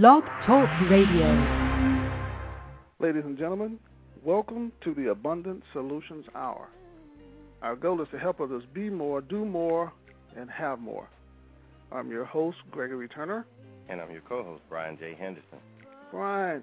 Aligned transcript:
Blog 0.00 0.24
Talk 0.46 0.70
Radio. 0.88 1.28
Ladies 2.98 3.24
and 3.26 3.36
gentlemen, 3.36 3.78
welcome 4.24 4.72
to 4.82 4.94
the 4.94 5.10
Abundant 5.10 5.62
Solutions 5.74 6.24
Hour. 6.34 6.70
Our 7.60 7.76
goal 7.76 8.00
is 8.00 8.08
to 8.12 8.18
help 8.18 8.40
others 8.40 8.62
be 8.72 8.88
more, 8.88 9.20
do 9.20 9.44
more, 9.44 9.92
and 10.34 10.48
have 10.48 10.78
more. 10.78 11.10
I'm 11.92 12.10
your 12.10 12.24
host, 12.24 12.56
Gregory 12.70 13.06
Turner. 13.06 13.44
And 13.90 14.00
I'm 14.00 14.10
your 14.10 14.22
co 14.22 14.42
host, 14.42 14.62
Brian 14.70 14.96
J. 14.96 15.14
Henderson. 15.14 15.58
Brian. 16.10 16.62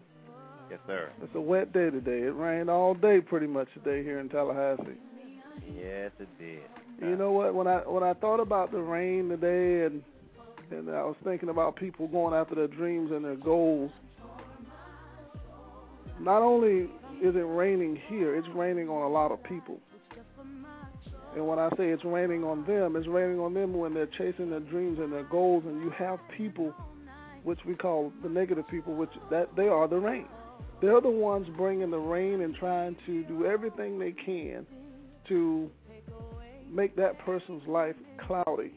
Yes, 0.71 0.79
sir. 0.87 1.11
It's 1.21 1.35
a 1.35 1.41
wet 1.41 1.71
day 1.71 1.91
today. 1.91 2.23
It 2.23 2.35
rained 2.35 2.71
all 2.71 2.95
day 2.95 3.21
pretty 3.21 3.45
much 3.45 3.67
today 3.75 4.03
here 4.03 4.19
in 4.19 4.29
Tallahassee. 4.29 4.97
Yes, 5.77 6.09
it 6.19 6.29
did. 6.39 6.61
You 6.99 7.15
know 7.15 7.31
what? 7.31 7.53
When 7.53 7.67
I 7.67 7.77
when 7.81 8.01
I 8.01 8.13
thought 8.13 8.39
about 8.39 8.71
the 8.71 8.81
rain 8.81 9.29
today 9.29 9.85
and 9.85 10.01
and 10.71 10.89
I 10.89 11.03
was 11.03 11.15
thinking 11.23 11.49
about 11.49 11.75
people 11.75 12.07
going 12.07 12.33
after 12.33 12.55
their 12.55 12.67
dreams 12.67 13.11
and 13.11 13.23
their 13.23 13.35
goals. 13.35 13.91
Not 16.19 16.41
only 16.41 16.89
is 17.21 17.35
it 17.35 17.45
raining 17.45 17.99
here, 18.07 18.35
it's 18.35 18.47
raining 18.55 18.89
on 18.89 19.03
a 19.03 19.09
lot 19.09 19.31
of 19.31 19.41
people. 19.43 19.79
And 21.35 21.47
when 21.47 21.59
I 21.59 21.69
say 21.77 21.89
it's 21.89 22.03
raining 22.03 22.43
on 22.43 22.65
them, 22.65 22.95
it's 22.95 23.07
raining 23.07 23.39
on 23.39 23.53
them 23.53 23.73
when 23.73 23.93
they're 23.93 24.09
chasing 24.17 24.49
their 24.49 24.59
dreams 24.59 24.99
and 24.99 25.13
their 25.13 25.23
goals, 25.23 25.63
and 25.65 25.81
you 25.81 25.91
have 25.91 26.19
people, 26.35 26.73
which 27.43 27.59
we 27.65 27.75
call 27.75 28.11
the 28.23 28.29
negative 28.29 28.67
people, 28.69 28.95
which 28.95 29.11
that 29.29 29.55
they 29.55 29.67
are 29.67 29.87
the 29.87 29.97
rain. 29.97 30.25
They're 30.81 31.01
the 31.01 31.09
ones 31.09 31.47
bringing 31.55 31.91
the 31.91 31.99
rain 31.99 32.41
and 32.41 32.55
trying 32.55 32.95
to 33.05 33.23
do 33.25 33.45
everything 33.45 33.99
they 33.99 34.11
can 34.11 34.65
to 35.27 35.69
make 36.71 36.95
that 36.95 37.19
person's 37.19 37.65
life 37.67 37.95
cloudy. 38.25 38.71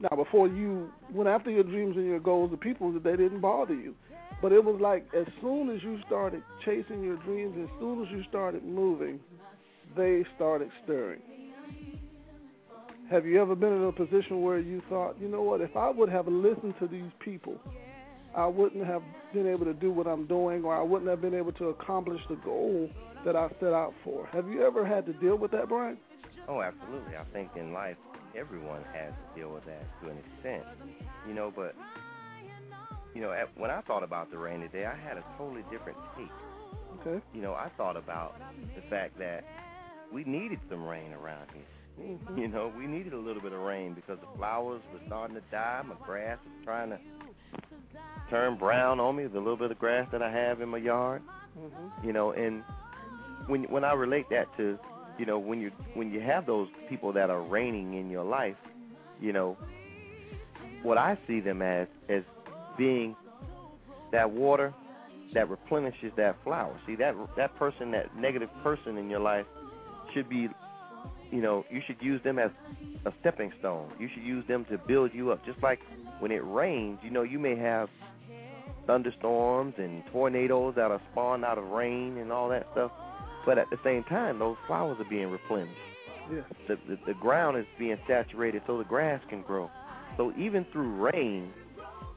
Now, 0.00 0.14
before 0.16 0.46
you 0.46 0.90
went 1.12 1.28
after 1.28 1.50
your 1.50 1.64
dreams 1.64 1.96
and 1.96 2.06
your 2.06 2.20
goals, 2.20 2.50
the 2.50 2.56
people 2.56 2.92
that 2.92 3.02
they 3.02 3.16
didn't 3.16 3.40
bother 3.40 3.74
you, 3.74 3.94
but 4.42 4.52
it 4.52 4.62
was 4.62 4.78
like 4.80 5.06
as 5.14 5.26
soon 5.40 5.70
as 5.70 5.82
you 5.82 5.98
started 6.06 6.42
chasing 6.64 7.02
your 7.02 7.16
dreams, 7.18 7.56
as 7.62 7.70
soon 7.80 8.02
as 8.02 8.10
you 8.10 8.22
started 8.28 8.64
moving, 8.64 9.18
they 9.96 10.24
started 10.36 10.70
stirring. 10.84 11.20
Have 13.10 13.24
you 13.24 13.40
ever 13.40 13.54
been 13.54 13.72
in 13.72 13.84
a 13.84 13.92
position 13.92 14.42
where 14.42 14.58
you 14.58 14.82
thought, 14.88 15.16
you 15.20 15.28
know 15.28 15.42
what, 15.42 15.60
if 15.60 15.74
I 15.76 15.88
would 15.90 16.08
have 16.08 16.26
listened 16.26 16.74
to 16.80 16.88
these 16.88 17.10
people, 17.20 17.56
I 18.36 18.46
wouldn't 18.46 18.84
have 18.84 19.02
been 19.32 19.46
able 19.46 19.64
to 19.64 19.72
do 19.72 19.90
what 19.90 20.06
I'm 20.06 20.26
doing, 20.26 20.64
or 20.64 20.76
I 20.76 20.82
wouldn't 20.82 21.08
have 21.08 21.22
been 21.22 21.34
able 21.34 21.52
to 21.52 21.68
accomplish 21.68 22.20
the 22.28 22.34
goal 22.36 22.90
that 23.24 23.36
I 23.36 23.48
set 23.60 23.72
out 23.72 23.94
for. 24.04 24.26
Have 24.32 24.48
you 24.48 24.66
ever 24.66 24.84
had 24.84 25.06
to 25.06 25.12
deal 25.14 25.36
with 25.36 25.52
that, 25.52 25.68
Brian? 25.68 25.96
Oh, 26.48 26.60
absolutely. 26.60 27.16
I 27.16 27.24
think 27.32 27.50
in 27.56 27.72
life, 27.72 27.96
everyone 28.34 28.82
has 28.92 29.12
to 29.12 29.40
deal 29.40 29.52
with 29.52 29.64
that 29.66 29.84
to 30.02 30.10
an 30.10 30.18
extent, 30.18 30.64
you 31.28 31.34
know. 31.34 31.52
But 31.54 31.74
you 33.14 33.20
know, 33.20 33.32
at, 33.32 33.48
when 33.56 33.70
I 33.70 33.80
thought 33.82 34.02
about 34.02 34.30
the 34.30 34.38
rain 34.38 34.60
today, 34.60 34.86
I 34.86 34.96
had 34.96 35.16
a 35.16 35.24
totally 35.38 35.64
different 35.70 35.98
take. 36.16 36.30
Okay. 37.00 37.24
You 37.34 37.42
know, 37.42 37.54
I 37.54 37.70
thought 37.76 37.96
about 37.96 38.36
the 38.74 38.82
fact 38.90 39.18
that 39.18 39.44
we 40.12 40.24
needed 40.24 40.60
some 40.70 40.84
rain 40.84 41.12
around 41.12 41.48
here. 41.52 41.62
Mm-hmm. 42.00 42.38
You 42.38 42.48
know, 42.48 42.70
we 42.76 42.86
needed 42.86 43.14
a 43.14 43.18
little 43.18 43.40
bit 43.40 43.52
of 43.52 43.60
rain 43.60 43.94
because 43.94 44.18
the 44.20 44.36
flowers 44.36 44.82
were 44.92 45.00
starting 45.06 45.34
to 45.36 45.42
die. 45.50 45.82
My 45.86 45.94
grass 46.04 46.38
was 46.44 46.64
trying 46.64 46.90
to 46.90 46.98
turn 48.28 48.58
brown 48.58 49.00
on 49.00 49.16
me. 49.16 49.26
The 49.26 49.38
little 49.38 49.56
bit 49.56 49.70
of 49.70 49.78
grass 49.78 50.06
that 50.12 50.22
I 50.22 50.30
have 50.30 50.60
in 50.60 50.68
my 50.68 50.78
yard. 50.78 51.22
Mm-hmm. 51.58 52.06
You 52.06 52.12
know, 52.12 52.32
and 52.32 52.62
when 53.46 53.64
when 53.64 53.84
I 53.84 53.94
relate 53.94 54.26
that 54.30 54.54
to, 54.58 54.78
you 55.18 55.26
know, 55.26 55.38
when 55.38 55.60
you 55.60 55.70
when 55.94 56.10
you 56.10 56.20
have 56.20 56.46
those 56.46 56.68
people 56.88 57.12
that 57.12 57.30
are 57.30 57.42
reigning 57.42 57.94
in 57.94 58.10
your 58.10 58.24
life, 58.24 58.56
you 59.20 59.32
know, 59.32 59.56
what 60.82 60.98
I 60.98 61.18
see 61.26 61.40
them 61.40 61.62
as 61.62 61.88
as 62.08 62.22
being 62.76 63.16
that 64.12 64.30
water 64.30 64.74
that 65.34 65.48
replenishes 65.48 66.12
that 66.16 66.36
flower. 66.44 66.78
See 66.86 66.96
that 66.96 67.14
that 67.36 67.56
person, 67.56 67.90
that 67.92 68.16
negative 68.16 68.50
person 68.62 68.96
in 68.96 69.10
your 69.10 69.20
life, 69.20 69.46
should 70.14 70.28
be 70.28 70.48
you 71.30 71.42
know, 71.42 71.64
you 71.70 71.80
should 71.86 71.96
use 72.00 72.22
them 72.22 72.38
as 72.38 72.50
a 73.04 73.12
stepping 73.20 73.52
stone. 73.58 73.90
You 73.98 74.08
should 74.14 74.22
use 74.22 74.46
them 74.46 74.64
to 74.70 74.78
build 74.78 75.12
you 75.12 75.32
up. 75.32 75.44
Just 75.44 75.60
like 75.62 75.80
when 76.20 76.30
it 76.30 76.42
rains, 76.44 76.98
you 77.02 77.10
know, 77.10 77.22
you 77.22 77.38
may 77.38 77.56
have 77.56 77.88
thunderstorms 78.86 79.74
and 79.78 80.04
tornadoes 80.12 80.74
that 80.76 80.90
are 80.90 81.00
spawned 81.10 81.44
out 81.44 81.58
of 81.58 81.64
rain 81.66 82.18
and 82.18 82.30
all 82.30 82.48
that 82.48 82.66
stuff. 82.72 82.92
But 83.46 83.58
at 83.58 83.70
the 83.70 83.78
same 83.84 84.02
time, 84.04 84.38
those 84.40 84.56
flowers 84.66 84.98
are 85.00 85.08
being 85.08 85.30
replenished. 85.30 85.78
Yeah. 86.30 86.40
The, 86.66 86.76
the 86.88 86.98
the 87.06 87.14
ground 87.14 87.56
is 87.56 87.64
being 87.78 87.96
saturated 88.08 88.62
so 88.66 88.76
the 88.78 88.84
grass 88.84 89.22
can 89.30 89.42
grow. 89.42 89.70
So 90.16 90.32
even 90.36 90.66
through 90.72 90.96
rain, 90.96 91.50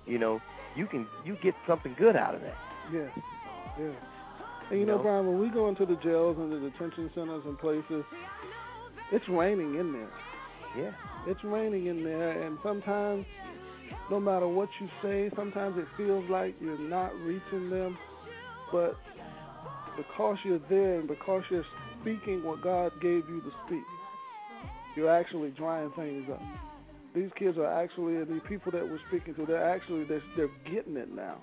you 0.08 0.18
know, 0.18 0.42
you 0.76 0.88
can 0.88 1.06
you 1.24 1.38
get 1.44 1.54
something 1.68 1.96
good 1.98 2.16
out 2.16 2.34
of 2.34 2.42
that. 2.42 2.58
Yeah. 2.92 3.08
Yeah. 3.80 3.92
And 4.72 4.80
you 4.80 4.86
know, 4.86 4.98
No. 4.98 5.04
Brian, 5.04 5.28
when 5.28 5.40
we 5.40 5.50
go 5.50 5.70
into 5.70 5.86
the 5.86 5.96
jails 5.98 6.38
and 6.40 6.52
the 6.52 6.60
detention 6.72 7.12
centers 7.14 7.44
and 7.46 7.58
places, 7.60 8.04
it's 9.12 9.28
raining 9.30 9.76
in 9.76 9.94
there. 9.94 10.10
Yeah. 10.78 10.92
It's 11.28 11.44
raining 11.44 11.88
in 11.88 12.04
there, 12.04 12.44
and 12.44 12.58
sometimes, 12.64 13.26
no 14.10 14.20
matter 14.20 14.48
what 14.48 14.70
you 14.80 14.88
say, 15.04 15.32
sometimes 15.36 15.78
it 15.78 15.86
feels 15.98 16.28
like 16.30 16.56
you're 16.62 16.80
not 16.80 17.14
reaching 17.22 17.70
them. 17.70 17.98
But 18.72 18.98
because 20.00 20.38
you're 20.44 20.62
there 20.70 21.00
and 21.00 21.08
because 21.08 21.44
you're 21.50 21.66
speaking 22.02 22.44
what 22.44 22.62
God 22.62 22.92
gave 23.02 23.28
you 23.30 23.42
to 23.42 23.52
speak, 23.66 23.84
you're 24.96 25.10
actually 25.10 25.50
drying 25.52 25.92
things 25.96 26.26
up. 26.32 26.42
These 27.14 27.30
kids 27.38 27.58
are 27.58 27.66
actually, 27.66 28.16
and 28.18 28.28
these 28.28 28.42
people 28.48 28.72
that 28.72 28.88
we're 28.88 29.00
speaking 29.10 29.36
to, 29.36 29.46
they're 29.46 29.70
actually 29.70 30.06
they're, 30.06 30.24
they're 30.38 30.50
getting 30.72 30.96
it 30.96 31.14
now. 31.14 31.38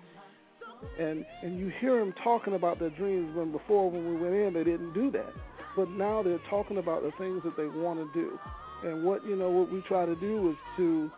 And 0.99 1.25
and 1.43 1.59
you 1.59 1.71
hear 1.81 1.99
them 1.99 2.15
talking 2.23 2.55
about 2.55 2.79
their 2.79 2.91
dreams 2.91 3.37
when 3.37 3.53
before 3.53 3.91
when 3.91 4.09
we 4.09 4.17
went 4.17 4.35
in 4.35 4.55
they 4.55 4.65
didn't 4.65 4.93
do 4.95 5.11
that, 5.11 5.33
but 5.77 5.91
now 5.91 6.23
they're 6.23 6.41
talking 6.49 6.79
about 6.79 7.03
the 7.03 7.13
things 7.19 7.43
that 7.45 7.57
they 7.57 7.67
want 7.67 7.99
to 7.99 8.19
do. 8.19 8.39
And 8.85 9.05
what 9.05 9.27
you 9.27 9.37
know 9.37 9.51
what 9.51 9.71
we 9.71 9.83
try 9.89 10.07
to 10.07 10.15
do 10.17 10.51
is 10.51 10.57
to 10.77 11.11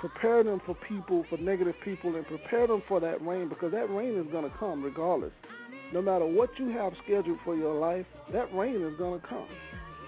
prepare 0.00 0.42
them 0.44 0.60
for 0.66 0.74
people, 0.88 1.24
for 1.28 1.38
negative 1.38 1.74
people, 1.84 2.14
and 2.16 2.26
prepare 2.26 2.66
them 2.66 2.82
for 2.88 3.00
that 3.00 3.24
rain 3.24 3.48
because 3.48 3.72
that 3.72 3.90
rain 3.90 4.18
is 4.18 4.26
going 4.30 4.44
to 4.50 4.56
come 4.58 4.82
regardless. 4.82 5.32
No 5.92 6.02
matter 6.02 6.26
what 6.26 6.50
you 6.58 6.68
have 6.70 6.92
scheduled 7.04 7.38
for 7.44 7.56
your 7.56 7.74
life, 7.74 8.06
that 8.32 8.52
rain 8.54 8.82
is 8.82 8.96
going 8.98 9.20
to 9.20 9.26
come. 9.26 9.46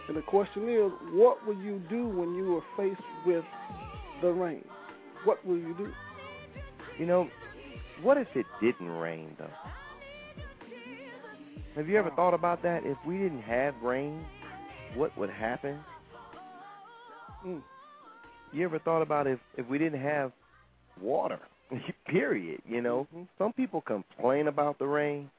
And 0.08 0.16
the 0.16 0.22
question 0.22 0.68
is, 0.68 0.90
what 1.12 1.46
will 1.46 1.56
you 1.56 1.80
do 1.90 2.08
when 2.08 2.34
you 2.34 2.56
are 2.56 2.64
faced 2.76 3.00
with 3.26 3.44
the 4.22 4.32
rain? 4.32 4.64
What 5.24 5.44
will 5.44 5.58
you 5.58 5.74
do? 5.76 5.92
You 6.98 7.06
know, 7.06 7.28
what 8.02 8.16
if 8.16 8.28
it 8.34 8.46
didn't 8.60 8.90
rain 8.90 9.36
though? 9.38 9.50
Have 11.76 11.88
you 11.88 11.96
ever 11.96 12.10
thought 12.10 12.34
about 12.34 12.62
that? 12.62 12.84
If 12.84 12.96
we 13.06 13.18
didn't 13.18 13.42
have 13.42 13.74
rain, 13.82 14.24
what 14.94 15.16
would 15.16 15.30
happen? 15.30 15.78
Mm. 17.46 17.62
You 18.52 18.64
ever 18.64 18.78
thought 18.78 19.02
about 19.02 19.26
if 19.26 19.38
if 19.56 19.66
we 19.66 19.78
didn't 19.78 20.00
have 20.00 20.32
water? 21.00 21.40
Period. 22.06 22.60
You 22.66 22.80
know, 22.80 23.06
Mhm. 23.14 23.28
some 23.36 23.52
people 23.52 23.80
complain 23.80 24.48
about 24.48 24.78
the 24.78 24.86
rain, 24.86 25.30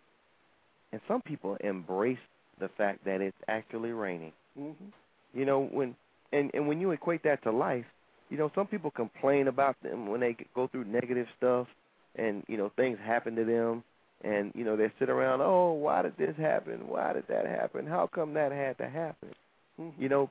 and 0.92 1.02
some 1.08 1.22
people 1.22 1.56
embrace 1.62 2.20
the 2.60 2.70
fact 2.70 3.04
that 3.06 3.22
it's 3.22 3.38
actually 3.48 3.92
raining. 3.92 4.34
Mm-hmm. 4.58 4.86
You 5.34 5.46
know, 5.46 5.62
when 5.66 5.96
and 6.32 6.52
and 6.54 6.68
when 6.68 6.80
you 6.80 6.92
equate 6.92 7.24
that 7.24 7.42
to 7.44 7.52
life, 7.52 7.86
you 8.30 8.38
know, 8.38 8.52
some 8.54 8.68
people 8.68 8.92
complain 8.92 9.48
about 9.48 9.82
them 9.82 10.08
when 10.08 10.20
they 10.20 10.36
go 10.54 10.68
through 10.68 10.86
negative 10.86 11.28
stuff, 11.38 11.68
and 12.16 12.44
you 12.48 12.58
know 12.58 12.70
things 12.76 13.00
happen 13.00 13.36
to 13.36 13.44
them, 13.46 13.84
and 14.24 14.52
you 14.54 14.64
know 14.64 14.76
they 14.76 14.92
sit 15.00 15.10
around, 15.10 15.42
oh, 15.42 15.72
why 15.74 16.04
did 16.04 16.16
this 16.18 16.36
happen? 16.38 16.88
Why 16.88 17.14
did 17.14 17.28
that 17.28 17.46
happen? 17.48 17.88
How 17.88 18.06
come 18.08 18.34
that 18.36 18.52
had 18.52 18.78
to 18.78 18.90
happen? 18.90 19.34
Mm-hmm. 19.80 20.02
You 20.02 20.10
know, 20.10 20.30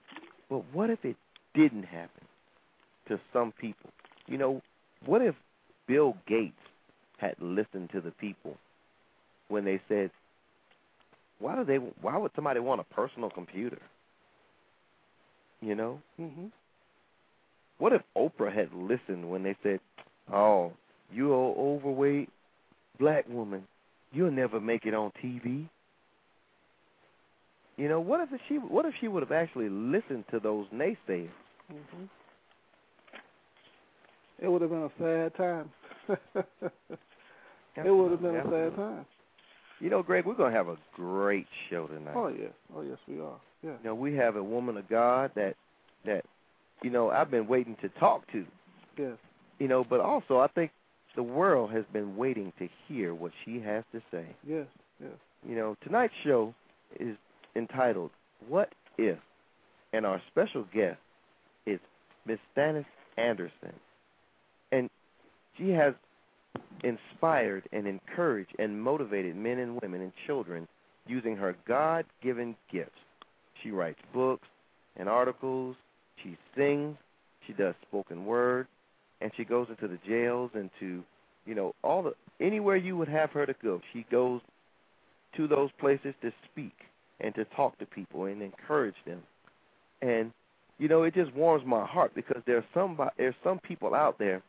but 0.49 0.63
what 0.73 0.91
if 0.91 1.05
it 1.05 1.17
didn't 1.55 1.85
happen 1.85 2.28
to 3.09 3.21
some 3.33 3.53
people? 3.53 3.91
You 4.27 4.39
know, 4.39 4.63
what 5.05 5.23
if 5.23 5.35
Bill 5.87 6.17
Gates 6.27 6.55
had 7.19 7.35
listened 7.41 7.91
to 7.93 8.01
the 8.01 8.11
people 8.13 8.57
when 9.49 9.65
they 9.65 9.81
said, 9.89 10.11
why 11.41 11.55
do 11.57 11.65
they? 11.65 11.77
Why 11.77 12.17
would 12.17 12.33
somebody 12.35 12.61
want 12.61 12.81
a 12.81 12.95
personal 12.95 13.31
computer? 13.31 13.79
You 15.61 15.75
know, 15.75 16.01
Mm-hmm. 16.21 16.47
what 17.79 17.93
if 17.93 18.03
Oprah 18.17 18.53
had 18.55 18.73
listened 18.73 19.29
when 19.31 19.43
they 19.43 19.57
said, 19.63 19.81
"Oh, 20.33 20.73
you 21.13 21.33
are 21.33 21.55
overweight 21.57 22.29
black 22.99 23.29
woman, 23.29 23.67
you'll 24.13 24.31
never 24.33 24.61
make 24.61 24.85
it 24.85 24.95
on 24.95 25.13
TV." 25.23 25.69
You 27.77 27.89
know, 27.89 28.01
what 28.01 28.21
if 28.21 28.41
she 28.49 28.57
what 28.59 28.85
if 28.85 28.95
she 29.01 29.07
would 29.09 29.23
have 29.23 29.33
actually 29.33 29.69
listened 29.69 30.25
to 30.33 30.41
those 30.41 30.67
naysayers? 30.75 31.31
Mm-hmm. 31.73 32.05
It 34.41 34.49
would 34.49 34.63
have 34.63 34.71
been 34.71 34.85
a 34.85 34.93
sad 34.99 35.35
time. 35.37 35.71
it 36.09 37.91
would 37.91 38.11
have 38.13 38.23
been 38.23 38.37
a 38.37 38.45
sad 38.45 38.77
time. 38.77 39.07
You 39.81 39.91
know, 39.91 40.03
Greg, 40.03 40.27
we're 40.27 40.35
gonna 40.35 40.55
have 40.55 40.69
a 40.69 40.77
great 40.95 41.47
show 41.71 41.87
tonight. 41.87 42.15
Oh 42.17 42.29
yes, 42.29 42.53
oh 42.75 42.83
yes, 42.83 42.99
we 43.07 43.21
are. 43.21 43.39
Yeah. 43.63 43.71
You 43.71 43.85
know, 43.85 43.95
we 43.95 44.15
have 44.15 44.37
a 44.37 44.43
woman 44.43 44.77
of 44.77 44.89
God 44.89 45.31
that 45.37 45.55
that 46.05 46.25
you 46.83 46.91
know 46.91 47.11
I've 47.11 47.31
been 47.31 47.47
waiting 47.47 47.77
to 47.83 47.89
talk 48.01 48.31
to. 48.33 48.45
Yes. 48.97 49.17
You 49.59 49.69
know, 49.69 49.85
but 49.89 50.01
also 50.01 50.39
I 50.39 50.49
think 50.49 50.73
the 51.17 51.23
world 51.23 51.73
has 51.73 51.85
been 51.93 52.17
waiting 52.17 52.53
to 52.59 52.69
hear 52.87 53.15
what 53.15 53.33
she 53.45 53.61
has 53.61 53.85
to 53.93 54.01
say. 54.11 54.27
Yes, 54.47 54.67
yes. 55.01 55.13
You 55.49 55.57
know, 55.57 55.77
tonight's 55.83 56.15
show 56.25 56.55
is 56.99 57.17
entitled 57.55 58.11
"What 58.49 58.71
If," 58.97 59.19
and 59.93 60.07
our 60.07 60.21
special 60.31 60.65
guest 60.73 60.99
is 61.67 61.79
Miss 62.27 62.39
Stanice 62.53 62.85
Anderson, 63.17 63.75
and 64.73 64.91
she 65.57 65.71
has 65.71 65.95
inspired 66.85 67.65
and 67.73 67.87
encouraged 67.87 68.55
and 68.59 68.81
motivated 68.81 69.37
men 69.37 69.59
and 69.59 69.81
women 69.81 70.01
and 70.01 70.13
children 70.27 70.69
using 71.07 71.37
her 71.37 71.57
God-given 71.67 72.55
gifts. 72.71 72.91
She 73.63 73.71
writes 73.71 73.99
books 74.13 74.47
and 74.97 75.09
articles. 75.09 75.77
She 76.23 76.37
sings. 76.57 76.97
She 77.47 77.53
does 77.55 77.75
spoken 77.89 78.27
word, 78.27 78.67
and 79.23 79.33
she 79.35 79.45
goes 79.45 79.69
into 79.71 79.89
the 79.89 79.99
jails 80.07 80.51
and 80.53 80.69
to, 80.81 81.03
you 81.47 81.55
know, 81.55 81.75
all 81.83 82.03
the 82.03 82.13
anywhere 82.45 82.77
you 82.77 82.95
would 82.97 83.09
have 83.09 83.31
her 83.31 83.47
to 83.47 83.55
go. 83.63 83.81
She 83.93 84.05
goes 84.11 84.43
to 85.37 85.49
those 85.49 85.71
places 85.81 86.15
to 86.21 86.31
speak 86.51 86.75
and 87.21 87.35
to 87.35 87.47
talk 87.57 87.79
to 87.79 87.87
people 87.87 88.27
and 88.27 88.43
encourage 88.43 88.97
them. 89.07 89.23
And 90.03 90.33
you 90.79 90.89
know, 90.89 91.03
it 91.03 91.15
just 91.15 91.35
warms 91.35 91.65
my 91.67 91.85
heart 91.87 92.13
because 92.15 92.43
there's 92.47 92.65
some 92.75 93.01
there's 93.17 93.35
some 93.43 93.59
people 93.61 93.95
out 93.95 94.19
there 94.19 94.43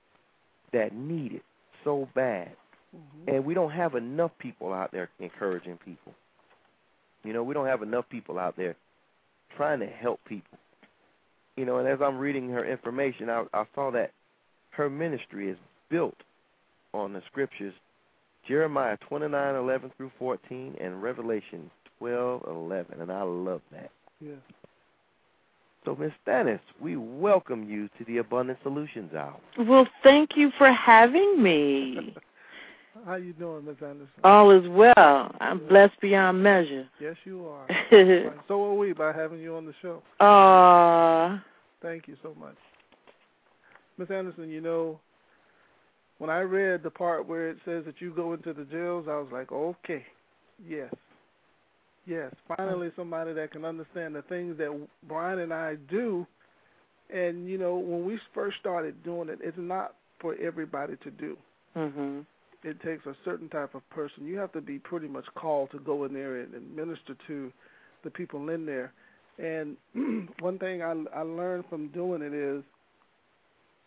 that 0.74 0.94
need 0.94 1.34
it 1.34 1.44
so 1.84 2.08
bad. 2.16 2.52
Mm-hmm. 2.96 3.36
And 3.36 3.46
we 3.46 3.54
don't 3.54 3.72
have 3.72 3.96
enough 3.96 4.32
people 4.40 4.74
out 4.74 4.92
there 4.92 5.10
encouraging 5.20 5.78
people. 5.86 6.14
You 7.24 7.34
know, 7.34 7.44
we 7.44 7.54
don't 7.54 7.68
have 7.68 7.84
enough 7.84 8.06
people 8.10 8.40
out 8.40 8.56
there 8.58 8.76
trying 9.56 9.80
to 9.80 9.88
help 9.88 10.20
people. 10.26 10.58
You 11.56 11.66
know, 11.66 11.78
and 11.78 11.88
as 11.88 12.00
I'm 12.02 12.18
reading 12.18 12.50
her 12.50 12.66
information, 12.66 13.30
I, 13.30 13.44
I 13.54 13.66
saw 13.76 13.92
that 13.92 14.12
her 14.72 14.90
ministry 14.90 15.50
is 15.50 15.58
built 15.90 16.16
on 16.94 17.14
the 17.14 17.22
scriptures 17.30 17.74
Jeremiah 18.48 18.98
29:11 19.10 19.92
through 19.96 20.12
14 20.18 20.76
and 20.80 21.04
Revelation 21.04 21.70
12:11, 22.02 23.02
and 23.02 23.12
I 23.12 23.22
love 23.22 23.62
that. 23.72 23.92
Yeah. 24.20 24.36
So, 25.90 25.96
Miss 25.96 26.12
Stanice, 26.24 26.60
we 26.80 26.98
welcome 26.98 27.68
you 27.68 27.88
to 27.98 28.06
the 28.06 28.20
Abundant 28.20 28.60
Solutions 28.62 29.12
Hour. 29.16 29.36
Well, 29.58 29.88
thank 30.04 30.36
you 30.36 30.52
for 30.56 30.72
having 30.72 31.42
me. 31.42 32.14
How 33.08 33.16
you 33.16 33.34
doing, 33.34 33.66
Miss 33.66 33.78
Anderson? 33.82 34.08
All 34.24 34.52
is 34.52 34.70
well. 34.70 35.36
I'm 35.42 35.68
blessed 35.68 36.00
beyond 36.00 36.44
measure. 36.44 36.88
Yes, 37.02 37.16
you 37.26 37.48
are. 37.48 37.66
so 38.48 38.64
are 38.66 38.76
we 38.76 38.94
by 38.94 39.14
having 39.14 39.40
you 39.40 39.56
on 39.56 39.66
the 39.66 39.74
show. 39.82 40.04
Ah. 40.20 41.44
Thank 41.82 42.08
you 42.08 42.18
so 42.22 42.36
much. 42.40 42.58
Miss 43.98 44.12
Anderson, 44.12 44.48
you 44.48 44.62
know, 44.62 45.00
when 46.20 46.30
I 46.30 46.42
read 46.42 46.84
the 46.84 46.92
part 46.92 47.28
where 47.28 47.50
it 47.50 47.58
says 47.66 47.84
that 47.86 48.00
you 48.00 48.14
go 48.14 48.34
into 48.34 48.54
the 48.54 48.66
jails, 48.66 49.08
I 49.10 49.16
was 49.16 49.30
like, 49.32 49.52
okay, 49.52 50.06
yes, 50.64 50.94
yes, 52.10 52.34
finally 52.56 52.90
somebody 52.96 53.34
that 53.34 53.52
can 53.52 53.66
understand 53.66 54.16
the 54.16 54.22
things 54.24 54.58
that 54.58 54.88
Brian 55.08 55.40
and 55.40 55.54
I 55.54 55.76
do. 55.90 56.26
And 57.14 57.48
you 57.48 57.58
know, 57.58 57.76
when 57.76 58.06
we 58.06 58.20
first 58.34 58.58
started 58.60 59.04
doing 59.04 59.30
it, 59.30 59.40
it's 59.42 59.58
not 59.58 59.96
for 60.20 60.36
everybody 60.36 60.96
to 61.04 61.12
do. 61.12 61.38
Mm-hmm. 61.76 62.20
It 62.64 62.82
takes 62.82 63.06
a 63.06 63.16
certain 63.24 63.48
type 63.50 63.74
of 63.74 63.90
person. 63.90 64.26
You 64.26 64.38
have 64.38 64.52
to 64.52 64.62
be 64.62 64.80
pretty 64.80 65.08
much 65.08 65.26
called 65.36 65.72
to 65.72 65.80
go 65.80 66.04
in 66.04 66.14
there 66.14 66.42
and, 66.42 66.54
and 66.54 66.76
minister 66.76 67.16
to 67.28 67.52
the 68.04 68.10
people 68.10 68.50
in 68.50 68.66
there. 68.66 68.92
And 69.38 69.78
one 70.40 70.60
thing 70.60 70.82
I, 70.82 70.92
I 71.16 71.22
learned 71.22 71.66
from 71.70 71.88
doing 71.90 72.22
it 72.22 72.34
is 72.34 72.64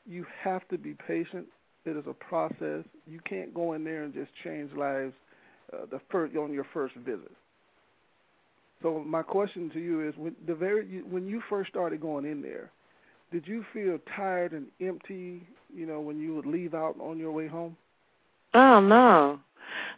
you 0.07 0.25
have 0.43 0.67
to 0.69 0.79
be 0.79 0.97
patient 1.07 1.47
it 1.85 1.97
is 1.97 2.05
a 2.09 2.15
process. 2.15 2.85
You 3.07 3.21
can't 3.29 3.53
go 3.53 3.73
in 3.73 3.85
there 3.85 4.05
and 4.05 4.15
just 4.15 4.31
change 4.45 4.73
lives 4.73 5.15
uh, 5.73 5.87
the 5.91 6.01
first 6.11 6.37
on 6.37 6.53
your 6.53 6.67
first 6.73 6.95
visit. 6.97 7.33
So 8.83 9.03
my 9.07 9.23
question 9.23 9.71
to 9.71 9.81
you 9.81 10.07
is: 10.07 10.15
when 10.17 10.35
the 10.47 10.55
very 10.55 11.03
when 11.09 11.27
you 11.27 11.43
first 11.49 11.71
started 11.71 12.01
going 12.01 12.25
in 12.25 12.43
there, 12.43 12.71
did 13.31 13.47
you 13.47 13.65
feel 13.73 13.99
tired 14.17 14.53
and 14.53 14.67
empty? 14.81 15.47
You 15.75 15.87
know, 15.87 16.01
when 16.01 16.19
you 16.19 16.35
would 16.35 16.47
leave 16.47 16.75
out 16.75 16.97
on 17.01 17.19
your 17.19 17.33
way 17.33 17.47
home. 17.47 17.77
Oh 18.55 18.81
no, 18.81 19.39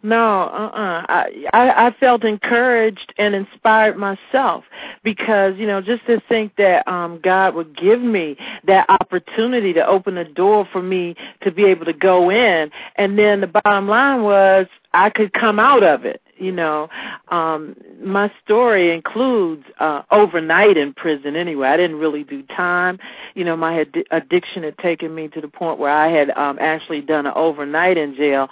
no, 0.03 0.43
uh-uh. 0.43 1.07
I, 1.09 1.45
I 1.53 1.87
I 1.87 1.97
felt 1.99 2.25
encouraged 2.25 3.15
and 3.17 3.35
inspired 3.35 3.97
myself 3.97 4.65
because 5.03 5.55
you 5.57 5.67
know 5.67 5.81
just 5.81 6.05
to 6.07 6.21
think 6.29 6.55
that 6.57 6.87
um 6.87 7.21
God 7.23 7.55
would 7.55 7.77
give 7.77 8.03
me 8.03 8.37
that 8.67 8.87
opportunity 8.91 9.73
to 9.73 9.87
open 9.87 10.15
the 10.15 10.25
door 10.25 10.69
for 10.71 10.83
me 10.83 11.17
to 11.43 11.51
be 11.51 11.65
able 11.65 11.87
to 11.87 11.95
go 11.95 12.31
in, 12.31 12.71
and 12.97 13.19
then 13.19 13.41
the 13.41 13.47
bottom 13.47 13.89
line 13.89 14.23
was 14.23 14.67
I 14.93 15.09
could 15.11 15.33
come 15.33 15.59
out 15.59 15.83
of 15.83 16.05
it 16.05 16.21
you 16.39 16.53
know 16.53 16.89
um 17.29 17.77
my 18.03 18.31
story 18.45 18.93
includes 18.93 19.65
uh 19.81 20.03
overnight 20.11 20.77
in 20.77 20.93
prison 20.93 21.37
anyway. 21.37 21.69
I 21.69 21.77
didn't 21.77 21.99
really 21.99 22.25
do 22.25 22.43
time. 22.43 22.99
You 23.35 23.45
know 23.45 23.57
my 23.57 23.81
ad- 23.81 24.05
addiction 24.11 24.63
had 24.63 24.79
taken 24.79 25.15
me 25.15 25.29
to 25.29 25.41
the 25.41 25.49
point 25.49 25.79
where 25.79 25.91
i 25.91 26.09
had 26.09 26.31
um 26.31 26.59
actually 26.61 27.01
done 27.01 27.27
an 27.27 27.33
overnight 27.37 27.97
in 27.97 28.15
jail. 28.15 28.49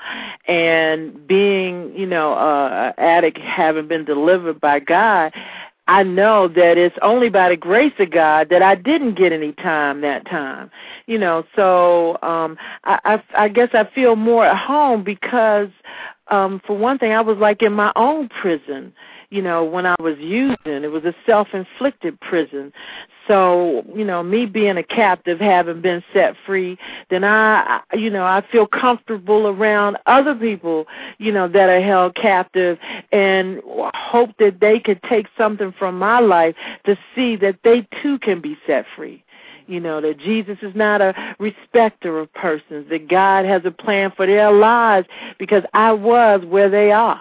And 0.47 1.27
being 1.27 1.93
you 1.97 2.07
know 2.07 2.35
uh 2.35 2.93
addict 2.99 3.39
having 3.39 3.89
been 3.89 4.05
delivered 4.05 4.61
by 4.61 4.81
god 4.81 5.33
I 5.89 6.05
know 6.05 6.47
that 6.49 6.79
it's 6.79 6.97
only 7.03 7.29
by 7.29 7.49
the 7.49 7.57
grace 7.57 7.93
of 7.99 8.11
God 8.11 8.49
that 8.51 8.63
I 8.63 8.77
didn't 8.77 9.15
get 9.15 9.33
any 9.33 9.53
time 9.53 10.01
that 10.03 10.25
time. 10.27 10.71
You 11.07 11.19
know, 11.19 11.45
so 11.57 12.19
um 12.23 12.57
I 12.85 12.99
I, 13.37 13.45
I 13.45 13.49
guess 13.49 13.71
I 13.75 13.85
feel 13.95 14.17
more 14.17 14.47
at 14.47 14.57
home 14.57 15.03
because 15.03 15.69
um 16.33 16.61
for 16.67 16.77
one 16.77 16.99
thing 16.99 17.13
I 17.13 17.21
was 17.21 17.39
like 17.39 17.63
in 17.63 17.73
my 17.73 17.93
own 17.95 18.29
prison 18.29 18.93
you 19.33 19.41
know, 19.41 19.65
when 19.65 19.87
I 19.87 19.97
was 19.99 20.19
using. 20.19 20.57
It 20.85 20.93
was 20.93 21.05
a 21.05 21.15
self 21.25 21.49
inflicted 21.55 22.21
prison. 22.21 22.71
So, 23.27 23.83
you 23.95 24.05
know, 24.05 24.23
me 24.23 24.45
being 24.45 24.77
a 24.77 24.83
captive, 24.83 25.41
having 25.41 25.81
been 25.81 26.05
set 26.13 26.35
free, 26.45 26.77
then 27.09 27.25
I, 27.25 27.81
you 27.95 28.11
know, 28.11 28.25
I 28.25 28.45
feel 28.53 28.67
comfortable 28.67 29.47
around 29.47 29.97
other 30.07 30.35
people, 30.35 30.87
you 31.19 31.33
know, 31.33 31.49
that 31.49 31.71
are 31.71 31.81
held 31.81 32.15
captive 32.15 32.79
and 33.11 33.63
hope 33.95 34.37
that 34.39 34.61
they 34.61 34.79
could 34.79 35.03
take 35.05 35.27
something 35.39 35.73
from 35.79 35.99
my 35.99 36.21
life 36.21 36.55
to 36.85 36.99
see 37.15 37.37
that 37.37 37.59
they 37.65 37.89
too 38.03 38.19
can 38.19 38.41
be 38.41 38.59
set 38.67 38.85
free 38.95 39.25
you 39.67 39.81
know 39.81 40.01
that 40.01 40.19
Jesus 40.19 40.59
is 40.63 40.75
not 40.75 41.01
a 41.01 41.15
respecter 41.39 42.19
of 42.19 42.33
persons 42.33 42.89
that 42.91 43.09
God 43.09 43.45
has 43.45 43.63
a 43.65 43.71
plan 43.71 44.13
for 44.17 44.27
their 44.27 44.53
lives 44.53 45.07
because 45.39 45.65
I 45.75 45.93
was 45.93 46.45
where 46.45 46.71
they 46.71 46.93
are 46.93 47.21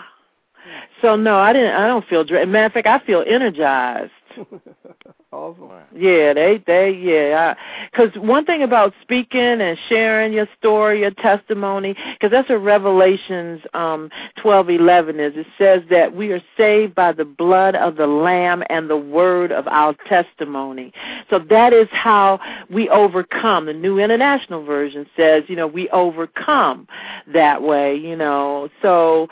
so 1.01 1.15
no, 1.15 1.37
I 1.37 1.53
didn't. 1.53 1.75
I 1.75 1.87
don't 1.87 2.07
feel. 2.07 2.23
dread. 2.23 2.47
Matter 2.47 2.65
of 2.65 2.73
fact, 2.73 2.87
I 2.87 2.99
feel 3.05 3.23
energized. 3.27 4.11
awesome. 5.31 5.69
Yeah, 5.95 6.33
they 6.33 6.63
they 6.65 6.91
yeah. 6.91 7.55
Because 7.91 8.09
one 8.15 8.45
thing 8.45 8.63
about 8.63 8.93
speaking 9.01 9.39
and 9.39 9.77
sharing 9.89 10.33
your 10.33 10.47
story, 10.57 11.01
your 11.01 11.11
testimony, 11.11 11.95
because 12.13 12.31
that's 12.31 12.49
what 12.49 12.63
Revelations 12.63 13.61
um 13.73 14.09
twelve 14.41 14.69
eleven 14.69 15.19
is. 15.19 15.33
It 15.35 15.47
says 15.57 15.81
that 15.89 16.15
we 16.15 16.31
are 16.31 16.41
saved 16.57 16.95
by 16.95 17.11
the 17.11 17.25
blood 17.25 17.75
of 17.75 17.95
the 17.95 18.07
Lamb 18.07 18.63
and 18.69 18.89
the 18.89 18.97
word 18.97 19.51
of 19.51 19.67
our 19.67 19.95
testimony. 20.07 20.91
So 21.29 21.39
that 21.49 21.73
is 21.73 21.87
how 21.91 22.39
we 22.69 22.89
overcome. 22.89 23.65
The 23.65 23.73
New 23.73 23.99
International 23.99 24.63
Version 24.63 25.05
says, 25.15 25.43
you 25.47 25.55
know, 25.55 25.67
we 25.67 25.89
overcome 25.89 26.87
that 27.33 27.61
way. 27.61 27.95
You 27.95 28.15
know, 28.15 28.69
so 28.81 29.27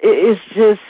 it's 0.00 0.40
just 0.54 0.80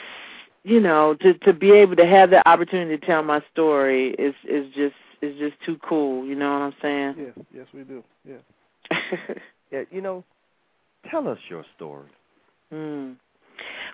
you 0.63 0.79
know 0.79 1.15
to 1.15 1.33
to 1.33 1.53
be 1.53 1.71
able 1.71 1.95
to 1.95 2.05
have 2.05 2.29
the 2.29 2.47
opportunity 2.47 2.97
to 2.97 3.05
tell 3.05 3.23
my 3.23 3.41
story 3.51 4.11
is 4.15 4.35
is 4.47 4.65
just 4.73 4.95
is 5.21 5.37
just 5.39 5.55
too 5.65 5.77
cool. 5.87 6.25
You 6.25 6.35
know 6.35 6.51
what 6.51 6.61
I'm 6.61 6.75
saying? 6.81 7.15
Yes, 7.17 7.45
yes, 7.55 7.67
we 7.73 7.83
do. 7.83 8.03
Yeah. 8.27 8.97
yeah, 9.71 9.83
you 9.91 10.01
know, 10.01 10.23
tell 11.09 11.27
us 11.27 11.39
your 11.49 11.65
story. 11.75 12.09
Mm. 12.71 13.15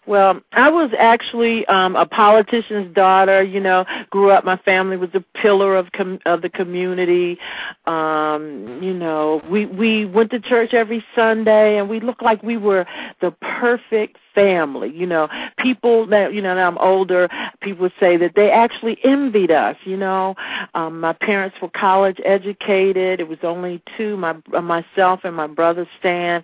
Well, 0.08 0.42
I 0.54 0.70
was 0.70 0.90
actually 0.98 1.66
um 1.68 1.96
a 1.96 2.06
politician's 2.06 2.94
daughter, 2.96 3.44
you 3.44 3.60
know, 3.60 3.86
grew 4.10 4.32
up 4.32 4.44
my 4.46 4.58
family 4.58 4.98
was 4.98 5.10
a 5.14 5.24
pillar 5.38 5.76
of 5.76 5.92
com- 5.92 6.20
of 6.26 6.42
the 6.42 6.50
community. 6.50 7.38
Um, 7.86 8.80
you 8.82 8.94
know, 8.94 9.42
we 9.50 9.66
we 9.66 10.06
went 10.06 10.32
to 10.32 10.40
church 10.40 10.74
every 10.74 11.04
Sunday 11.16 11.78
and 11.78 11.90
we 11.90 12.00
looked 12.00 12.24
like 12.24 12.42
we 12.42 12.58
were 12.58 12.86
the 13.22 13.32
perfect 13.32 14.18
family. 14.40 14.92
You 14.94 15.06
know, 15.06 15.28
people 15.58 16.08
that 16.08 16.34
you 16.34 16.42
know, 16.42 16.56
now 16.56 16.68
I'm 16.68 16.78
older, 16.78 17.28
people 17.62 17.90
say 18.00 18.18
that 18.18 18.34
they 18.36 18.52
actually 18.52 18.98
envied 19.04 19.52
us. 19.52 19.76
You 19.84 19.98
know, 19.98 20.36
um, 20.74 21.00
my 21.00 21.14
parents 21.14 21.58
were 21.62 21.70
college 21.70 22.20
educated. 22.24 23.20
It 23.20 23.28
was 23.28 23.40
only 23.44 23.82
two, 23.98 24.16
my 24.18 24.36
myself 24.62 25.22
and 25.24 25.36
my 25.36 25.48
brother 25.48 25.88
Stan, 26.00 26.44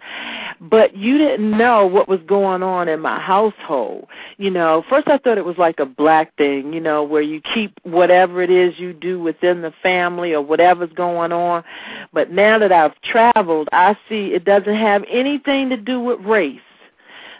but 0.59 0.95
you 0.95 1.17
didn't 1.17 1.57
know 1.57 1.85
what 1.85 2.09
was 2.09 2.19
going 2.27 2.63
on 2.63 2.89
in 2.89 2.99
my 2.99 3.19
household. 3.19 4.07
You 4.37 4.51
know, 4.51 4.83
first 4.89 5.07
I 5.07 5.17
thought 5.17 5.37
it 5.37 5.45
was 5.45 5.57
like 5.57 5.79
a 5.79 5.85
black 5.85 6.35
thing. 6.35 6.73
You 6.73 6.81
know, 6.81 7.03
where 7.03 7.21
you 7.21 7.41
keep 7.41 7.79
whatever 7.83 8.41
it 8.41 8.49
is 8.49 8.77
you 8.77 8.93
do 8.93 9.19
within 9.21 9.61
the 9.61 9.73
family 9.81 10.33
or 10.33 10.41
whatever's 10.41 10.93
going 10.93 11.31
on. 11.31 11.63
But 12.11 12.31
now 12.31 12.59
that 12.59 12.71
I've 12.71 12.99
traveled, 13.01 13.69
I 13.71 13.95
see 14.09 14.33
it 14.33 14.43
doesn't 14.43 14.75
have 14.75 15.03
anything 15.09 15.69
to 15.69 15.77
do 15.77 16.01
with 16.01 16.19
race. 16.21 16.59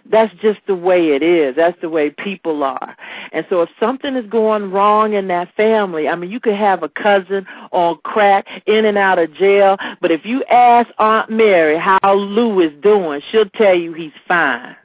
That's 0.10 0.34
just 0.36 0.60
the 0.68 0.76
way 0.76 1.10
it 1.10 1.24
is. 1.24 1.56
That's 1.56 1.80
the 1.82 1.90
way 1.90 2.12
people 2.12 2.64
are. 2.64 2.96
And 3.32 3.46
so 3.50 3.62
if 3.62 3.70
something 3.80 4.16
is 4.16 4.26
going 4.28 4.72
wrong 4.72 5.14
in 5.14 5.28
that 5.30 5.54
family, 5.56 6.08
I 6.08 6.16
mean, 6.16 6.30
you 6.30 6.40
could 6.40 6.56
have 6.56 6.84
a 6.84 6.90
cousin 6.90 7.46
on 7.72 7.98
crack 8.04 8.46
in 8.68 8.86
and 8.86 8.98
out 8.98 9.18
of 9.18 9.34
jail, 9.34 9.78
but 10.02 10.12
if 10.12 10.26
you 10.26 10.44
ask 10.46 10.90
Aunt 11.00 11.30
Mary 11.30 11.78
how 11.78 12.14
Lou 12.14 12.60
is 12.60 12.72
doing, 12.82 13.22
she'll 13.32 13.50
tell 13.50 13.76
you 13.76 13.94
he's 13.94 14.12
fine. 14.28 14.76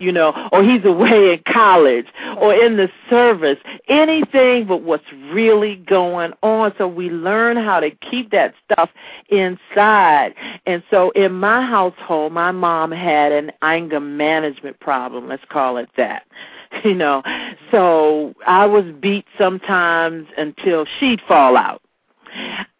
You 0.00 0.12
know, 0.12 0.48
or 0.52 0.62
he's 0.62 0.84
away 0.84 1.32
in 1.32 1.52
college 1.52 2.06
or 2.38 2.54
in 2.54 2.76
the 2.76 2.88
service, 3.08 3.58
anything 3.88 4.66
but 4.66 4.82
what's 4.82 5.10
really 5.30 5.76
going 5.76 6.32
on. 6.42 6.74
So 6.76 6.86
we 6.86 7.10
learn 7.10 7.56
how 7.56 7.80
to 7.80 7.90
keep 7.90 8.30
that 8.30 8.54
stuff 8.64 8.90
inside. 9.28 10.34
And 10.66 10.82
so 10.90 11.10
in 11.10 11.32
my 11.32 11.64
household, 11.64 12.32
my 12.32 12.52
mom 12.52 12.92
had 12.92 13.32
an 13.32 13.52
anger 13.62 14.00
management 14.00 14.78
problem, 14.80 15.28
let's 15.28 15.44
call 15.48 15.76
it 15.76 15.88
that. 15.96 16.24
You 16.84 16.94
know, 16.94 17.22
so 17.70 18.34
I 18.46 18.66
was 18.66 18.84
beat 19.00 19.24
sometimes 19.38 20.26
until 20.36 20.84
she'd 20.98 21.20
fall 21.26 21.56
out. 21.56 21.80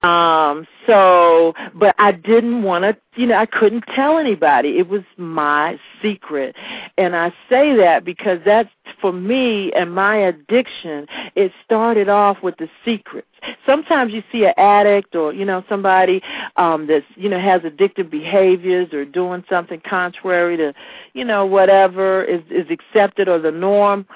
Um, 0.02 0.66
so, 0.86 1.54
but 1.74 1.94
I 1.98 2.12
didn't 2.12 2.62
want 2.62 2.84
to, 2.84 2.96
you 3.20 3.26
know, 3.26 3.36
I 3.36 3.46
couldn't 3.46 3.82
tell 3.94 4.18
anybody. 4.18 4.78
It 4.78 4.88
was 4.88 5.02
my 5.16 5.80
secret. 6.00 6.54
And 6.96 7.16
I 7.16 7.30
say 7.48 7.74
that 7.76 8.04
because 8.04 8.38
that's 8.44 8.68
for 9.00 9.12
me 9.12 9.72
and 9.72 9.92
my 9.94 10.16
addiction, 10.16 11.06
it 11.34 11.50
started 11.64 12.08
off 12.08 12.42
with 12.42 12.56
the 12.58 12.68
secrets. 12.84 13.26
Sometimes 13.64 14.12
you 14.12 14.22
see 14.30 14.44
an 14.44 14.54
addict 14.56 15.16
or, 15.16 15.32
you 15.32 15.44
know, 15.44 15.64
somebody 15.68 16.22
um 16.56 16.86
that's, 16.86 17.06
you 17.16 17.28
know, 17.28 17.40
has 17.40 17.62
addictive 17.62 18.10
behaviors 18.10 18.92
or 18.92 19.04
doing 19.04 19.44
something 19.48 19.80
contrary 19.80 20.56
to, 20.56 20.72
you 21.14 21.24
know, 21.24 21.44
whatever 21.46 22.22
is 22.24 22.42
is 22.50 22.66
accepted 22.70 23.28
or 23.28 23.38
the 23.38 23.50
norm 23.50 24.06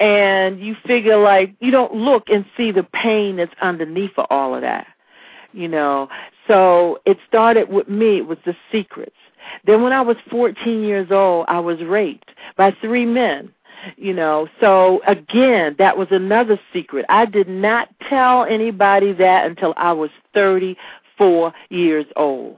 and 0.00 0.60
you 0.60 0.76
figure 0.86 1.18
like 1.18 1.54
you 1.60 1.70
don't 1.70 1.94
look 1.94 2.28
and 2.28 2.44
see 2.56 2.72
the 2.72 2.82
pain 2.82 3.36
that's 3.36 3.54
underneath 3.60 4.12
of 4.16 4.26
all 4.30 4.54
of 4.54 4.62
that 4.62 4.86
you 5.52 5.68
know? 5.68 6.08
So 6.46 7.00
it 7.04 7.18
started 7.26 7.68
with 7.68 7.88
me 7.88 8.22
with 8.22 8.42
the 8.44 8.56
secrets. 8.70 9.16
Then 9.64 9.82
when 9.82 9.92
i 9.92 10.02
was 10.02 10.16
14 10.30 10.82
years 10.84 11.10
old 11.10 11.46
i 11.48 11.58
was 11.58 11.80
raped 11.82 12.30
by 12.56 12.70
three 12.82 13.06
men 13.06 13.50
you 13.96 14.12
know? 14.12 14.48
So 14.60 15.00
again 15.06 15.76
that 15.78 15.96
was 15.96 16.08
another 16.10 16.60
secret. 16.72 17.06
I 17.08 17.24
did 17.24 17.48
not 17.48 17.88
tell 18.08 18.44
anybody 18.44 19.12
that 19.14 19.46
until 19.46 19.72
i 19.76 19.92
was 19.92 20.10
34 20.34 21.52
years 21.70 22.06
old 22.16 22.56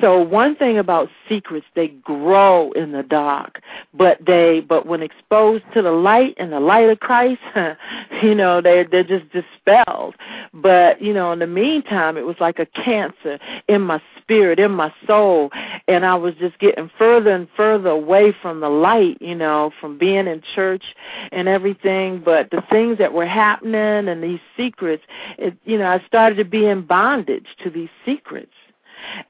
so 0.00 0.20
one 0.20 0.56
thing 0.56 0.78
about 0.78 1.08
secrets, 1.28 1.66
they 1.74 1.88
grow 1.88 2.72
in 2.72 2.90
the 2.90 3.04
dark, 3.04 3.62
but 3.94 4.18
they 4.26 4.60
but 4.60 4.84
when 4.84 5.02
exposed 5.02 5.64
to 5.74 5.82
the 5.82 5.92
light 5.92 6.34
and 6.38 6.52
the 6.52 6.58
light 6.58 6.88
of 6.88 6.98
Christ, 6.98 7.40
you 8.22 8.34
know, 8.34 8.60
they 8.60 8.84
they're 8.90 9.04
just 9.04 9.26
dispelled. 9.30 10.16
But, 10.52 11.00
you 11.00 11.14
know, 11.14 11.32
in 11.32 11.38
the 11.38 11.46
meantime 11.46 12.16
it 12.16 12.26
was 12.26 12.36
like 12.40 12.58
a 12.58 12.66
cancer 12.66 13.38
in 13.68 13.82
my 13.82 14.02
spirit, 14.20 14.58
in 14.58 14.72
my 14.72 14.92
soul, 15.06 15.50
and 15.86 16.04
I 16.04 16.14
was 16.14 16.34
just 16.34 16.58
getting 16.58 16.90
further 16.98 17.30
and 17.30 17.48
further 17.56 17.90
away 17.90 18.34
from 18.42 18.60
the 18.60 18.68
light, 18.68 19.18
you 19.20 19.34
know, 19.34 19.70
from 19.80 19.98
being 19.98 20.26
in 20.26 20.42
church 20.54 20.84
and 21.30 21.48
everything, 21.48 22.22
but 22.24 22.50
the 22.50 22.62
things 22.70 22.98
that 22.98 23.12
were 23.12 23.26
happening 23.26 24.08
and 24.08 24.22
these 24.22 24.40
secrets, 24.56 25.04
it 25.38 25.56
you 25.64 25.78
know, 25.78 25.86
I 25.86 26.04
started 26.06 26.36
to 26.36 26.44
be 26.44 26.66
in 26.66 26.82
bondage 26.86 27.46
to 27.62 27.70
these 27.70 27.90
secrets 28.04 28.52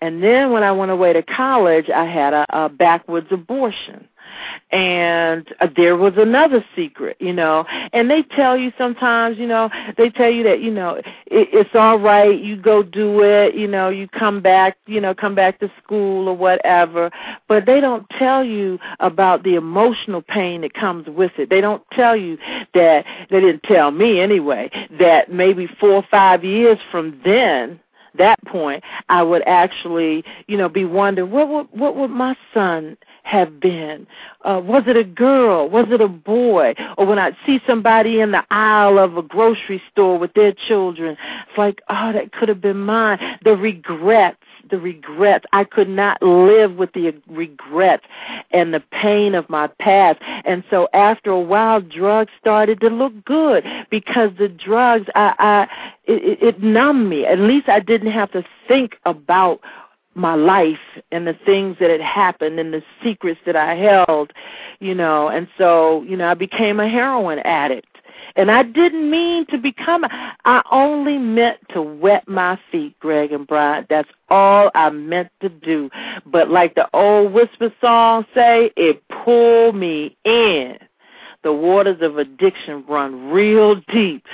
and 0.01 0.23
then 0.23 0.53
when 0.53 0.63
I 0.63 0.73
went 0.73 0.91
away 0.91 1.13
to 1.13 1.23
college, 1.23 1.89
I 1.91 2.05
had 2.05 2.35
a, 2.35 2.47
a 2.51 2.69
backwoods 2.69 3.29
abortion. 3.31 4.09
And 4.71 5.47
uh, 5.61 5.69
there 5.77 5.97
was 5.97 6.15
another 6.17 6.65
secret 6.75 7.17
you 7.21 7.33
know. 7.33 7.65
And 7.93 8.11
they 8.11 8.23
tell 8.23 8.57
you 8.57 8.73
sometimes 8.79 9.39
you 9.39 9.47
know 9.47 9.69
they 9.97 10.11
tell 10.11 10.31
you 10.31 10.43
that 10.45 10.61
you 10.61 10.71
know 10.71 10.95
it, 10.95 11.05
it's 11.27 11.75
all 11.75 11.99
right 11.99 12.41
you 12.41 12.57
go 12.57 12.83
do 12.83 13.23
it 13.23 13.55
you 13.55 13.69
know 13.69 13.89
you 13.89 14.09
come 14.09 14.41
back 14.41 14.79
you 14.87 15.01
know 15.01 15.15
come 15.15 15.35
back 15.35 15.61
to 15.61 15.71
school 15.83 16.29
or 16.29 16.37
whatever. 16.37 17.11
But 17.49 17.67
they 17.67 17.81
don't 17.81 18.09
tell 18.19 18.43
you 18.43 18.79
about 19.01 19.43
the 19.43 19.55
emotional 19.55 20.23
pain 20.23 20.63
that 20.63 20.75
comes 20.75 21.07
with 21.09 21.33
it. 21.39 21.51
They 21.51 21.61
don't 21.61 21.83
tell 21.93 22.17
you 22.17 22.39
that 22.75 23.05
they 23.31 23.41
didn't 23.41 23.65
tell 23.65 23.91
me 23.91 24.21
anyway 24.21 24.71
that 24.99 25.31
maybe 25.31 25.69
four 25.79 25.93
or 25.93 26.07
five 26.11 26.43
years 26.45 26.79
from 26.91 27.21
then 27.25 27.81
that 28.19 28.45
point, 28.45 28.83
I 29.09 29.23
would 29.23 29.43
actually, 29.47 30.25
you 30.47 30.57
know, 30.57 30.69
be 30.69 30.85
wondering 30.85 31.31
what 31.31 31.49
would 31.49 31.67
what 31.73 31.97
would 31.97 32.11
my 32.11 32.37
son 32.53 32.97
have 33.25 33.61
been? 33.61 34.07
Uh, 34.45 34.61
was 34.63 34.83
it 34.87 34.97
a 34.97 35.05
girl? 35.05 35.69
Was 35.69 35.87
it 35.91 36.01
a 36.01 36.09
boy? 36.09 36.75
Or 36.99 37.07
when 37.07 37.19
I 37.19 37.37
see 37.47 37.61
somebody 37.67 38.21
in 38.21 38.33
the 38.33 38.45
aisle 38.51 38.99
of 38.99 39.17
a 39.17 39.23
grocery 39.23 39.81
store 39.91 40.19
with 40.19 40.35
their 40.35 40.53
children, 40.53 41.17
it's 41.49 41.59
like, 41.59 41.81
oh, 41.89 42.13
that 42.13 42.33
could 42.33 42.49
have 42.49 42.61
been 42.61 42.81
mine. 42.81 43.19
The 43.45 43.57
regrets 43.57 44.42
the 44.73 44.81
regrets. 44.81 45.45
I 45.53 45.63
could 45.63 45.89
not 45.89 46.21
live 46.21 46.75
with 46.75 46.93
the 46.95 47.15
regrets 47.29 48.05
and 48.51 48.75
the 48.75 48.81
pain 48.81 49.37
of 49.37 49.49
my 49.49 49.69
past. 49.79 50.19
And 50.45 50.65
so 50.69 50.89
after 50.93 51.31
a 51.31 51.39
while, 51.39 51.81
drugs 51.81 52.33
started 52.41 52.81
to 52.81 52.89
look 52.89 53.13
good 53.25 53.65
because 53.91 54.31
the 54.39 54.49
drugs, 54.49 55.07
I, 55.15 55.35
I, 55.39 55.63
it, 56.05 56.43
it 56.43 56.63
numbed 56.63 57.09
me. 57.09 57.25
At 57.27 57.39
least 57.39 57.69
I 57.69 57.79
didn't 57.79 58.11
have 58.11 58.33
to 58.33 58.45
think 58.67 58.97
about 59.05 59.61
my 60.15 60.35
life 60.35 60.79
and 61.11 61.27
the 61.27 61.37
things 61.47 61.77
that 61.81 61.91
had 61.91 62.01
happened 62.01 62.59
and 62.59 62.73
the 62.73 62.83
secrets 63.03 63.41
that 63.47 63.57
I 63.57 63.75
held, 63.75 64.33
you 64.81 64.95
know, 64.95 65.29
and 65.29 65.49
so, 65.57 66.03
you 66.03 66.17
know, 66.17 66.29
I 66.29 66.35
became 66.35 66.81
a 66.81 66.89
heroin 66.89 67.39
addict. 67.41 67.92
And 68.37 68.51
I 68.51 68.63
didn't 68.63 69.11
mean 69.11 69.47
to 69.47 69.59
become, 69.59 70.05
I 70.05 70.63
only 70.71 71.19
meant 71.19 71.59
to 71.71 71.83
wet 71.83 72.27
my 72.29 72.59
feet, 72.71 72.99
Greg 73.01 73.33
and 73.33 73.47
Brian. 73.47 73.87
That's 73.89 74.09
all 74.29 74.71
I 74.75 74.91
meant 74.91 75.31
to 75.41 75.49
do. 75.49 75.91
But 76.27 76.51
like 76.51 76.75
the 76.75 76.89
old 76.95 77.33
whisper 77.33 77.73
song 77.81 78.27
say, 78.35 78.71
it 78.77 79.03
pulled 79.09 79.77
me 79.77 80.17
in 80.25 80.79
the 81.43 81.53
waters 81.53 81.99
of 82.01 82.19
addiction 82.19 82.85
run 82.89 83.31
real 83.31 83.77
deep, 83.93 84.25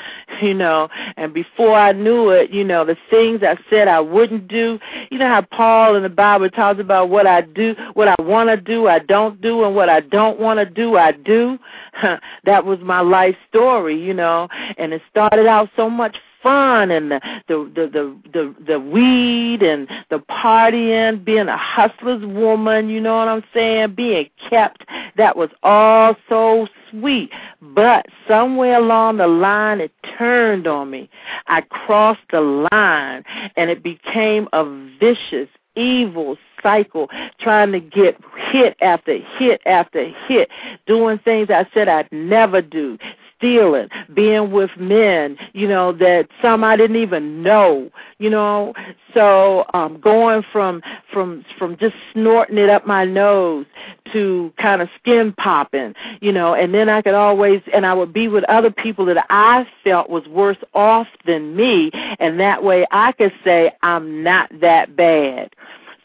you 0.43 0.55
know. 0.55 0.88
And 1.17 1.33
before 1.33 1.75
I 1.75 1.93
knew 1.93 2.31
it, 2.31 2.50
you 2.50 2.65
know, 2.65 2.85
the 2.85 2.97
things 3.11 3.43
I 3.43 3.57
said 3.71 3.88
I 3.88 4.00
wouldn't 4.00 4.49
do, 4.49 4.79
you 5.11 5.19
know 5.19 5.29
how 5.29 5.43
Paul 5.43 5.95
in 5.97 6.03
the 6.03 6.09
Bible 6.09 6.50
talks 6.50 6.81
about 6.81 7.09
what 7.09 7.27
I 7.27 7.43
do, 7.43 7.75
what 7.95 8.09
I 8.09 8.15
want 8.23 8.50
to 8.50 8.57
do, 8.57 8.88
I 8.88 8.99
don't 8.99 9.41
do, 9.41 9.65
and 9.65 9.75
what 9.75 9.88
I 9.88 10.00
don't 10.00 10.38
want 10.38 10.59
to 10.59 10.67
do, 10.67 10.97
I 10.97 11.12
do. 11.12 11.59
that 12.45 12.65
was 12.65 12.79
my 12.81 13.00
life 13.00 13.37
story, 13.49 14.00
you 14.00 14.15
know. 14.15 14.49
And 14.77 14.93
it 14.93 15.03
started 15.11 15.47
out 15.47 15.71
so 15.77 15.88
much 15.88 16.17
fun 16.42 16.90
and 16.90 17.11
the 17.11 17.21
the 17.49 17.71
the 17.75 17.87
the 17.92 18.16
the, 18.33 18.54
the 18.66 18.80
weed 18.80 19.62
and 19.62 19.88
the 20.11 20.18
partying, 20.18 21.25
being 21.25 21.49
a 21.49 21.57
hustler's 21.57 22.25
woman, 22.25 22.88
you 22.88 23.00
know 23.00 23.16
what 23.16 23.28
I'm 23.28 23.45
saying, 23.52 23.95
being 23.95 24.28
kept. 24.49 24.85
That 25.16 25.37
was 25.37 25.50
all 25.62 26.16
so 26.28 26.68
sweet. 26.90 27.30
But 27.61 28.07
somewhere 28.26 28.78
along 28.78 29.18
the 29.18 29.26
line 29.26 29.80
it 29.80 29.92
turned 30.16 30.66
on 30.66 30.90
me. 30.90 31.09
I 31.47 31.62
crossed 31.62 32.21
the 32.30 32.40
line 32.73 33.25
and 33.57 33.71
it 33.71 33.83
became 33.83 34.49
a 34.52 34.64
vicious, 34.99 35.49
evil 35.75 36.37
cycle, 36.62 37.09
trying 37.41 37.73
to 37.73 37.81
get 37.81 38.17
hit 38.50 38.77
after 38.81 39.19
hit 39.38 39.61
after 39.67 40.09
hit, 40.27 40.49
doing 40.87 41.19
things 41.19 41.50
I 41.50 41.67
said 41.75 41.88
I'd 41.88 42.11
never 42.12 42.61
do, 42.62 42.99
stealing, 43.37 43.88
being 44.15 44.50
with 44.50 44.71
men, 44.77 45.38
you 45.53 45.69
know, 45.69 45.93
that 45.93 46.29
some 46.43 46.65
I 46.65 46.77
didn't 46.77 46.97
even 46.97 47.43
know, 47.43 47.91
you 48.19 48.31
know. 48.31 48.75
So 49.15 49.65
um 49.75 49.99
going 50.00 50.43
from 50.53 50.83
from 51.12 51.45
from 51.59 51.77
just 51.79 51.95
snorting 52.12 52.59
it 52.59 52.69
up 52.69 52.87
my 52.87 53.05
nose 53.05 53.67
to 54.12 54.53
kind 54.59 54.83
of 54.83 54.88
skin 55.00 55.33
popping, 55.33 55.95
you 56.21 56.33
know, 56.33 56.55
and 56.55 56.75
then 56.75 56.88
I 56.88 57.03
could 57.03 57.15
always 57.15 57.62
and 57.73 57.87
I 57.87 57.95
would 57.95 58.12
be 58.12 58.29
with 58.29 58.45
other 58.45 58.71
people 58.71 59.05
that 59.07 59.25
I 59.31 59.67
felt 59.85 60.11
was 60.11 60.27
worse 60.27 60.59
off 60.75 61.07
than 61.27 61.57
me 61.57 61.91
and 62.19 62.41
that 62.41 62.65
way 62.65 62.87
I 62.91 63.12
could 63.12 63.33
say 63.45 63.73
I'm 63.83 64.23
not 64.23 64.50
that 64.61 64.97
bad. 64.97 65.55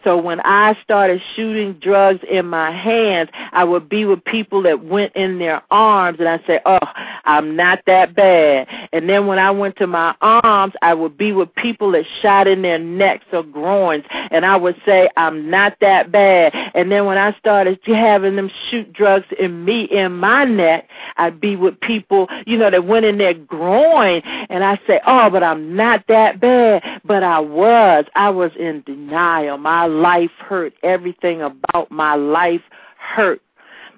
So 0.04 0.18
when 0.18 0.42
I 0.42 0.78
started 0.84 1.22
shooting 1.36 1.74
drugs 1.74 2.20
in 2.30 2.46
my 2.48 2.72
hands, 2.72 3.30
I 3.52 3.64
would 3.64 3.88
be 3.88 4.06
with 4.06 4.24
people 4.26 4.62
that 4.64 4.84
went 4.84 5.16
in 5.16 5.40
their 5.40 5.62
arms 5.72 6.20
and 6.20 6.28
I 6.28 6.40
say, 6.46 6.60
"Oh, 6.66 6.80
I'm 7.26 7.56
not 7.56 7.80
that 7.86 8.14
bad." 8.14 8.68
And 8.92 9.10
then 9.10 9.28
when 9.28 9.40
I 9.40 9.52
went 9.52 9.78
to 9.78 9.88
my 9.88 10.14
arms, 10.22 10.74
I 10.82 10.94
would 10.94 11.18
be 11.18 11.32
with 11.32 11.54
people 11.56 11.92
that 11.92 12.06
shot 12.22 12.48
in 12.48 12.62
their 12.62 12.80
necks 12.80 13.26
or 13.32 13.44
groins 13.44 14.04
and 14.32 14.46
I 14.46 14.58
would 14.58 14.76
say, 14.86 15.10
"I'm 15.16 15.50
not 15.50 15.80
that 15.80 16.12
bad." 16.12 16.54
And 16.74 16.92
then 16.92 17.06
when 17.06 17.18
I 17.18 17.34
started 17.40 17.80
having 17.86 18.36
them 18.36 18.50
shoot 18.70 18.92
drugs 18.92 19.28
in 19.40 19.64
me 19.64 19.84
in 19.84 20.18
my 20.18 20.44
neck, 20.44 20.90
I'd 21.18 21.40
be 21.40 21.56
with 21.56 21.80
people, 21.80 22.30
you 22.46 22.58
know, 22.58 22.70
that 22.70 22.86
went 22.86 23.06
in 23.06 23.18
their 23.18 23.34
groin 23.34 24.22
and 24.50 24.64
I 24.64 24.78
say, 24.86 25.00
"Oh, 25.06 25.30
but 25.30 25.44
I'm 25.44 25.76
not 25.76 26.06
that 26.08 26.40
bad." 26.40 26.84
But 27.06 27.24
I 27.24 27.40
was. 27.40 28.06
I 28.16 28.30
was 28.30 28.52
in 28.58 28.82
denial. 28.82 29.58
My 29.58 29.93
life 30.02 30.32
hurt. 30.40 30.74
Everything 30.84 31.42
about 31.42 31.92
my 31.92 32.16
life 32.16 32.62
hurt 32.98 33.42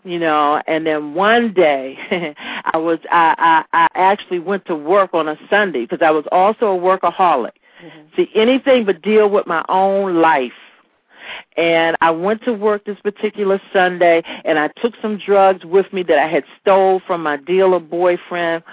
you 0.04 0.20
know 0.20 0.62
and 0.68 0.86
then 0.86 1.14
one 1.16 1.52
day 1.52 1.98
i 2.74 2.78
was 2.78 3.00
i 3.12 3.64
i 3.72 3.86
i 3.86 3.88
actually 3.96 4.40
went 4.40 4.64
to 4.66 4.76
work 4.76 5.14
on 5.14 5.28
a 5.28 5.38
sunday 5.50 5.82
because 5.82 6.02
i 6.02 6.12
was 6.12 6.26
also 6.32 6.68
a 6.68 6.78
workaholic 6.78 7.52
mm-hmm. 7.84 8.02
see 8.16 8.30
anything 8.36 8.86
but 8.86 9.02
deal 9.02 9.30
with 9.30 9.46
my 9.48 9.66
own 9.68 10.22
life 10.22 10.54
and 11.58 11.96
I 12.02 12.12
went 12.12 12.44
to 12.44 12.54
work 12.54 12.86
this 12.86 13.00
particular 13.00 13.62
Sunday 13.74 14.22
and 14.44 14.60
I 14.60 14.68
took 14.82 14.94
some 15.02 15.18
drugs 15.18 15.66
with 15.66 15.92
me 15.94 16.04
that 16.04 16.18
I 16.18 16.28
had 16.28 16.44
stole 16.62 17.02
from 17.06 17.24
my 17.24 17.38
dealer 17.38 17.80
boyfriend 17.80 18.64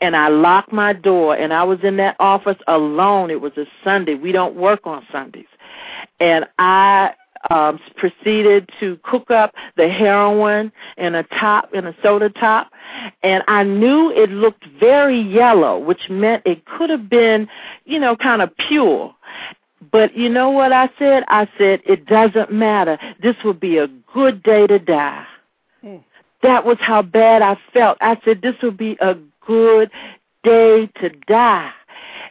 and 0.00 0.16
I 0.16 0.28
locked 0.28 0.72
my 0.72 0.92
door 0.92 1.36
and 1.36 1.52
I 1.52 1.62
was 1.62 1.78
in 1.82 1.96
that 1.98 2.16
office 2.18 2.58
alone. 2.66 3.30
It 3.30 3.40
was 3.40 3.52
a 3.56 3.64
Sunday. 3.84 4.14
We 4.14 4.32
don't 4.32 4.56
work 4.56 4.80
on 4.84 5.06
Sundays. 5.12 5.46
And 6.20 6.46
I 6.58 7.14
um 7.50 7.80
proceeded 7.96 8.70
to 8.78 8.98
cook 9.02 9.30
up 9.30 9.54
the 9.76 9.88
heroin 9.88 10.70
in 10.96 11.14
a 11.14 11.22
top 11.24 11.72
in 11.74 11.86
a 11.86 11.94
soda 12.02 12.30
top. 12.30 12.70
And 13.22 13.42
I 13.48 13.64
knew 13.64 14.12
it 14.12 14.30
looked 14.30 14.64
very 14.78 15.20
yellow 15.20 15.78
which 15.78 16.08
meant 16.08 16.42
it 16.46 16.64
could 16.66 16.90
have 16.90 17.08
been 17.08 17.48
you 17.84 17.98
know 17.98 18.16
kind 18.16 18.42
of 18.42 18.56
pure. 18.56 19.14
But 19.90 20.16
you 20.16 20.28
know 20.28 20.50
what 20.50 20.72
I 20.72 20.88
said? 20.98 21.24
I 21.28 21.48
said 21.58 21.80
it 21.84 22.06
doesn't 22.06 22.52
matter. 22.52 22.98
This 23.20 23.34
will 23.44 23.54
be 23.54 23.78
a 23.78 23.88
good 24.14 24.42
day 24.42 24.66
to 24.68 24.78
die. 24.78 25.26
Hmm. 25.80 25.96
that 26.42 26.64
was 26.64 26.76
how 26.80 27.02
bad 27.02 27.42
I 27.42 27.58
felt. 27.72 27.98
I 28.00 28.16
said 28.24 28.40
this 28.40 28.54
will 28.62 28.70
be 28.70 28.96
a 29.00 29.16
good 29.44 29.90
day 30.44 30.88
to 31.00 31.08
die 31.26 31.72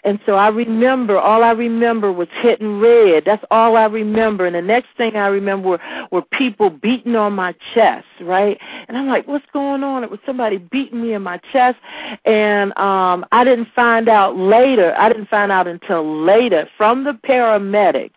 and 0.03 0.20
so 0.25 0.34
I 0.36 0.48
remember, 0.48 1.20
all 1.20 1.43
I 1.43 1.51
remember 1.51 2.12
was 2.12 2.27
hitting 2.41 2.79
red. 2.79 3.24
That's 3.25 3.43
all 3.51 3.77
I 3.77 3.86
remember. 3.86 4.46
And 4.46 4.55
the 4.55 4.62
next 4.62 4.89
thing 4.98 5.15
I 5.15 5.27
remember 5.27 5.70
were, 5.70 5.79
were 6.12 6.22
people 6.24 6.70
beating 6.70 7.15
on 7.15 7.34
my 7.34 7.53
chest, 7.74 8.08
right? 8.22 8.58
And 8.88 8.98
I'm 8.98 9.08
like, 9.08 9.27
what's 9.27 9.46
going 9.53 9.84
on? 9.84 10.03
It 10.03 10.10
was 10.10 10.20
somebody 10.25 10.58
beating 10.58 11.01
me 11.01 11.13
in 11.13 11.22
my 11.22 11.38
chest. 11.51 11.77
And 12.25 12.77
um 12.77 13.25
I 13.31 13.43
didn't 13.43 13.70
find 13.75 14.10
out 14.10 14.38
later. 14.38 14.96
I 14.98 15.08
didn't 15.10 15.29
find 15.29 15.51
out 15.51 15.67
until 15.67 16.24
later 16.24 16.67
from 16.77 17.03
the 17.03 17.13
paramedics 17.13 18.12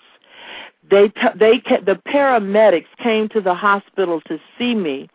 they 0.90 1.08
t- 1.08 1.28
they 1.34 1.58
the 1.84 2.00
paramedics 2.06 2.86
came 3.02 3.28
to 3.30 3.40
the 3.40 3.54
hospital 3.54 4.20
to 4.22 4.38
see 4.58 4.74
me 4.74 5.08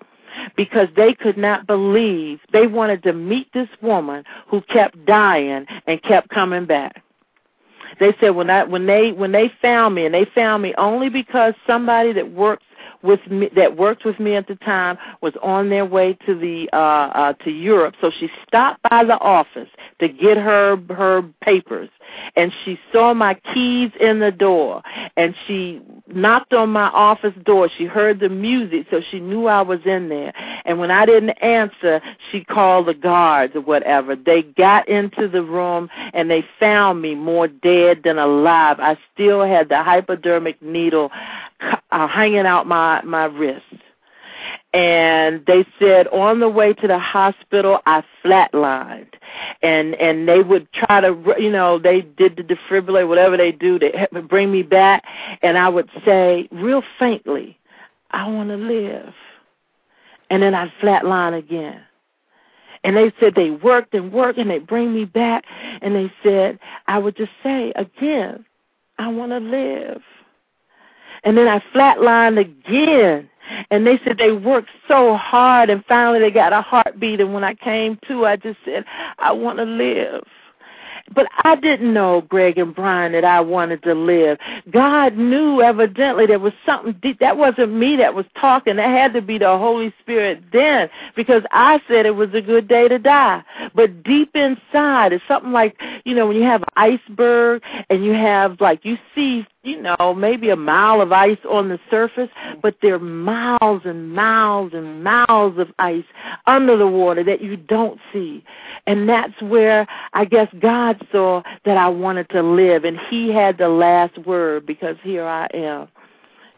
because 0.56 0.88
they 0.96 1.14
could 1.14 1.38
not 1.38 1.68
believe 1.68 2.40
they 2.52 2.68
wanted 2.68 3.04
to 3.04 3.14
meet 3.14 3.52
this 3.54 3.70
woman 3.82 4.24
who 4.48 4.62
kept 4.62 5.06
dying 5.06 5.66
and 5.88 6.02
kept 6.04 6.30
coming 6.30 6.66
back. 6.66 7.04
They 8.00 8.16
said 8.20 8.30
when 8.32 8.50
I 8.50 8.64
when 8.64 8.86
they 8.86 9.12
when 9.12 9.32
they 9.32 9.52
found 9.62 9.96
me 9.96 10.06
and 10.06 10.14
they 10.14 10.26
found 10.36 10.64
me 10.64 10.74
only 10.78 11.10
because 11.10 11.54
somebody 11.66 12.14
that 12.14 12.32
works 12.32 12.64
with 13.02 13.20
me 13.30 13.50
that 13.56 13.78
worked 13.78 14.06
with 14.06 14.20
me 14.20 14.36
at 14.36 14.48
the 14.48 14.56
time 14.56 14.98
was 15.22 15.34
on 15.42 15.70
their 15.70 15.86
way 15.86 16.14
to 16.26 16.38
the 16.38 16.70
uh 16.74 16.76
uh 16.76 17.34
to 17.34 17.52
Europe. 17.52 17.96
So 18.02 18.12
she 18.20 18.30
stopped 18.48 18.82
by 18.90 19.04
the 19.04 19.20
office 19.20 19.70
to 20.00 20.08
get 20.08 20.38
her 20.38 20.78
her 20.90 21.24
papers 21.42 21.90
and 22.36 22.52
she 22.66 22.80
saw 22.92 23.14
my 23.14 23.36
keys 23.54 23.92
in 24.00 24.20
the 24.20 24.32
door 24.32 24.82
and 25.16 25.36
she 25.48 25.82
knocked 26.08 26.54
on 26.54 26.70
my 26.70 26.88
office 26.88 27.34
door. 27.46 27.70
She 27.78 27.86
heard 27.86 28.20
the 28.20 28.30
music 28.30 28.88
so 28.92 29.02
she 29.12 29.20
knew 29.20 29.48
I 29.48 29.62
was 29.62 29.80
in 29.86 30.10
there. 30.10 30.34
And 30.66 30.80
when 30.80 30.92
I 30.92 31.06
didn't 31.06 31.32
answer 31.42 32.02
she 32.32 32.44
called 32.44 32.88
the 32.88 32.94
guards 32.94 33.56
or 33.56 33.62
whatever. 33.62 34.16
They 34.16 34.44
got 34.44 34.88
into 34.88 35.28
the 35.28 35.44
room 35.44 35.90
and 36.14 36.30
they 36.30 36.44
found 36.60 37.02
me 37.02 37.16
more 37.16 37.48
dead 37.48 38.02
than 38.04 38.18
alive. 38.18 38.78
I 38.80 38.98
still 39.14 39.44
had 39.44 39.70
the 39.70 39.84
hypodermic 39.84 40.62
needle 40.62 41.12
uh, 41.92 42.08
hanging 42.08 42.46
out 42.46 42.68
my 42.68 42.89
my 43.02 43.26
wrist. 43.26 43.66
And 44.74 45.44
they 45.48 45.66
said 45.80 46.08
on 46.08 46.40
the 46.40 46.50
way 46.50 46.74
to 46.74 46.88
the 46.88 47.00
hospital 47.00 47.80
I 47.86 48.04
flatlined. 48.24 49.14
And 49.64 49.96
and 49.96 50.28
they 50.28 50.42
would 50.42 50.72
try 50.74 51.02
to 51.02 51.18
you 51.40 51.50
know 51.50 51.80
they 51.80 52.02
did 52.02 52.36
the 52.36 52.44
defibrillator 52.44 53.08
whatever 53.08 53.36
they 53.36 53.52
do 53.52 53.80
to 53.80 54.22
bring 54.30 54.52
me 54.52 54.62
back. 54.62 55.04
And 55.42 55.58
I 55.58 55.70
would 55.70 55.90
say 56.06 56.48
real 56.52 56.84
faintly 57.00 57.58
I 58.12 58.30
want 58.30 58.50
to 58.50 58.58
live. 58.58 59.14
And 60.30 60.44
then 60.44 60.54
I'd 60.54 60.72
flatline 60.82 61.38
again. 61.38 61.82
And 62.84 62.96
they 62.96 63.12
said 63.20 63.34
they 63.36 63.50
worked 63.50 63.94
and 63.94 64.14
worked 64.14 64.38
and 64.38 64.50
they 64.50 64.60
bring 64.60 64.94
me 64.94 65.06
back. 65.06 65.46
And 65.82 65.96
they 65.96 66.12
said 66.24 66.60
I 66.88 67.00
would 67.00 67.18
just 67.18 67.32
say 67.42 67.74
again 67.76 68.46
I 69.00 69.08
want 69.08 69.32
to 69.32 69.40
live 69.40 70.02
and 71.24 71.38
then 71.38 71.48
I 71.48 71.60
flatlined 71.74 72.40
again. 72.40 73.30
And 73.72 73.86
they 73.86 74.00
said 74.06 74.20
they 74.20 74.32
worked 74.32 74.70
so 74.88 75.18
hard 75.18 75.72
and 75.72 75.84
finally 75.86 76.20
they 76.20 76.30
got 76.30 76.54
a 76.54 76.62
heartbeat. 76.62 77.20
And 77.20 77.34
when 77.34 77.44
I 77.44 77.56
came 77.56 77.98
to, 78.08 78.26
I 78.26 78.36
just 78.36 78.60
said, 78.64 78.86
I 79.18 79.32
want 79.32 79.58
to 79.58 79.66
live. 79.66 80.24
But 81.14 81.28
I 81.44 81.56
didn't 81.56 81.94
know, 81.94 82.22
Greg 82.22 82.58
and 82.58 82.76
Brian, 82.76 83.14
that 83.14 83.26
I 83.26 83.40
wanted 83.42 83.82
to 83.84 83.94
live. 83.94 84.38
God 84.72 85.18
knew 85.18 85.62
evidently 85.62 86.28
there 86.28 86.40
was 86.40 86.54
something 86.66 86.96
deep. 87.02 87.20
That 87.20 87.38
wasn't 87.38 87.74
me 87.74 87.96
that 87.98 88.14
was 88.14 88.26
talking. 88.40 88.76
That 88.76 88.90
had 88.90 89.14
to 89.14 89.22
be 89.22 89.38
the 89.38 89.58
Holy 89.58 89.94
Spirit 90.00 90.44
then 90.54 90.90
because 91.16 91.44
I 91.52 91.82
said 91.88 92.06
it 92.06 92.16
was 92.16 92.30
a 92.34 92.42
good 92.42 92.68
day 92.68 92.88
to 92.88 93.00
die. 93.00 93.44
But 93.74 94.04
deep 94.04 94.36
inside, 94.36 95.14
it's 95.14 95.24
something 95.28 95.52
like, 95.52 95.80
you 96.06 96.14
know, 96.14 96.28
when 96.28 96.38
you 96.38 96.44
have 96.44 96.62
an 96.62 96.68
iceberg 96.76 97.64
and 97.90 98.06
you 98.06 98.14
have, 98.14 98.62
like, 98.62 98.86
you 98.86 98.98
see 99.16 99.48
you 99.64 99.82
know, 99.82 100.16
maybe 100.16 100.50
a 100.50 100.56
mile 100.56 101.02
of 101.02 101.12
ice 101.12 101.38
on 101.50 101.68
the 101.68 101.80
surface, 101.92 102.30
but 102.62 102.76
there 102.82 102.96
are 102.96 103.00
miles 103.00 103.82
and 103.84 104.14
miles 104.14 104.72
and 104.74 105.04
miles 105.04 105.58
of 105.58 105.68
ice 105.80 106.06
under 106.48 106.78
the 106.78 106.88
water 106.88 107.24
that 107.26 107.42
you 107.42 107.58
don't 107.58 108.00
see. 108.14 108.44
And 108.88 109.08
that's 109.10 109.42
where 109.42 109.86
I 110.14 110.24
guess 110.26 110.48
God 110.60 111.06
saw 111.12 111.44
that 111.66 111.78
I 111.78 111.90
wanted 111.90 112.30
to 112.30 112.42
live, 112.42 112.86
and 112.86 112.98
He 113.10 113.34
had 113.34 113.58
the 113.58 113.70
last 113.70 114.18
word 114.20 114.66
because 114.66 114.96
here 115.04 115.26
I 115.26 115.48
am 115.54 115.90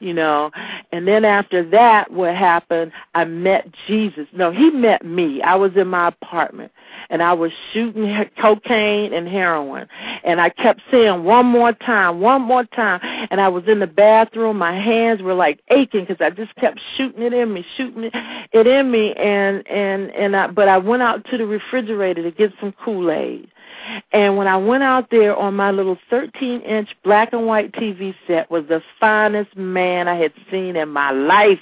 you 0.02 0.14
know. 0.14 0.52
And 0.92 1.08
then 1.08 1.24
after 1.26 1.68
that, 1.70 2.12
what 2.12 2.36
happened, 2.36 2.92
I 3.16 3.26
met 3.26 3.68
Jesus. 3.88 4.28
No, 4.34 4.52
he 4.52 4.70
met 4.72 5.06
me. 5.06 5.42
I 5.42 5.56
was 5.56 5.72
in 5.76 5.88
my 5.88 6.08
apartment 6.08 6.72
and 7.10 7.22
I 7.22 7.34
was 7.34 7.52
shooting 7.72 8.26
cocaine 8.40 9.14
and 9.14 9.28
heroin. 9.28 9.88
And 10.24 10.42
I 10.42 10.50
kept 10.50 10.82
saying 10.90 11.24
one 11.24 11.46
more 11.46 11.74
time, 11.74 12.22
one 12.22 12.42
more 12.42 12.64
time. 12.64 13.00
And 13.30 13.40
I 13.40 13.50
was 13.50 13.64
in 13.68 13.80
the 13.80 13.88
bathroom. 13.88 14.58
My 14.58 14.74
hands 14.74 15.22
were 15.22 15.34
like 15.34 15.60
aching 15.70 16.06
because 16.06 16.22
I 16.22 16.30
just 16.30 16.56
kept 16.56 16.80
shooting 16.96 17.22
it 17.24 17.34
in 17.34 17.54
me, 17.54 17.66
shooting 17.78 18.10
it 18.52 18.68
in 18.68 18.92
me. 18.92 19.14
And 19.14 19.68
and 19.68 20.10
and 20.12 20.36
I, 20.36 20.48
but 20.48 20.68
I 20.68 20.78
went 20.78 21.04
out 21.04 21.26
to 21.32 21.38
the 21.38 21.46
refrigerator 21.46 22.24
to 22.24 22.32
get 22.32 22.54
some 22.60 22.74
Kool 22.84 23.12
Aid. 23.12 23.50
And 24.12 24.38
when 24.38 24.47
I 24.47 24.57
went 24.57 24.84
out 24.84 25.10
there 25.10 25.36
on 25.36 25.55
my 25.55 25.71
little 25.71 25.97
13 26.10 26.62
inch 26.62 26.89
black 27.03 27.34
and 27.34 27.45
white 27.45 27.71
TV 27.73 28.15
set 28.27 28.49
was 28.51 28.65
the 28.67 28.81
finest 28.99 29.55
man 29.55 30.07
I 30.07 30.15
had 30.15 30.34
seen 30.49 30.75
in 30.75 30.89
my 30.89 31.12
life. 31.12 31.60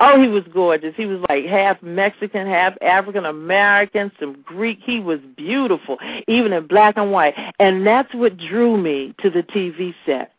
Oh, 0.00 0.20
he 0.20 0.28
was 0.28 0.44
gorgeous. 0.52 0.94
He 0.96 1.06
was 1.06 1.24
like 1.28 1.46
half 1.46 1.82
Mexican, 1.82 2.46
half 2.46 2.74
African 2.82 3.24
American, 3.24 4.12
some 4.20 4.42
Greek. 4.42 4.80
He 4.84 5.00
was 5.00 5.18
beautiful, 5.36 5.98
even 6.28 6.52
in 6.52 6.66
black 6.66 6.96
and 6.96 7.10
white. 7.10 7.34
And 7.58 7.86
that's 7.86 8.12
what 8.14 8.36
drew 8.36 8.76
me 8.76 9.14
to 9.22 9.30
the 9.30 9.42
TV 9.42 9.94
set 10.04 10.32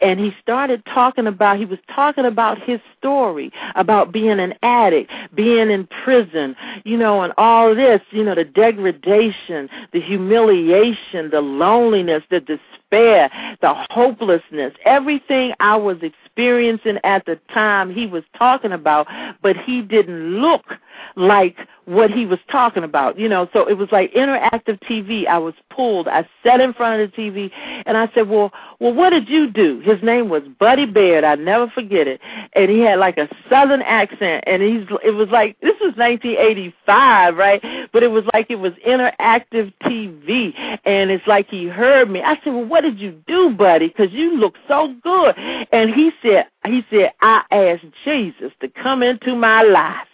and 0.00 0.20
he 0.20 0.34
started 0.40 0.84
talking 0.86 1.26
about 1.26 1.58
he 1.58 1.64
was 1.64 1.78
talking 1.94 2.24
about 2.24 2.60
his 2.62 2.80
story 2.98 3.52
about 3.74 4.12
being 4.12 4.40
an 4.40 4.54
addict 4.62 5.10
being 5.34 5.70
in 5.70 5.86
prison 6.04 6.56
you 6.84 6.96
know 6.96 7.22
and 7.22 7.32
all 7.36 7.74
this 7.74 8.00
you 8.10 8.22
know 8.22 8.34
the 8.34 8.44
degradation 8.44 9.68
the 9.92 10.00
humiliation 10.00 11.30
the 11.30 11.40
loneliness 11.40 12.22
the 12.30 12.40
despair 12.40 13.30
the 13.60 13.74
hopelessness 13.90 14.72
everything 14.84 15.52
i 15.60 15.76
was 15.76 15.98
experiencing 16.02 16.98
at 17.04 17.24
the 17.24 17.38
time 17.52 17.92
he 17.92 18.06
was 18.06 18.22
talking 18.36 18.72
about. 18.72 19.06
But 19.42 19.56
he 19.56 19.82
didn't 19.82 20.40
look 20.40 20.74
like 21.16 21.56
what 21.86 22.10
he 22.10 22.26
was 22.26 22.40
talking 22.50 22.82
about, 22.82 23.18
you 23.18 23.28
know. 23.28 23.48
So 23.52 23.68
it 23.68 23.74
was 23.74 23.88
like 23.92 24.12
interactive 24.12 24.80
TV. 24.82 25.26
I 25.26 25.38
was 25.38 25.54
pulled. 25.70 26.08
I 26.08 26.28
sat 26.42 26.60
in 26.60 26.74
front 26.74 27.00
of 27.00 27.10
the 27.10 27.16
TV, 27.16 27.50
and 27.86 27.96
I 27.96 28.10
said, 28.12 28.28
"Well, 28.28 28.52
well, 28.80 28.92
what 28.92 29.10
did 29.10 29.28
you 29.28 29.48
do?" 29.50 29.80
His 29.80 30.02
name 30.02 30.28
was 30.28 30.42
Buddy 30.58 30.84
Baird. 30.84 31.24
I 31.24 31.36
never 31.36 31.68
forget 31.68 32.08
it, 32.08 32.20
and 32.54 32.70
he 32.70 32.80
had 32.80 32.98
like 32.98 33.18
a 33.18 33.28
southern 33.48 33.82
accent, 33.82 34.44
and 34.46 34.62
he's. 34.62 34.86
It 35.04 35.14
was 35.14 35.28
like 35.28 35.58
this 35.60 35.76
was 35.80 35.94
1985, 35.96 37.36
right? 37.36 37.62
But 37.92 38.02
it 38.02 38.10
was 38.10 38.24
like 38.34 38.46
it 38.50 38.58
was 38.58 38.72
interactive 38.86 39.72
TV, 39.82 40.54
and 40.84 41.10
it's 41.10 41.26
like 41.26 41.48
he 41.48 41.66
heard 41.66 42.10
me. 42.10 42.20
I 42.20 42.34
said, 42.42 42.52
"Well, 42.52 42.64
what 42.64 42.80
did 42.80 42.98
you 42.98 43.12
do, 43.28 43.50
Buddy? 43.50 43.88
Because 43.88 44.12
you 44.12 44.36
look 44.36 44.56
so 44.66 44.94
good." 45.02 45.38
And 45.72 45.94
he 45.94 46.10
said, 46.20 46.46
"He 46.64 46.84
said 46.90 47.12
I 47.20 47.42
asked 47.52 47.84
Jesus 48.04 48.50
to 48.60 48.68
come 48.68 49.04
into 49.04 49.36
my 49.36 49.62
life." 49.62 50.08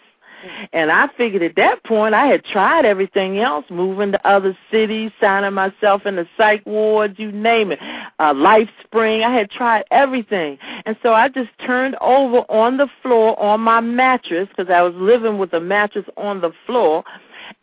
And 0.71 0.91
I 0.91 1.07
figured 1.17 1.43
at 1.43 1.55
that 1.55 1.83
point 1.83 2.13
I 2.13 2.27
had 2.27 2.43
tried 2.43 2.85
everything 2.85 3.39
else, 3.39 3.65
moving 3.69 4.11
to 4.11 4.27
other 4.27 4.57
cities, 4.71 5.11
signing 5.19 5.53
myself 5.53 6.05
in 6.05 6.15
the 6.15 6.27
psych 6.37 6.65
wards, 6.65 7.17
you 7.17 7.31
name 7.31 7.71
it, 7.71 7.79
uh, 8.19 8.33
Life 8.33 8.69
Spring. 8.83 9.23
I 9.23 9.33
had 9.33 9.49
tried 9.49 9.85
everything. 9.91 10.57
And 10.85 10.95
so 11.01 11.13
I 11.13 11.29
just 11.29 11.49
turned 11.65 11.95
over 12.01 12.39
on 12.49 12.77
the 12.77 12.87
floor 13.01 13.39
on 13.39 13.61
my 13.61 13.81
mattress 13.81 14.47
because 14.49 14.71
I 14.71 14.81
was 14.81 14.93
living 14.95 15.37
with 15.37 15.53
a 15.53 15.59
mattress 15.59 16.05
on 16.17 16.41
the 16.41 16.51
floor. 16.65 17.03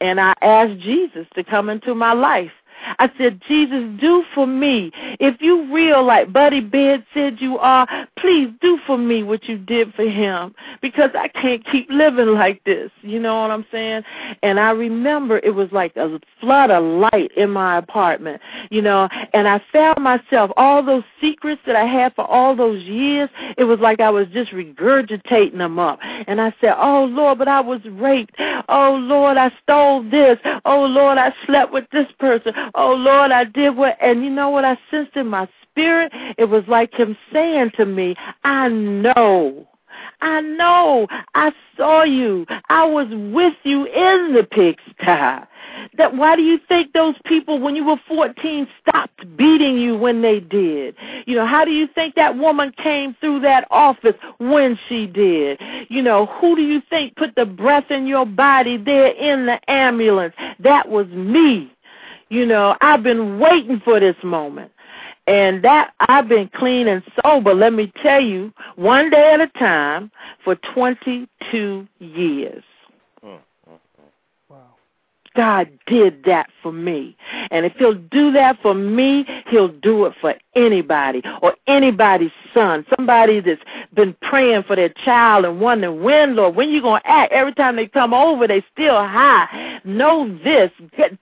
And 0.01 0.21
I 0.21 0.35
asked 0.40 0.81
Jesus 0.81 1.27
to 1.35 1.45
come 1.45 1.69
into 1.69 1.95
my 1.95 2.12
life. 2.12 2.53
I 2.99 3.11
said, 3.19 3.40
Jesus, 3.47 3.85
do 4.01 4.25
for 4.35 4.47
me. 4.47 4.90
If 5.19 5.40
you 5.40 5.73
real 5.73 6.05
like 6.05 6.33
Buddy 6.33 6.61
Baird 6.61 7.05
said 7.14 7.40
you 7.40 7.59
are, 7.59 7.87
please 8.19 8.49
do 8.61 8.79
for 8.87 8.99
me 8.99 9.23
what 9.23 9.49
you 9.49 9.59
did 9.59 9.95
for 9.95 10.05
him 10.05 10.55
because 10.83 11.11
I 11.14 11.29
can't 11.29 11.64
keep 11.66 11.88
living 11.90 12.29
like 12.29 12.62
this. 12.64 12.90
You 13.03 13.21
know 13.21 13.40
what 13.40 13.51
I'm 13.51 13.66
saying? 13.71 14.03
And 14.43 14.61
I 14.61 14.71
remember 14.71 15.38
it 15.38 15.55
was 15.55 15.71
like 15.73 15.97
a 15.97 16.21
flood 16.40 16.71
of 16.71 16.83
light 16.85 17.31
in 17.37 17.51
my 17.51 17.79
apartment, 17.79 18.40
you 18.71 18.83
know, 18.83 19.09
and 19.33 19.49
I 19.49 19.62
found 19.73 20.03
myself 20.03 20.51
all 20.57 20.85
those 20.85 21.05
secrets 21.21 21.61
that 21.66 21.77
I 21.77 21.85
had 21.85 22.14
for 22.14 22.27
all 22.27 22.55
those 22.55 22.83
years. 22.85 23.29
It 23.57 23.64
was 23.64 23.81
like 23.81 24.01
I 24.01 24.11
was 24.11 24.27
just 24.29 24.53
regurgitating 24.53 25.59
them 25.59 25.79
up. 25.79 25.99
And 26.03 26.40
I 26.40 26.55
said, 26.61 26.75
Oh 26.77 27.05
Lord, 27.05 27.38
but 27.38 27.49
I 27.49 27.61
was 27.61 27.81
raped. 27.85 28.37
Oh 28.69 28.97
Lord, 29.01 29.37
I 29.37 29.51
stole 29.62 30.03
this. 30.09 30.38
Oh 30.64 30.85
Lord, 30.85 31.19
I 31.19 31.33
slept 31.47 31.73
with 31.73 31.87
this 31.93 32.07
person 32.19 32.53
oh 32.74 32.94
Lord, 32.94 33.30
I 33.30 33.44
did 33.44 33.76
what, 33.76 33.96
and 34.00 34.22
you 34.24 34.30
know 34.30 34.50
what 34.50 34.64
I 34.64 34.78
sensed 34.90 35.16
in 35.16 35.28
my 35.28 35.48
spirit? 35.70 36.12
It 36.38 36.46
was 36.46 36.64
like 36.68 36.92
him 36.94 37.16
saying 37.33 37.72
to 37.76 37.87
me, 37.87 38.16
I 38.44 38.68
know. 38.68 39.66
I 40.22 40.40
know. 40.40 41.06
I 41.35 41.52
saw 41.76 42.02
you. 42.02 42.46
I 42.68 42.85
was 42.85 43.06
with 43.11 43.54
you 43.64 43.87
in 43.87 44.35
the 44.35 44.44
pigsty. 44.44 45.46
That 45.96 46.16
why 46.16 46.37
do 46.37 46.42
you 46.42 46.59
think 46.68 46.92
those 46.92 47.14
people 47.24 47.59
when 47.59 47.74
you 47.74 47.85
were 47.85 48.00
14 48.06 48.66
stopped 48.80 49.37
beating 49.37 49.78
you 49.78 49.96
when 49.96 50.20
they 50.20 50.40
did? 50.40 50.94
You 51.26 51.37
know, 51.37 51.46
how 51.46 51.64
do 51.64 51.70
you 51.70 51.87
think 51.87 52.16
that 52.16 52.37
woman 52.37 52.72
came 52.83 53.16
through 53.20 53.40
that 53.40 53.66
office 53.70 54.14
when 54.38 54.78
she 54.88 55.06
did? 55.06 55.61
You 55.88 56.02
know, 56.02 56.26
who 56.26 56.56
do 56.56 56.62
you 56.62 56.83
think 56.90 57.16
put 57.16 57.35
the 57.35 57.46
breath 57.46 57.90
in 57.90 58.06
your 58.06 58.26
body 58.26 58.76
there 58.76 59.09
in 59.09 59.46
the 59.46 59.59
ambulance? 59.70 60.35
That 60.59 60.88
was 60.88 61.06
me. 61.09 61.72
You 62.31 62.47
know, 62.47 62.77
I've 62.81 63.03
been 63.03 63.38
waiting 63.38 63.81
for 63.85 64.01
this 64.01 64.16
moment. 64.23 64.71
And 65.27 65.62
that 65.62 65.93
I've 66.01 66.29
been 66.29 66.49
clean 66.55 66.88
and 66.88 67.03
sober, 67.23 67.55
let 67.55 67.73
me 67.73 67.93
tell 68.03 68.21
you, 68.21 68.53
one 68.77 69.11
day 69.11 69.33
at 69.35 69.40
a 69.40 69.47
time 69.59 70.11
for 70.43 70.57
22 70.75 71.87
years. 71.99 72.64
God 75.37 75.71
did 75.87 76.25
that 76.25 76.49
for 76.62 76.73
me. 76.73 77.16
And 77.51 77.64
if 77.64 77.73
he'll 77.75 77.95
do 77.95 78.33
that 78.33 78.61
for 78.61 78.75
me, 78.75 79.25
he'll 79.49 79.69
do 79.69 80.07
it 80.07 80.14
for 80.21 80.35
anybody 80.55 81.23
or 81.43 81.55
anybody's 81.66 82.33
son, 82.53 82.85
somebody 82.97 83.40
that's 83.40 83.61
been 83.95 84.14
praying 84.23 84.64
for 84.64 84.77
their 84.77 84.88
child 85.05 85.45
and 85.45 85.61
wondering 85.61 86.03
when, 86.03 86.37
Lord, 86.37 86.57
when 86.57 86.71
you 86.71 86.83
going 86.83 87.01
to 87.03 87.09
act. 87.09 87.33
Every 87.33 87.55
time 87.55 87.77
they 87.77 87.87
come 87.87 88.12
over, 88.12 88.47
they 88.47 88.64
still 88.73 88.97
high. 88.97 89.81
Know 89.85 90.37
this. 90.43 90.71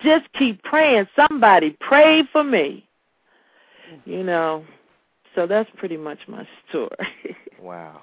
Just 0.02 0.32
keep 0.38 0.62
praying. 0.62 1.06
Somebody 1.14 1.76
pray 1.80 2.22
for 2.32 2.42
me. 2.42 2.84
You 4.04 4.22
know, 4.22 4.64
so 5.34 5.46
that's 5.46 5.70
pretty 5.76 5.96
much 5.96 6.18
my 6.26 6.46
story. 6.68 6.88
wow. 7.60 8.02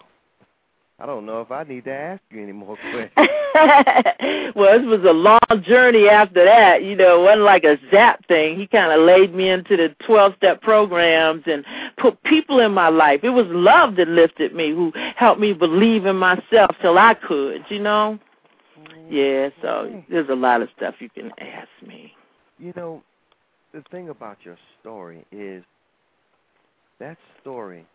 I 0.97 1.05
don't 1.05 1.25
know 1.25 1.41
if 1.41 1.51
I 1.51 1.63
need 1.63 1.84
to 1.86 1.93
ask 1.93 2.21
you 2.31 2.41
any 2.41 2.53
more 2.53 2.77
questions. 2.91 3.12
well, 4.55 4.79
this 4.79 4.88
was 4.88 5.05
a 5.05 5.12
long 5.12 5.63
journey 5.63 6.08
after 6.08 6.45
that. 6.45 6.84
You 6.84 6.95
know, 6.95 7.19
it 7.19 7.23
wasn't 7.23 7.43
like 7.43 7.63
a 7.65 7.77
zap 7.91 8.25
thing. 8.27 8.58
He 8.58 8.67
kind 8.67 8.91
of 8.91 9.05
laid 9.05 9.34
me 9.34 9.49
into 9.49 9.75
the 9.75 9.93
12 10.05 10.34
step 10.38 10.62
programs 10.62 11.43
and 11.47 11.65
put 11.97 12.21
people 12.23 12.60
in 12.60 12.73
my 12.73 12.88
life. 12.88 13.21
It 13.23 13.29
was 13.29 13.45
love 13.49 13.97
that 13.97 14.08
lifted 14.08 14.55
me, 14.55 14.71
who 14.71 14.93
helped 15.15 15.41
me 15.41 15.51
believe 15.53 16.05
in 16.05 16.15
myself 16.15 16.71
till 16.81 16.97
I 16.97 17.13
could, 17.13 17.63
you 17.69 17.79
know? 17.79 18.17
Yeah, 19.10 19.49
so 19.62 20.03
there's 20.10 20.29
a 20.29 20.36
lot 20.36 20.62
of 20.62 20.69
stuff 20.75 20.95
you 20.99 21.10
can 21.10 21.31
ask 21.39 21.69
me. 21.86 22.13
You 22.58 22.73
know, 22.75 23.03
the 23.73 23.84
thing 23.91 24.10
about 24.10 24.38
your 24.43 24.58
story 24.81 25.25
is 25.31 25.63
that 26.99 27.17
story 27.41 27.86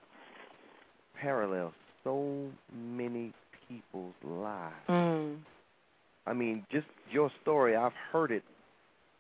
parallels 1.21 1.73
so 2.05 2.49
many 2.75 3.33
people's 3.69 4.15
lives. 4.25 4.75
Mm. 4.89 5.37
I 6.27 6.33
mean, 6.33 6.65
just 6.71 6.87
your 7.11 7.31
story, 7.43 7.77
I've 7.77 7.93
heard 8.13 8.31
it, 8.31 8.43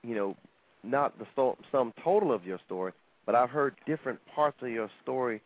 you 0.02 0.14
know, 0.14 0.36
not 0.82 1.14
the 1.18 1.26
sum 1.72 1.92
total 2.02 2.32
of 2.32 2.44
your 2.44 2.58
story, 2.66 2.92
but 3.26 3.34
I've 3.34 3.50
heard 3.50 3.74
different 3.86 4.18
parts 4.34 4.56
of 4.62 4.68
your 4.68 4.90
story 5.02 5.40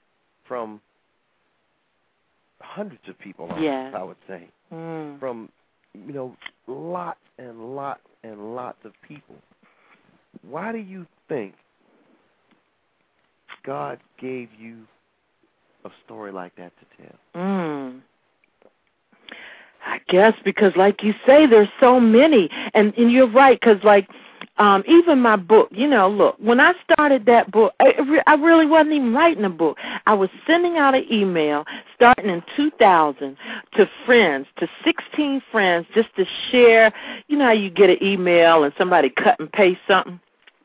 from 0.47 0.81
hundreds 2.61 3.03
of 3.09 3.19
people, 3.19 3.51
yes. 3.61 3.93
I 3.97 4.03
would 4.03 4.17
say. 4.29 4.49
Mm. 4.73 5.19
From, 5.19 5.49
you 5.95 6.13
know, 6.13 6.37
lots 6.67 7.19
and 7.39 7.75
lots 7.75 8.01
and 8.23 8.55
lots 8.55 8.79
of 8.85 8.93
people. 9.07 9.37
Why 10.49 10.73
do 10.73 10.79
you 10.79 11.07
think 11.29 11.55
God 13.65 13.99
gave 14.21 14.49
you 14.59 14.87
a 15.85 15.91
story 16.05 16.33
like 16.33 16.55
that 16.57 16.73
to 16.79 17.03
tell? 17.03 17.19
Mm. 17.35 18.01
I 19.87 20.01
guess 20.09 20.35
because, 20.45 20.73
like 20.77 21.03
you 21.03 21.15
say, 21.27 21.47
there's 21.47 21.69
so 21.79 22.01
many, 22.01 22.49
and 22.73 22.95
and 22.97 23.13
you're 23.13 23.31
right. 23.31 23.61
Because 23.61 23.83
like, 23.85 24.09
um, 24.57 24.85
even 24.87 25.19
my 25.19 25.37
book, 25.37 25.69
you 25.73 25.87
know, 25.87 26.09
look, 26.09 26.37
when 26.39 26.61
I 26.61 26.73
started 26.91 27.27
that 27.27 27.51
book, 27.51 27.75
I, 27.81 28.23
I 28.27 28.35
really 28.35 28.67
wasn't 28.67 28.95
even 28.95 29.13
writing 29.13 29.45
a 29.45 29.51
book. 29.51 29.77
I 30.07 30.15
was 30.15 30.31
sending 30.47 30.79
out 30.79 30.95
an 30.95 31.05
email 31.13 31.65
starting 31.95 32.31
in 32.31 32.43
2000 32.57 33.37
to 33.75 33.91
friends, 34.07 34.47
to 34.59 34.69
16 34.85 35.43
friends, 35.51 35.87
just 35.95 36.15
to 36.17 36.25
share. 36.51 36.93
You 37.29 37.37
know 37.37 37.47
how 37.47 37.53
you 37.53 37.69
get 37.69 37.91
an 37.91 38.03
email 38.03 38.65
and 38.65 38.73
somebody 38.79 39.11
cut 39.11 39.39
and 39.41 39.51
paste 39.53 39.81
something. 39.89 40.21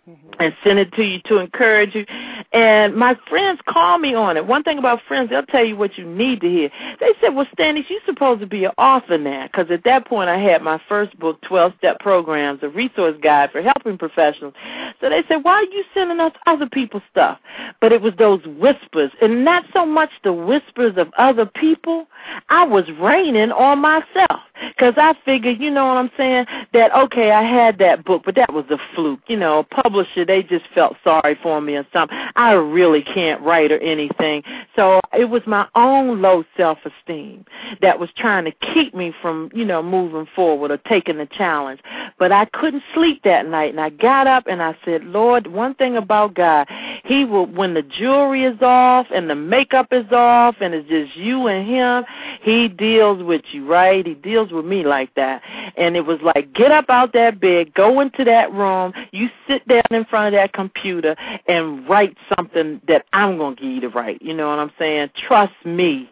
Mm-hmm. 0.10 0.42
and 0.42 0.56
send 0.64 0.80
it 0.80 0.92
to 0.94 1.04
you 1.04 1.20
to 1.26 1.38
encourage 1.38 1.94
you. 1.94 2.04
And 2.52 2.96
my 2.96 3.16
friends 3.30 3.60
call 3.68 4.00
me 4.00 4.16
on 4.16 4.38
it. 4.38 4.48
One 4.48 4.64
thing 4.64 4.80
about 4.80 5.02
friends, 5.08 5.30
they'll 5.30 5.46
tell 5.46 5.64
you 5.64 5.76
what 5.76 6.00
you 6.00 6.06
need 6.06 6.42
to 6.42 6.50
hear. 6.50 6.72
They 7.00 7.14
said, 7.22 7.36
well, 7.36 7.46
Stanice, 7.56 7.86
you're 7.90 8.00
supposed 8.08 8.42
to 8.42 8.48
be 8.48 8.66
an 8.66 8.72
author 8.80 9.20
now. 9.20 9.46
Because 9.46 9.70
at 9.70 9.84
that 9.84 10.08
point, 10.08 10.30
I 10.30 10.40
had 10.40 10.64
my 10.64 10.82
first 10.90 11.18
book, 11.20 11.40
12-Step 11.42 12.00
Programs, 12.00 12.64
a 12.64 12.70
resource 12.70 13.18
guide 13.22 13.52
for 13.52 13.62
helping 13.62 14.00
professionals. 14.00 14.56
So 15.00 15.10
they 15.10 15.24
said, 15.28 15.44
why 15.44 15.54
are 15.54 15.64
you 15.64 15.84
sending 15.94 16.20
us 16.20 16.34
other 16.48 16.68
people's 16.68 17.04
stuff? 17.12 17.38
But 17.80 17.92
it 17.92 18.02
was 18.02 18.14
those 18.18 18.44
whispers. 18.46 19.12
And 19.22 19.46
not 19.46 19.66
so 19.74 19.86
much 19.86 20.10
the 20.24 20.34
whispers 20.34 20.94
of 20.98 21.10
other 21.20 21.46
people. 21.46 22.08
I 22.50 22.66
was 22.66 22.86
raining 23.00 23.52
on 23.52 23.80
myself. 23.80 24.40
Because 24.76 24.96
I 24.98 25.14
figured, 25.24 25.62
you 25.62 25.72
know 25.72 25.86
what 25.86 25.98
I'm 25.98 26.12
saying, 26.18 26.46
that, 26.74 26.94
okay, 26.94 27.32
I 27.32 27.44
had 27.44 27.78
that 27.78 28.04
book, 28.04 28.24
but 28.26 28.36
that 28.36 28.52
was 28.52 28.66
a 28.70 28.78
fluke. 28.94 29.22
You 29.28 29.38
know, 29.38 29.64
publisher, 30.00 30.26
they 30.26 30.44
just 30.44 30.66
felt 30.74 30.96
sorry 31.04 31.38
for 31.42 31.62
me 31.62 31.76
or 31.76 31.86
something. 31.92 32.18
I 32.36 32.52
really 32.52 33.02
can't 33.02 33.42
write 33.42 33.72
or 33.72 33.80
anything. 33.80 34.44
So 34.76 35.00
it 35.18 35.26
was 35.26 35.42
my 35.46 35.68
own 35.76 36.22
low 36.22 36.44
self-esteem 36.56 37.46
that 37.82 38.00
was 38.00 38.10
trying 38.16 38.46
to 38.46 38.52
keep 38.74 38.94
me 38.94 39.14
from, 39.22 39.50
you 39.54 39.66
know, 39.66 39.84
moving 39.84 40.28
forward 40.36 40.72
or 40.72 40.78
taking 40.78 41.18
the 41.18 41.26
challenge. 41.26 41.82
But 42.18 42.32
I 42.32 42.46
couldn't 42.46 42.84
sleep 42.94 43.24
that 43.24 43.48
night, 43.48 43.72
and 43.72 43.82
I 43.82 43.90
got 43.90 44.28
up 44.28 44.46
and 44.48 44.62
I 44.62 44.76
said, 44.86 45.04
Lord, 45.04 45.48
one 45.48 45.76
thing 45.76 45.98
about 45.98 46.34
God, 46.34 46.68
He 47.04 47.26
will, 47.26 47.46
when 47.46 47.74
the 47.74 47.82
jewelry 47.82 48.46
is 48.46 48.62
off 48.62 49.08
and 49.14 49.30
the 49.30 49.36
makeup 49.36 49.88
is 49.92 50.10
off 50.12 50.56
and 50.62 50.74
it's 50.74 50.88
just 50.90 51.16
you 51.16 51.48
and 51.48 51.68
Him, 51.68 52.06
He 52.42 52.68
deals 52.68 53.24
with 53.24 53.42
you, 53.52 53.68
right? 53.68 54.06
He 54.06 54.14
deals 54.14 54.52
with 54.52 54.66
me 54.66 54.84
like 54.84 55.14
that. 55.16 55.42
And 55.78 55.96
it 55.96 56.06
was 56.06 56.20
like, 56.22 56.54
get 56.54 56.72
up 56.72 56.90
out 56.90 57.14
that 57.14 57.40
bed, 57.40 57.74
go 57.74 58.00
into 58.00 58.24
that 58.24 58.52
room, 58.54 58.94
you 59.12 59.30
sit 59.48 59.68
down 59.68 59.82
in 59.90 60.06
front 60.06 60.34
of 60.34 60.40
that 60.40 60.54
computer 60.54 61.16
and 61.48 61.88
write 61.90 62.16
something 62.36 62.82
that 62.88 63.06
I'm 63.14 63.38
going 63.38 63.56
to 63.56 63.62
give 63.62 63.72
you 63.72 63.82
to 63.82 63.90
write. 63.90 64.22
You 64.22 64.34
know 64.34 64.50
what 64.50 64.60
I'm 64.60 64.72
saying? 64.78 65.10
Trust 65.28 65.54
me 65.66 66.10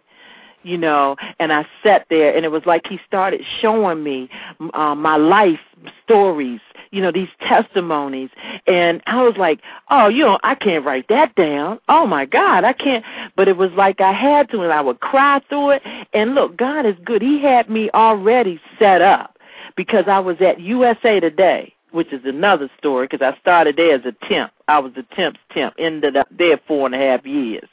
you 0.68 0.78
know, 0.78 1.16
and 1.40 1.54
I 1.54 1.66
sat 1.82 2.06
there, 2.10 2.36
and 2.36 2.44
it 2.44 2.50
was 2.50 2.64
like 2.66 2.88
he 2.88 3.00
started 3.08 3.42
showing 3.62 4.04
me 4.04 4.30
uh, 4.74 4.96
my 4.96 5.16
life 5.16 5.60
stories, 6.04 6.60
you 6.92 7.02
know, 7.02 7.12
these 7.12 7.30
testimonies, 7.40 8.30
and 8.68 9.02
I 9.08 9.24
was 9.24 9.36
like, 9.38 9.62
oh, 9.90 10.10
you 10.10 10.24
know, 10.24 10.40
I 10.44 10.56
can't 10.56 10.84
write 10.84 11.08
that 11.08 11.34
down. 11.36 11.80
Oh 11.88 12.06
my 12.06 12.26
God, 12.26 12.66
I 12.66 12.74
can't. 12.74 13.06
But 13.36 13.48
it 13.48 13.56
was 13.56 13.72
like 13.78 14.02
I 14.02 14.12
had 14.12 14.50
to, 14.52 14.62
and 14.62 14.74
I 14.74 14.82
would 14.82 15.00
cry 15.00 15.42
through 15.48 15.72
it. 15.72 15.84
And 16.14 16.36
look, 16.36 16.58
God 16.58 16.86
is 16.86 16.96
good. 17.06 17.22
He 17.22 17.42
had 17.42 17.70
me 17.70 17.90
already 17.94 18.60
set 18.78 19.02
up 19.02 19.38
because 19.78 20.06
I 20.08 20.20
was 20.20 20.38
at 20.42 20.60
USA 20.60 21.20
Today 21.22 21.74
which 21.92 22.12
is 22.12 22.22
another 22.26 22.70
story 22.78 23.08
because 23.08 23.22
I 23.22 23.38
started 23.40 23.78
there 23.78 23.96
as 23.96 24.06
a 24.06 24.14
temp. 24.28 24.52
I 24.68 24.80
was 24.80 24.92
a 24.98 25.04
temp's 25.16 25.40
temp, 25.52 25.76
ended 25.78 26.18
up 26.18 26.28
there 26.32 26.60
four 26.68 26.86
and 26.86 26.96
a 26.96 26.98
half 26.98 27.26
years. 27.26 27.68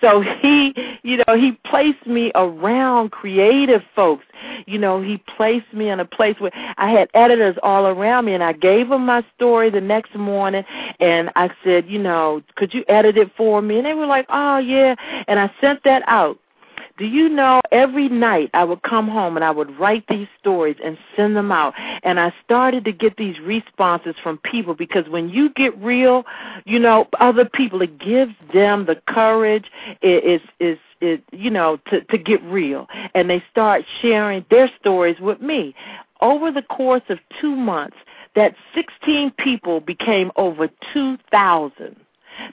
So 0.00 0.20
he, 0.20 0.74
you 1.02 1.22
know, 1.26 1.36
he 1.36 1.52
placed 1.64 2.06
me 2.06 2.30
around 2.34 3.10
creative 3.10 3.82
folks. 3.94 4.24
You 4.66 4.78
know, 4.78 5.00
he 5.00 5.16
placed 5.36 5.72
me 5.72 5.88
in 5.88 5.98
a 6.00 6.04
place 6.04 6.36
where 6.38 6.52
I 6.76 6.90
had 6.90 7.08
editors 7.14 7.56
all 7.62 7.86
around 7.86 8.26
me, 8.26 8.34
and 8.34 8.44
I 8.44 8.52
gave 8.52 8.88
them 8.88 9.06
my 9.06 9.24
story 9.34 9.70
the 9.70 9.80
next 9.80 10.14
morning, 10.14 10.64
and 11.00 11.30
I 11.36 11.50
said, 11.64 11.88
you 11.88 11.98
know, 11.98 12.42
could 12.56 12.74
you 12.74 12.84
edit 12.88 13.16
it 13.16 13.30
for 13.36 13.62
me? 13.62 13.78
And 13.78 13.86
they 13.86 13.94
were 13.94 14.06
like, 14.06 14.26
oh 14.28 14.58
yeah, 14.58 14.94
and 15.26 15.38
I 15.40 15.50
sent 15.60 15.82
that 15.84 16.02
out 16.06 16.38
do 16.98 17.04
you 17.04 17.28
know 17.28 17.60
every 17.72 18.08
night 18.08 18.50
I 18.54 18.64
would 18.64 18.82
come 18.82 19.08
home 19.08 19.36
and 19.36 19.44
I 19.44 19.50
would 19.50 19.78
write 19.78 20.04
these 20.08 20.28
stories 20.40 20.76
and 20.82 20.96
send 21.14 21.36
them 21.36 21.52
out. 21.52 21.74
And 22.02 22.18
I 22.18 22.32
started 22.44 22.84
to 22.86 22.92
get 22.92 23.16
these 23.16 23.38
responses 23.40 24.14
from 24.22 24.38
people 24.38 24.74
because 24.74 25.08
when 25.08 25.28
you 25.28 25.50
get 25.50 25.76
real, 25.78 26.24
you 26.64 26.78
know, 26.78 27.06
other 27.20 27.44
people, 27.44 27.82
it 27.82 27.98
gives 27.98 28.32
them 28.52 28.86
the 28.86 28.96
courage. 29.08 29.66
It 30.00 30.24
is, 30.24 30.40
is, 30.58 30.78
it, 31.00 31.22
you 31.32 31.50
know, 31.50 31.78
to, 31.90 32.00
to 32.02 32.18
get 32.18 32.42
real. 32.44 32.86
And 33.14 33.28
they 33.28 33.42
start 33.50 33.84
sharing 34.00 34.44
their 34.50 34.70
stories 34.80 35.20
with 35.20 35.40
me. 35.40 35.74
Over 36.22 36.50
the 36.50 36.62
course 36.62 37.02
of 37.10 37.18
two 37.40 37.54
months, 37.54 37.96
that 38.34 38.54
16 38.74 39.32
people 39.32 39.80
became 39.80 40.30
over 40.36 40.68
2,000. 40.94 41.96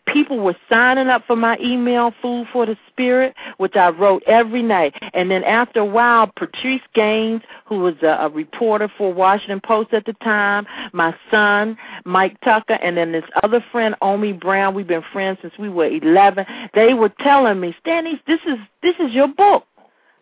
People 0.07 0.39
were 0.39 0.55
signing 0.69 1.07
up 1.07 1.23
for 1.25 1.35
my 1.35 1.57
email, 1.59 2.13
Food 2.21 2.47
for 2.51 2.65
the 2.65 2.77
Spirit, 2.89 3.35
which 3.57 3.75
I 3.75 3.89
wrote 3.89 4.23
every 4.27 4.61
night. 4.61 4.93
And 5.13 5.29
then 5.31 5.43
after 5.43 5.79
a 5.79 5.85
while, 5.85 6.31
Patrice 6.35 6.81
Gaines, 6.93 7.41
who 7.65 7.79
was 7.79 7.95
a, 8.01 8.17
a 8.21 8.29
reporter 8.29 8.91
for 8.97 9.13
Washington 9.13 9.61
Post 9.63 9.93
at 9.93 10.05
the 10.05 10.13
time, 10.13 10.65
my 10.93 11.15
son, 11.31 11.77
Mike 12.05 12.39
Tucker, 12.41 12.73
and 12.73 12.97
then 12.97 13.11
this 13.11 13.23
other 13.43 13.63
friend, 13.71 13.95
Omi 14.01 14.33
Brown, 14.33 14.73
we've 14.73 14.87
been 14.87 15.03
friends 15.11 15.39
since 15.41 15.53
we 15.57 15.69
were 15.69 15.87
11, 15.87 16.45
they 16.73 16.93
were 16.93 17.11
telling 17.19 17.59
me, 17.59 17.75
Stanice, 17.79 18.19
this 18.27 18.39
is, 18.47 18.57
this 18.81 18.95
is 18.99 19.13
your 19.13 19.27
book. 19.27 19.65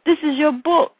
This 0.05 0.17
is 0.23 0.37
your 0.37 0.51
book. 0.51 0.93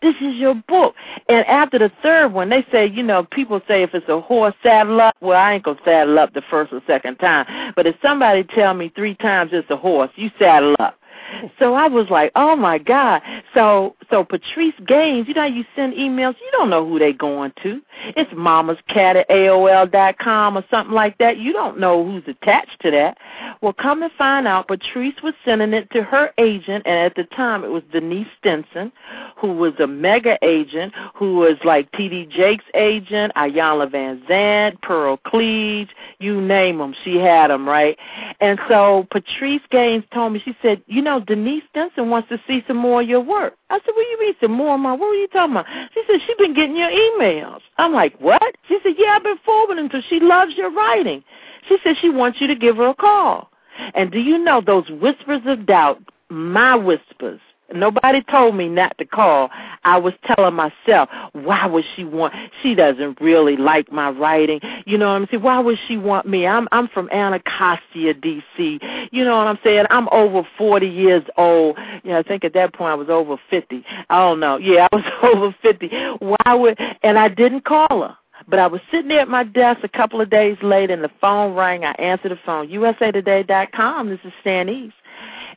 This 0.00 0.14
is 0.20 0.36
your 0.36 0.54
book. 0.68 0.94
And 1.28 1.44
after 1.46 1.78
the 1.78 1.90
third 2.02 2.32
one, 2.32 2.48
they 2.48 2.64
say, 2.70 2.86
you 2.86 3.02
know, 3.02 3.24
people 3.24 3.60
say 3.66 3.82
if 3.82 3.94
it's 3.94 4.08
a 4.08 4.20
horse 4.20 4.54
saddle 4.62 5.00
up, 5.00 5.16
well, 5.20 5.38
I 5.38 5.54
ain't 5.54 5.64
gonna 5.64 5.78
saddle 5.84 6.18
up 6.18 6.34
the 6.34 6.42
first 6.50 6.72
or 6.72 6.82
second 6.86 7.16
time. 7.16 7.72
But 7.74 7.86
if 7.86 7.96
somebody 8.02 8.44
tell 8.44 8.74
me 8.74 8.92
three 8.94 9.14
times 9.16 9.50
it's 9.52 9.70
a 9.70 9.76
horse, 9.76 10.10
you 10.16 10.30
saddle 10.38 10.76
up. 10.78 10.97
So 11.58 11.74
I 11.74 11.86
was 11.88 12.06
like, 12.10 12.32
oh 12.36 12.56
my 12.56 12.78
God. 12.78 13.22
So 13.54 13.96
so 14.10 14.24
Patrice 14.24 14.74
Gaines, 14.86 15.28
you 15.28 15.34
know 15.34 15.44
you 15.44 15.64
send 15.76 15.92
emails, 15.94 16.34
you 16.40 16.48
don't 16.52 16.70
know 16.70 16.86
who 16.86 16.98
they 16.98 17.12
going 17.12 17.52
to. 17.62 17.80
It's 18.16 18.30
mama's 18.34 18.78
cat 18.88 19.16
at 19.16 19.28
AOL 19.28 19.90
dot 19.90 20.18
com 20.18 20.56
or 20.56 20.64
something 20.70 20.94
like 20.94 21.18
that. 21.18 21.38
You 21.38 21.52
don't 21.52 21.78
know 21.78 22.04
who's 22.04 22.24
attached 22.26 22.80
to 22.82 22.90
that. 22.90 23.18
Well 23.60 23.72
come 23.72 24.02
and 24.02 24.12
find 24.12 24.46
out 24.46 24.68
Patrice 24.68 25.14
was 25.22 25.34
sending 25.44 25.72
it 25.72 25.90
to 25.92 26.02
her 26.02 26.32
agent 26.38 26.86
and 26.86 26.98
at 26.98 27.14
the 27.14 27.24
time 27.24 27.64
it 27.64 27.70
was 27.70 27.82
Denise 27.92 28.26
Stinson, 28.38 28.90
who 29.36 29.52
was 29.52 29.74
a 29.80 29.86
mega 29.86 30.38
agent, 30.42 30.92
who 31.14 31.36
was 31.36 31.56
like 31.64 31.90
T 31.92 32.08
D 32.08 32.26
Jakes' 32.26 32.64
agent, 32.74 33.32
Iyanla 33.36 33.90
Van 33.90 34.08
Vanzant, 34.08 34.80
Pearl 34.82 35.16
Cleage, 35.18 35.90
you 36.18 36.40
name 36.40 36.78
them, 36.78 36.94
she 37.04 37.16
had 37.16 37.48
them, 37.48 37.68
right? 37.68 37.96
And 38.40 38.58
so 38.68 39.06
Patrice 39.10 39.62
Gaines 39.70 40.04
told 40.12 40.32
me, 40.32 40.42
she 40.44 40.56
said, 40.62 40.82
you 40.86 41.02
know, 41.02 41.07
Denise 41.26 41.62
Stinson 41.70 42.10
wants 42.10 42.28
to 42.28 42.38
see 42.46 42.62
some 42.66 42.76
more 42.76 43.00
of 43.02 43.08
your 43.08 43.20
work. 43.20 43.54
I 43.70 43.76
said, 43.78 43.92
do 43.94 44.00
you 44.00 44.20
mean 44.20 44.34
some 44.40 44.52
more 44.52 44.74
of 44.74 44.80
my 44.80 44.92
work? 44.92 45.00
What 45.00 45.08
are 45.08 45.14
you 45.14 45.28
talking 45.28 45.52
about? 45.52 45.66
She 45.94 46.02
said, 46.06 46.20
she's 46.26 46.36
been 46.36 46.54
getting 46.54 46.76
your 46.76 46.90
emails. 46.90 47.60
I'm 47.78 47.92
like, 47.92 48.18
what? 48.20 48.56
She 48.68 48.78
said, 48.82 48.94
yeah, 48.98 49.14
I've 49.16 49.22
been 49.22 49.38
forwarding 49.44 49.88
to 49.90 50.02
She 50.08 50.20
loves 50.20 50.54
your 50.56 50.70
writing. 50.72 51.24
She 51.68 51.78
said 51.82 51.96
she 52.00 52.10
wants 52.10 52.40
you 52.40 52.46
to 52.46 52.54
give 52.54 52.76
her 52.76 52.88
a 52.88 52.94
call. 52.94 53.50
And 53.94 54.10
do 54.10 54.18
you 54.18 54.38
know 54.38 54.60
those 54.64 54.88
whispers 54.90 55.42
of 55.46 55.66
doubt, 55.66 56.02
my 56.28 56.74
whispers, 56.74 57.40
Nobody 57.72 58.22
told 58.22 58.56
me 58.56 58.68
not 58.68 58.96
to 58.98 59.04
call. 59.04 59.50
I 59.84 59.98
was 59.98 60.14
telling 60.24 60.54
myself, 60.54 61.10
why 61.32 61.66
would 61.66 61.84
she 61.94 62.04
want 62.04 62.34
she 62.62 62.74
doesn't 62.74 63.20
really 63.20 63.56
like 63.56 63.92
my 63.92 64.10
writing. 64.10 64.60
You 64.86 64.98
know 64.98 65.06
what 65.06 65.22
I'm 65.22 65.28
saying? 65.30 65.42
Why 65.42 65.58
would 65.58 65.78
she 65.86 65.96
want 65.96 66.26
me? 66.26 66.46
I'm 66.46 66.68
I'm 66.72 66.88
from 66.88 67.08
Anacostia, 67.10 68.14
DC. 68.14 69.10
You 69.12 69.24
know 69.24 69.36
what 69.36 69.46
I'm 69.46 69.58
saying? 69.62 69.86
I'm 69.90 70.08
over 70.10 70.46
forty 70.56 70.88
years 70.88 71.24
old. 71.36 71.78
Yeah, 72.04 72.18
I 72.18 72.22
think 72.22 72.44
at 72.44 72.54
that 72.54 72.74
point 72.74 72.92
I 72.92 72.94
was 72.94 73.08
over 73.08 73.36
fifty. 73.50 73.84
I 74.08 74.18
don't 74.18 74.40
know. 74.40 74.56
Yeah, 74.56 74.88
I 74.90 74.96
was 74.96 75.04
over 75.34 75.54
fifty. 75.62 75.88
Why 76.20 76.54
would 76.54 76.78
and 77.02 77.18
I 77.18 77.28
didn't 77.28 77.64
call 77.64 78.02
her. 78.02 78.16
But 78.46 78.60
I 78.60 78.68
was 78.68 78.80
sitting 78.90 79.08
there 79.08 79.20
at 79.20 79.28
my 79.28 79.42
desk 79.42 79.80
a 79.82 79.88
couple 79.88 80.20
of 80.20 80.30
days 80.30 80.56
later 80.62 80.94
and 80.94 81.02
the 81.02 81.10
phone 81.20 81.54
rang. 81.54 81.84
I 81.84 81.92
answered 81.92 82.30
the 82.30 82.38
phone. 82.46 82.68
USAtoday.com. 82.68 84.08
This 84.08 84.20
is 84.24 84.32
Stanice. 84.44 84.92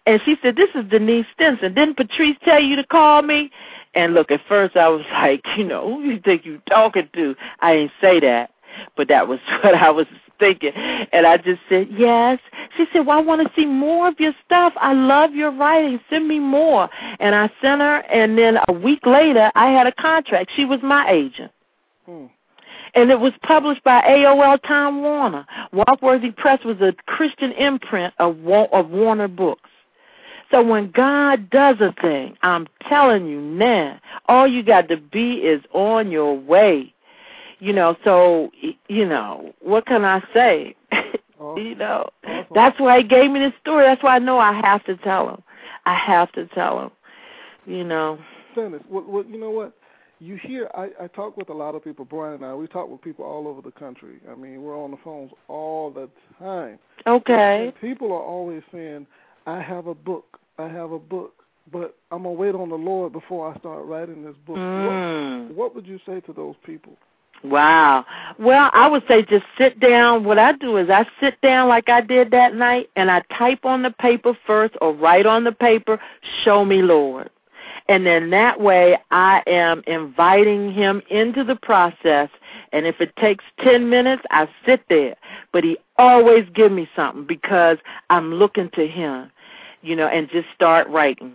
And 0.05 0.19
she 0.25 0.35
said, 0.41 0.55
This 0.55 0.69
is 0.75 0.89
Denise 0.89 1.25
Stinson. 1.33 1.73
Didn't 1.73 1.97
Patrice 1.97 2.37
tell 2.43 2.61
you 2.61 2.75
to 2.75 2.85
call 2.85 3.21
me? 3.21 3.51
And 3.93 4.13
look, 4.13 4.31
at 4.31 4.41
first 4.47 4.75
I 4.75 4.87
was 4.87 5.05
like, 5.11 5.41
you 5.57 5.63
know, 5.63 5.95
who 5.95 6.03
you 6.03 6.19
think 6.19 6.45
you 6.45 6.61
talking 6.67 7.09
to? 7.13 7.35
I 7.59 7.73
didn't 7.73 7.91
say 8.01 8.19
that. 8.21 8.51
But 8.95 9.07
that 9.09 9.27
was 9.27 9.39
what 9.63 9.75
I 9.75 9.89
was 9.91 10.07
thinking. 10.39 10.71
And 10.73 11.27
I 11.27 11.37
just 11.37 11.61
said, 11.69 11.87
Yes. 11.91 12.39
She 12.77 12.85
said, 12.91 13.05
Well, 13.05 13.17
I 13.17 13.21
want 13.21 13.47
to 13.47 13.53
see 13.55 13.65
more 13.65 14.07
of 14.07 14.19
your 14.19 14.33
stuff. 14.45 14.73
I 14.77 14.93
love 14.93 15.33
your 15.33 15.51
writing. 15.51 15.99
Send 16.09 16.27
me 16.27 16.39
more. 16.39 16.89
And 17.19 17.35
I 17.35 17.49
sent 17.61 17.81
her 17.81 17.97
and 18.11 18.37
then 18.37 18.57
a 18.67 18.73
week 18.73 19.05
later 19.05 19.51
I 19.55 19.71
had 19.71 19.87
a 19.87 19.91
contract. 19.91 20.51
She 20.55 20.65
was 20.65 20.79
my 20.81 21.09
agent. 21.09 21.51
Hmm 22.05 22.25
and 22.93 23.09
it 23.09 23.19
was 23.19 23.33
published 23.43 23.83
by 23.83 24.01
AOL 24.01 24.61
Time 24.63 25.01
Warner. 25.01 25.45
Walk 25.71 26.01
Worthy 26.01 26.31
Press 26.31 26.59
was 26.65 26.75
a 26.81 26.93
Christian 27.07 27.51
imprint 27.53 28.13
of, 28.19 28.37
of 28.45 28.89
Warner 28.89 29.29
Books. 29.29 29.70
So 30.51 30.61
when 30.61 30.91
God 30.91 31.49
does 31.49 31.77
a 31.79 31.93
thing, 32.01 32.37
I'm 32.43 32.67
telling 32.87 33.25
you 33.25 33.39
now, 33.39 33.99
all 34.27 34.45
you 34.45 34.61
got 34.61 34.89
to 34.89 34.97
be 34.97 35.35
is 35.35 35.61
on 35.71 36.11
your 36.11 36.37
way. 36.37 36.93
You 37.59 37.73
know, 37.73 37.95
so 38.03 38.51
you 38.89 39.05
know, 39.05 39.53
what 39.61 39.85
can 39.85 40.03
I 40.03 40.21
say? 40.33 40.75
Oh. 40.91 40.97
Awesome. 41.39 41.63
you 41.65 41.75
know, 41.75 42.09
awesome. 42.25 42.45
that's 42.53 42.79
why 42.79 42.97
he 42.97 43.03
gave 43.03 43.31
me 43.31 43.39
this 43.39 43.53
story. 43.61 43.85
That's 43.85 44.03
why 44.03 44.15
I 44.15 44.19
know 44.19 44.39
I 44.39 44.59
have 44.61 44.83
to 44.85 44.97
tell 44.97 45.29
him. 45.29 45.41
I 45.85 45.95
have 45.95 46.31
to 46.33 46.47
tell 46.47 46.81
him. 46.83 46.91
You 47.65 47.83
know. 47.83 48.19
Dennis, 48.55 48.81
well, 48.89 49.05
well, 49.07 49.23
you 49.23 49.39
know 49.39 49.51
what? 49.51 49.73
You 50.19 50.35
hear 50.35 50.69
I, 50.75 50.89
I 51.01 51.07
talk 51.07 51.37
with 51.37 51.49
a 51.49 51.53
lot 51.53 51.73
of 51.73 51.83
people, 51.83 52.05
Brian 52.05 52.35
and 52.35 52.45
I, 52.45 52.53
we 52.53 52.67
talk 52.67 52.89
with 52.89 53.01
people 53.01 53.25
all 53.25 53.47
over 53.47 53.61
the 53.61 53.71
country. 53.71 54.19
I 54.29 54.35
mean, 54.35 54.61
we're 54.61 54.77
on 54.77 54.91
the 54.91 54.97
phones 55.03 55.31
all 55.47 55.89
the 55.89 56.09
time. 56.37 56.77
Okay. 57.07 57.65
And 57.67 57.81
people 57.81 58.11
are 58.11 58.21
always 58.21 58.61
saying, 58.71 59.07
I 59.47 59.61
have 59.61 59.87
a 59.87 59.95
book. 59.95 60.39
I 60.57 60.67
have 60.67 60.91
a 60.91 60.99
book, 60.99 61.33
but 61.71 61.95
I'm 62.11 62.23
gonna 62.23 62.33
wait 62.33 62.55
on 62.55 62.69
the 62.69 62.75
Lord 62.75 63.13
before 63.13 63.51
I 63.51 63.57
start 63.59 63.85
writing 63.85 64.23
this 64.23 64.35
book. 64.45 64.57
Mm. 64.57 65.47
What, 65.47 65.55
what 65.55 65.75
would 65.75 65.87
you 65.87 65.99
say 66.05 66.19
to 66.21 66.33
those 66.33 66.55
people? 66.65 66.97
Wow. 67.43 68.05
Well, 68.37 68.69
I 68.73 68.87
would 68.87 69.03
say 69.07 69.23
just 69.23 69.45
sit 69.57 69.79
down. 69.79 70.23
What 70.23 70.37
I 70.37 70.51
do 70.53 70.77
is 70.77 70.89
I 70.89 71.05
sit 71.19 71.41
down 71.41 71.69
like 71.69 71.89
I 71.89 72.01
did 72.01 72.29
that 72.31 72.53
night 72.53 72.89
and 72.95 73.09
I 73.09 73.23
type 73.35 73.65
on 73.65 73.81
the 73.81 73.89
paper 73.89 74.37
first 74.45 74.75
or 74.79 74.93
write 74.93 75.25
on 75.25 75.43
the 75.43 75.51
paper, 75.51 75.99
show 76.43 76.63
me 76.63 76.83
Lord. 76.83 77.31
And 77.87 78.05
then 78.05 78.29
that 78.29 78.61
way 78.61 78.97
I 79.09 79.41
am 79.47 79.81
inviting 79.87 80.71
him 80.71 81.01
into 81.09 81.43
the 81.43 81.55
process 81.55 82.29
and 82.73 82.85
if 82.85 83.01
it 83.01 83.15
takes 83.17 83.43
10 83.63 83.89
minutes, 83.89 84.23
I 84.31 84.47
sit 84.65 84.83
there. 84.89 85.15
But 85.51 85.63
he 85.63 85.77
always 85.97 86.45
give 86.53 86.71
me 86.71 86.89
something 86.95 87.25
because 87.25 87.77
I'm 88.09 88.33
looking 88.33 88.69
to 88.75 88.87
him 88.87 89.31
you 89.81 89.95
know, 89.95 90.07
and 90.07 90.29
just 90.29 90.47
start 90.55 90.87
writing. 90.89 91.33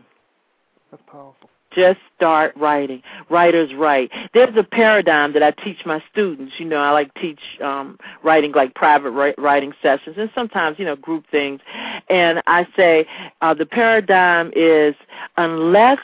That's 0.90 1.02
powerful. 1.10 1.50
Just 1.74 1.98
start 2.16 2.56
writing. 2.56 3.02
Writers 3.28 3.74
write. 3.74 4.10
There's 4.32 4.56
a 4.56 4.62
paradigm 4.62 5.34
that 5.34 5.42
I 5.42 5.50
teach 5.50 5.84
my 5.84 6.02
students. 6.10 6.54
You 6.58 6.64
know, 6.64 6.78
I 6.78 6.90
like 6.90 7.12
teach 7.14 7.40
um, 7.62 7.98
writing 8.22 8.52
like 8.52 8.74
private 8.74 9.34
writing 9.36 9.74
sessions 9.82 10.16
and 10.18 10.30
sometimes, 10.34 10.78
you 10.78 10.86
know, 10.86 10.96
group 10.96 11.26
things. 11.30 11.60
And 12.08 12.42
I 12.46 12.66
say 12.76 13.06
uh, 13.42 13.52
the 13.52 13.66
paradigm 13.66 14.52
is 14.56 14.94
unless 15.36 15.98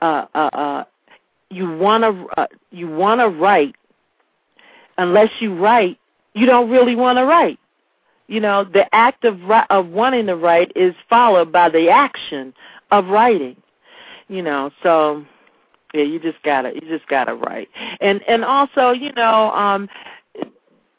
uh, 0.00 0.24
uh, 0.34 0.38
uh, 0.38 0.84
you 1.50 1.70
want 1.76 2.04
to 2.04 2.40
uh, 2.40 2.46
you 2.70 2.88
want 2.88 3.20
to 3.20 3.28
write, 3.28 3.74
unless 4.96 5.30
you 5.40 5.54
write, 5.54 5.98
you 6.32 6.46
don't 6.46 6.70
really 6.70 6.94
want 6.94 7.18
to 7.18 7.24
write 7.24 7.58
you 8.30 8.38
know, 8.38 8.62
the 8.62 8.86
act 8.94 9.24
of 9.24 9.40
of 9.70 9.88
wanting 9.88 10.26
to 10.26 10.36
write 10.36 10.70
is 10.76 10.94
followed 11.08 11.50
by 11.50 11.68
the 11.68 11.90
action 11.90 12.54
of 12.92 13.06
writing. 13.08 13.56
You 14.28 14.42
know, 14.42 14.70
so 14.84 15.24
yeah, 15.92 16.04
you 16.04 16.20
just 16.20 16.40
gotta 16.44 16.72
you 16.72 16.82
just 16.82 17.08
gotta 17.08 17.34
write. 17.34 17.68
And 18.00 18.22
and 18.28 18.44
also, 18.44 18.92
you 18.92 19.12
know, 19.14 19.50
um 19.50 19.88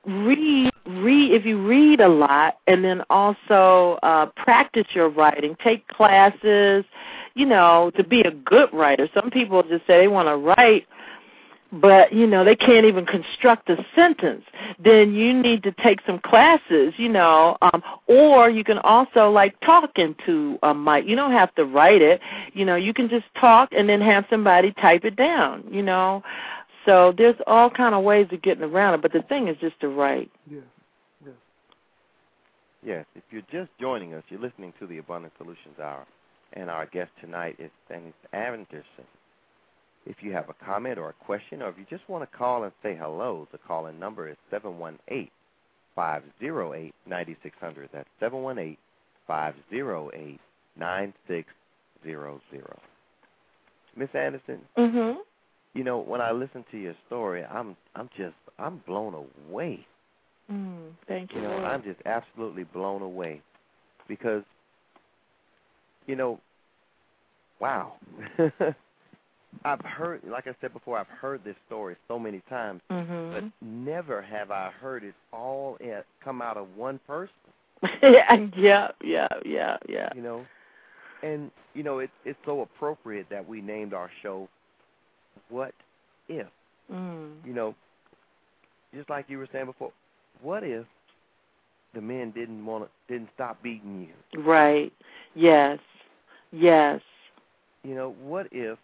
read 0.06 0.72
read 0.86 1.32
if 1.32 1.46
you 1.46 1.65
read 1.65 2.02
a 2.02 2.08
lot 2.10 2.58
and 2.67 2.84
then 2.84 3.02
also 3.10 3.98
uh 4.04 4.26
practice 4.36 4.88
your 4.94 5.08
writing 5.10 5.56
take 5.63 5.88
classes 5.89 6.84
you 7.36 7.46
know 7.46 7.91
to 7.96 8.04
be 8.04 8.22
a 8.22 8.32
good 8.32 8.67
writer 8.74 9.08
some 9.13 9.30
people 9.30 9.62
just 9.62 9.86
say 9.86 10.00
they 10.00 10.08
want 10.08 10.28
to 10.28 10.36
write 10.36 10.88
but 11.72 12.12
you 12.12 12.28
know 12.28 12.44
they 12.44 12.56
can't 12.56 12.86
even 12.86 13.06
construct 13.06 13.70
a 13.70 13.78
sentence 13.96 14.44
then 14.84 15.14
you 15.14 15.34
need 15.34 15.64
to 15.64 15.72
take 15.72 16.00
some 16.06 16.20
classes 16.20 16.94
you 16.98 17.08
know 17.08 17.58
um 17.62 17.82
or 18.08 18.50
you 18.50 18.64
can 18.64 18.78
also 18.80 19.30
like 19.30 19.60
talk 19.62 19.92
into 19.98 20.60
a 20.64 20.74
mic 20.74 21.06
you 21.06 21.16
don't 21.16 21.32
have 21.32 21.54
to 21.56 21.64
write 21.64 22.02
it 22.02 22.20
you 22.54 22.66
know 22.66 22.76
you 22.76 22.94
can 22.94 23.08
just 23.08 23.26
talk 23.40 23.70
and 23.72 23.88
then 23.88 24.02
have 24.02 24.26
somebody 24.30 24.74
type 24.74 25.06
it 25.06 25.16
down 25.16 25.64
you 25.72 25.82
know 25.82 26.22
so 26.86 27.14
there's 27.18 27.36
all 27.48 27.70
kind 27.70 27.94
of 27.94 28.04
ways 28.04 28.28
of 28.32 28.42
getting 28.42 28.64
around 28.64 28.96
it, 28.96 29.02
but 29.02 29.14
the 29.14 29.22
thing 29.24 29.48
is 29.48 29.58
just 29.60 29.80
to 29.82 29.88
write. 29.88 30.32
Yes. 30.50 30.64
Yes. 31.24 31.36
Yes. 32.84 33.06
If 33.16 33.24
you're 33.30 33.44
just 33.52 33.72
joining 33.80 34.14
us, 34.14 34.24
you're 34.30 34.40
listening 34.40 34.74
to 34.80 34.88
the 34.88 34.98
Abundant 34.98 35.34
Solutions 35.38 35.80
Hour, 35.82 36.06
and 36.54 36.70
our 36.70 36.88
guest 36.88 37.12
tonight 37.22 37.56
is 37.60 37.70
Dennis 37.88 38.14
Anderson. 38.34 39.06
If 40.06 40.18
you 40.22 40.32
have 40.34 40.50
a 40.50 40.66
comment 40.66 40.98
or 40.98 41.10
a 41.10 41.26
question, 41.26 41.62
or 41.62 41.70
if 41.70 41.78
you 41.78 41.86
just 41.90 42.08
want 42.10 42.30
to 42.30 42.38
call 42.38 42.64
and 42.64 42.72
say 42.82 42.98
hello, 43.00 43.48
the 43.52 43.60
call-in 43.60 44.00
number 44.00 44.30
is 44.30 44.38
seven 44.50 44.80
one 44.80 44.98
eight 45.10 45.32
five 45.96 46.24
zero 46.40 46.74
eight 46.74 46.94
ninety 47.06 47.36
six 47.44 47.56
hundred. 47.60 47.90
That's 47.94 48.10
seven 48.20 48.42
one 48.42 48.58
eight 48.58 48.80
five 49.28 49.54
zero 49.70 50.10
eight 50.14 50.40
nine 50.78 51.14
six 51.28 51.48
zero 52.04 52.42
zero. 52.52 52.80
Miss 53.96 54.10
Anderson. 54.14 54.62
Mm-hmm. 54.78 55.20
you 55.74 55.84
know, 55.84 56.00
when 56.00 56.22
I 56.22 56.32
listen 56.32 56.66
to 56.72 56.78
your 56.78 56.96
story, 57.08 57.44
I'm 57.44 57.76
I'm 57.96 58.10
just 58.18 58.36
I'm 58.58 58.82
blown 58.88 59.14
away. 59.14 59.86
Mm, 60.52 60.92
thank 61.08 61.32
you. 61.34 61.42
You 61.42 61.48
know, 61.48 61.58
I'm 61.58 61.84
just 61.84 62.00
absolutely 62.06 62.64
blown 62.64 63.02
away 63.02 63.42
because 64.08 64.44
you 66.08 66.16
know, 66.16 66.40
wow. 67.60 67.94
I've 69.66 69.82
heard, 69.82 70.22
like 70.28 70.48
I 70.48 70.56
said 70.62 70.74
before, 70.74 70.98
I've 70.98 71.08
heard 71.08 71.44
this 71.44 71.56
story 71.68 71.96
so 72.08 72.18
many 72.18 72.42
times, 72.50 72.82
mm-hmm. 72.90 73.34
but 73.34 73.66
never 73.66 74.22
have 74.22 74.50
I 74.52 74.72
heard 74.72 75.04
it 75.04 75.14
all 75.32 75.78
come 76.24 76.42
out 76.42 76.58
of 76.58 76.68
one 76.76 77.00
person. 77.06 77.30
yeah, 78.04 78.90
yeah, 79.04 79.28
yeah, 79.46 79.78
yeah. 79.88 80.10
You 80.16 80.22
know, 80.22 80.46
and 81.24 81.52
you 81.74 81.84
know, 81.84 82.00
it's 82.00 82.12
it's 82.26 82.40
so 82.46 82.62
appropriate 82.62 83.28
that 83.30 83.48
we 83.48 83.62
named 83.62 83.94
our 83.94 84.10
show 84.22 84.48
what 85.50 85.74
if? 86.28 86.48
Mm. 86.92 87.34
You 87.46 87.54
know, 87.54 87.76
just 88.94 89.10
like 89.10 89.26
you 89.28 89.38
were 89.38 89.48
saying 89.52 89.66
before, 89.66 89.92
what 90.42 90.64
if 90.64 90.86
the 91.94 92.02
men 92.02 92.32
didn't 92.32 92.66
want 92.66 92.86
to, 92.86 93.14
didn't 93.14 93.30
stop 93.36 93.62
beating 93.62 94.08
you? 94.34 94.42
Right. 94.42 94.92
Yes. 95.36 95.80
Yes. 96.52 97.02
You 97.84 97.96
know, 97.96 98.16
what 98.22 98.48
if 98.52 98.78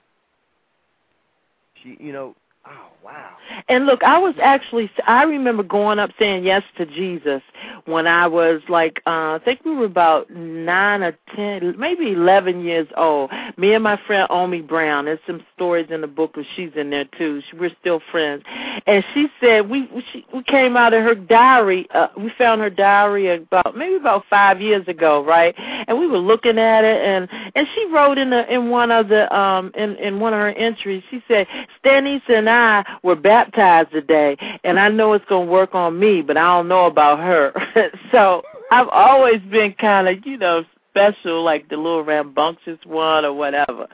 you 1.83 2.11
know, 2.13 2.35
Oh 2.69 2.87
wow! 3.03 3.37
And 3.69 3.85
look, 3.85 4.03
I 4.03 4.17
was 4.17 4.35
actually 4.41 4.89
I 5.05 5.23
remember 5.23 5.63
going 5.63 5.99
up 5.99 6.11
saying 6.19 6.43
yes 6.43 6.63
to 6.77 6.85
Jesus 6.85 7.41
when 7.85 8.07
I 8.07 8.27
was 8.27 8.61
like 8.67 9.01
uh 9.05 9.35
I 9.35 9.41
think 9.43 9.63
we 9.63 9.73
were 9.73 9.85
about 9.85 10.29
nine 10.29 11.03
or 11.03 11.17
ten, 11.35 11.75
maybe 11.77 12.11
eleven 12.11 12.63
years 12.63 12.87
old. 12.97 13.31
Me 13.57 13.73
and 13.73 13.83
my 13.83 13.99
friend 14.05 14.27
Omi 14.29 14.61
Brown. 14.61 15.05
There's 15.05 15.19
some 15.25 15.43
stories 15.55 15.87
in 15.89 16.01
the 16.01 16.07
book, 16.07 16.31
but 16.35 16.45
she's 16.55 16.71
in 16.75 16.89
there 16.89 17.05
too. 17.17 17.41
We're 17.57 17.75
still 17.79 18.01
friends. 18.11 18.43
And 18.85 19.03
she 19.13 19.27
said 19.39 19.69
we 19.69 19.87
she, 20.11 20.25
we 20.33 20.43
came 20.43 20.75
out 20.75 20.93
of 20.93 21.03
her 21.03 21.15
diary. 21.15 21.87
Uh, 21.93 22.07
we 22.17 22.31
found 22.37 22.61
her 22.61 22.69
diary 22.69 23.33
about 23.33 23.77
maybe 23.77 23.95
about 23.95 24.25
five 24.29 24.61
years 24.61 24.87
ago, 24.87 25.23
right? 25.23 25.55
And 25.57 25.97
we 25.97 26.07
were 26.07 26.17
looking 26.17 26.59
at 26.59 26.83
it, 26.83 27.01
and 27.01 27.29
and 27.55 27.67
she 27.75 27.85
wrote 27.91 28.17
in 28.17 28.29
the 28.29 28.51
in 28.53 28.69
one 28.69 28.91
of 28.91 29.07
the 29.07 29.33
um 29.35 29.71
in 29.75 29.95
in 29.97 30.19
one 30.19 30.33
of 30.33 30.39
her 30.39 30.49
entries. 30.49 31.03
She 31.09 31.23
said 31.27 31.47
Stanice 31.79 32.21
and 32.27 32.49
I 32.49 32.56
I 32.57 32.97
were 33.03 33.15
baptized 33.15 33.91
today, 33.91 34.37
and 34.63 34.79
I 34.79 34.89
know 34.89 35.13
it's 35.13 35.25
going 35.25 35.47
to 35.47 35.51
work 35.51 35.75
on 35.75 35.99
me, 35.99 36.21
but 36.21 36.37
I 36.37 36.57
don't 36.57 36.67
know 36.67 36.85
about 36.85 37.19
her. 37.19 37.53
so 38.11 38.43
I've 38.71 38.89
always 38.89 39.41
been 39.41 39.73
kind 39.73 40.07
of, 40.07 40.25
you 40.25 40.37
know, 40.37 40.65
special, 40.91 41.43
like 41.43 41.69
the 41.69 41.77
little 41.77 42.03
rambunctious 42.03 42.79
one 42.85 43.23
or 43.23 43.33
whatever. 43.33 43.87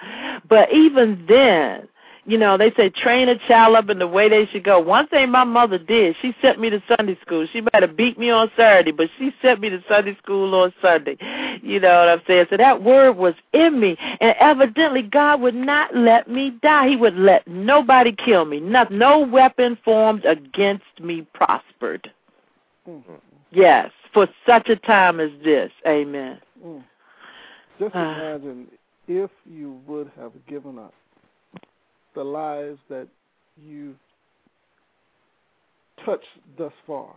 But 0.47 0.73
even 0.73 1.25
then, 1.27 1.87
you 2.25 2.37
know, 2.37 2.57
they 2.57 2.71
say 2.77 2.89
train 2.89 3.27
a 3.27 3.37
child 3.47 3.75
up 3.75 3.89
in 3.89 3.99
the 3.99 4.07
way 4.07 4.29
they 4.29 4.45
should 4.45 4.63
go. 4.63 4.79
One 4.79 5.07
thing 5.07 5.29
my 5.29 5.43
mother 5.43 5.77
did, 5.77 6.15
she 6.21 6.33
sent 6.41 6.59
me 6.59 6.69
to 6.69 6.81
Sunday 6.87 7.17
school. 7.21 7.45
She 7.51 7.61
might 7.61 7.81
have 7.81 7.97
beat 7.97 8.17
me 8.17 8.29
on 8.29 8.49
Saturday, 8.55 8.91
but 8.91 9.09
she 9.17 9.33
sent 9.41 9.59
me 9.59 9.69
to 9.69 9.83
Sunday 9.89 10.15
school 10.21 10.55
on 10.55 10.73
Sunday. 10.81 11.17
You 11.61 11.79
know 11.81 11.99
what 11.99 12.09
I'm 12.09 12.21
saying? 12.25 12.45
So 12.49 12.57
that 12.57 12.81
word 12.81 13.13
was 13.13 13.33
in 13.51 13.79
me. 13.79 13.97
And 13.99 14.35
evidently 14.39 15.01
God 15.01 15.41
would 15.41 15.55
not 15.55 15.95
let 15.95 16.29
me 16.29 16.57
die. 16.61 16.89
He 16.89 16.95
would 16.95 17.15
let 17.15 17.45
nobody 17.47 18.13
kill 18.13 18.45
me. 18.45 18.61
No, 18.61 18.85
no 18.89 19.19
weapon 19.19 19.77
formed 19.83 20.23
against 20.23 20.85
me 21.01 21.27
prospered. 21.33 22.09
Mm-hmm. 22.87 23.15
Yes, 23.51 23.91
for 24.13 24.27
such 24.47 24.69
a 24.69 24.77
time 24.77 25.19
as 25.19 25.31
this. 25.43 25.71
Amen. 25.85 26.39
Mm. 26.65 26.83
Just 27.79 27.95
imagine 27.95 28.67
if 29.07 29.29
you 29.45 29.79
would 29.85 30.09
have 30.17 30.31
given 30.47 30.79
up 30.79 30.93
the 32.15 32.23
lives 32.23 32.79
that 32.89 33.07
you've 33.61 33.97
touched 36.05 36.25
thus 36.57 36.73
far, 36.85 37.13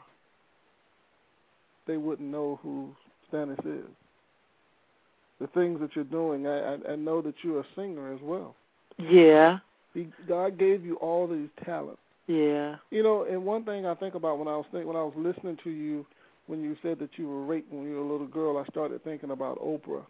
they 1.87 1.97
wouldn't 1.97 2.29
know 2.29 2.59
who 2.63 2.91
Stanice 3.29 3.59
is. 3.65 3.91
The 5.41 5.47
things 5.49 5.81
that 5.81 5.91
you're 5.95 6.05
doing, 6.05 6.47
I, 6.47 6.75
I, 6.75 6.93
I 6.93 6.97
know 6.97 7.21
that 7.23 7.35
you're 7.43 7.61
a 7.61 7.67
singer 7.75 8.13
as 8.13 8.21
well. 8.23 8.55
Yeah. 8.99 9.59
He, 9.93 10.09
God 10.27 10.59
gave 10.59 10.85
you 10.85 10.97
all 10.97 11.27
these 11.27 11.49
talents. 11.65 12.01
Yeah. 12.27 12.77
You 12.91 13.03
know, 13.03 13.27
and 13.31 13.45
one 13.45 13.65
thing 13.65 13.87
I 13.87 13.95
think 13.95 14.15
about 14.15 14.39
when 14.39 14.49
I 14.49 14.57
was 14.57 14.67
think, 14.73 14.87
when 14.87 14.97
I 14.97 15.03
was 15.03 15.15
listening 15.17 15.59
to 15.65 15.71
you 15.71 16.07
when 16.47 16.63
you 16.63 16.77
said 16.83 16.99
that 17.01 17.11
you 17.17 17.29
were 17.29 17.45
raped 17.45 17.73
when 17.73 17.85
you 17.85 17.97
were 17.97 18.03
a 18.03 18.11
little 18.11 18.27
girl, 18.27 18.59
I 18.59 18.65
started 18.71 19.03
thinking 19.05 19.31
about 19.31 19.59
Oprah. 19.59 20.05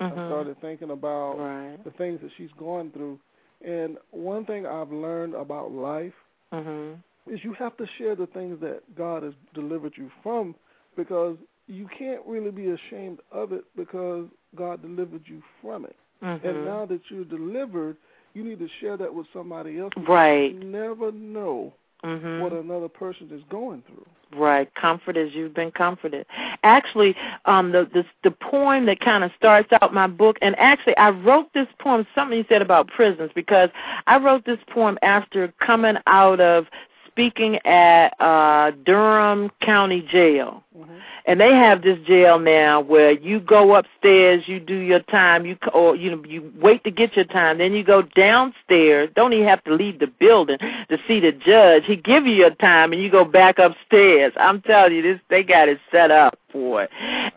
Mm-hmm. 0.00 0.18
I 0.18 0.28
started 0.28 0.60
thinking 0.60 0.90
about 0.90 1.34
right. 1.38 1.84
the 1.84 1.90
things 1.92 2.20
that 2.22 2.30
she's 2.38 2.50
gone 2.58 2.90
through 2.92 3.18
and 3.64 3.96
one 4.10 4.44
thing 4.46 4.66
I've 4.66 4.90
learned 4.90 5.34
about 5.34 5.72
life 5.72 6.12
mm-hmm. 6.52 7.32
is 7.32 7.40
you 7.42 7.54
have 7.54 7.76
to 7.76 7.86
share 7.98 8.16
the 8.16 8.26
things 8.26 8.60
that 8.60 8.82
God 8.96 9.22
has 9.22 9.34
delivered 9.54 9.92
you 9.96 10.10
from 10.22 10.54
because 10.96 11.36
you 11.66 11.88
can't 11.98 12.22
really 12.26 12.50
be 12.50 12.70
ashamed 12.70 13.20
of 13.30 13.52
it 13.52 13.64
because 13.76 14.26
God 14.56 14.82
delivered 14.82 15.22
you 15.26 15.42
from 15.62 15.84
it. 15.84 15.96
Mm-hmm. 16.22 16.46
And 16.46 16.64
now 16.64 16.86
that 16.86 17.00
you're 17.08 17.24
delivered, 17.24 17.96
you 18.34 18.44
need 18.44 18.58
to 18.58 18.68
share 18.80 18.96
that 18.96 19.12
with 19.12 19.26
somebody 19.32 19.78
else. 19.78 19.92
Right. 20.08 20.52
You 20.52 20.64
never 20.64 21.12
know 21.12 21.72
mm-hmm. 22.04 22.40
what 22.40 22.52
another 22.52 22.88
person 22.88 23.28
is 23.32 23.42
going 23.50 23.82
through. 23.86 24.06
Right, 24.32 24.72
comfort 24.76 25.16
as 25.16 25.32
you've 25.32 25.54
been 25.54 25.72
comforted. 25.72 26.24
Actually, 26.62 27.16
um, 27.46 27.72
the 27.72 27.88
the, 27.92 28.04
the 28.22 28.30
poem 28.30 28.86
that 28.86 29.00
kind 29.00 29.24
of 29.24 29.32
starts 29.36 29.68
out 29.82 29.92
my 29.92 30.06
book, 30.06 30.36
and 30.40 30.56
actually, 30.56 30.96
I 30.98 31.10
wrote 31.10 31.52
this 31.52 31.66
poem. 31.80 32.06
Something 32.14 32.38
you 32.38 32.44
said 32.48 32.62
about 32.62 32.86
prisons 32.86 33.32
because 33.34 33.70
I 34.06 34.18
wrote 34.18 34.44
this 34.44 34.60
poem 34.68 34.98
after 35.02 35.52
coming 35.60 35.96
out 36.06 36.40
of 36.40 36.66
speaking 37.10 37.56
at 37.66 38.08
uh 38.20 38.72
Durham 38.84 39.50
County 39.60 40.02
Jail. 40.10 40.62
Mm-hmm. 40.76 40.98
And 41.26 41.40
they 41.40 41.52
have 41.52 41.82
this 41.82 41.98
jail 42.06 42.38
now 42.38 42.80
where 42.80 43.12
you 43.12 43.40
go 43.40 43.74
upstairs, 43.74 44.44
you 44.46 44.58
do 44.58 44.76
your 44.76 45.00
time, 45.00 45.44
you 45.44 45.56
or 45.74 45.94
you 45.94 46.10
know 46.10 46.24
you 46.24 46.50
wait 46.60 46.82
to 46.84 46.90
get 46.90 47.16
your 47.16 47.24
time, 47.24 47.58
then 47.58 47.72
you 47.72 47.84
go 47.84 48.02
downstairs. 48.02 49.10
Don't 49.14 49.32
even 49.32 49.46
have 49.46 49.62
to 49.64 49.74
leave 49.74 49.98
the 49.98 50.06
building 50.06 50.58
to 50.58 50.98
see 51.06 51.20
the 51.20 51.32
judge. 51.32 51.84
He 51.86 51.96
give 51.96 52.26
you 52.26 52.34
your 52.34 52.50
time 52.50 52.92
and 52.92 53.02
you 53.02 53.10
go 53.10 53.24
back 53.24 53.58
upstairs. 53.58 54.32
I'm 54.36 54.62
telling 54.62 54.94
you 54.94 55.02
this 55.02 55.20
they 55.28 55.42
got 55.42 55.68
it 55.68 55.78
set 55.90 56.10
up 56.10 56.38
for 56.50 56.84
it. 56.84 56.90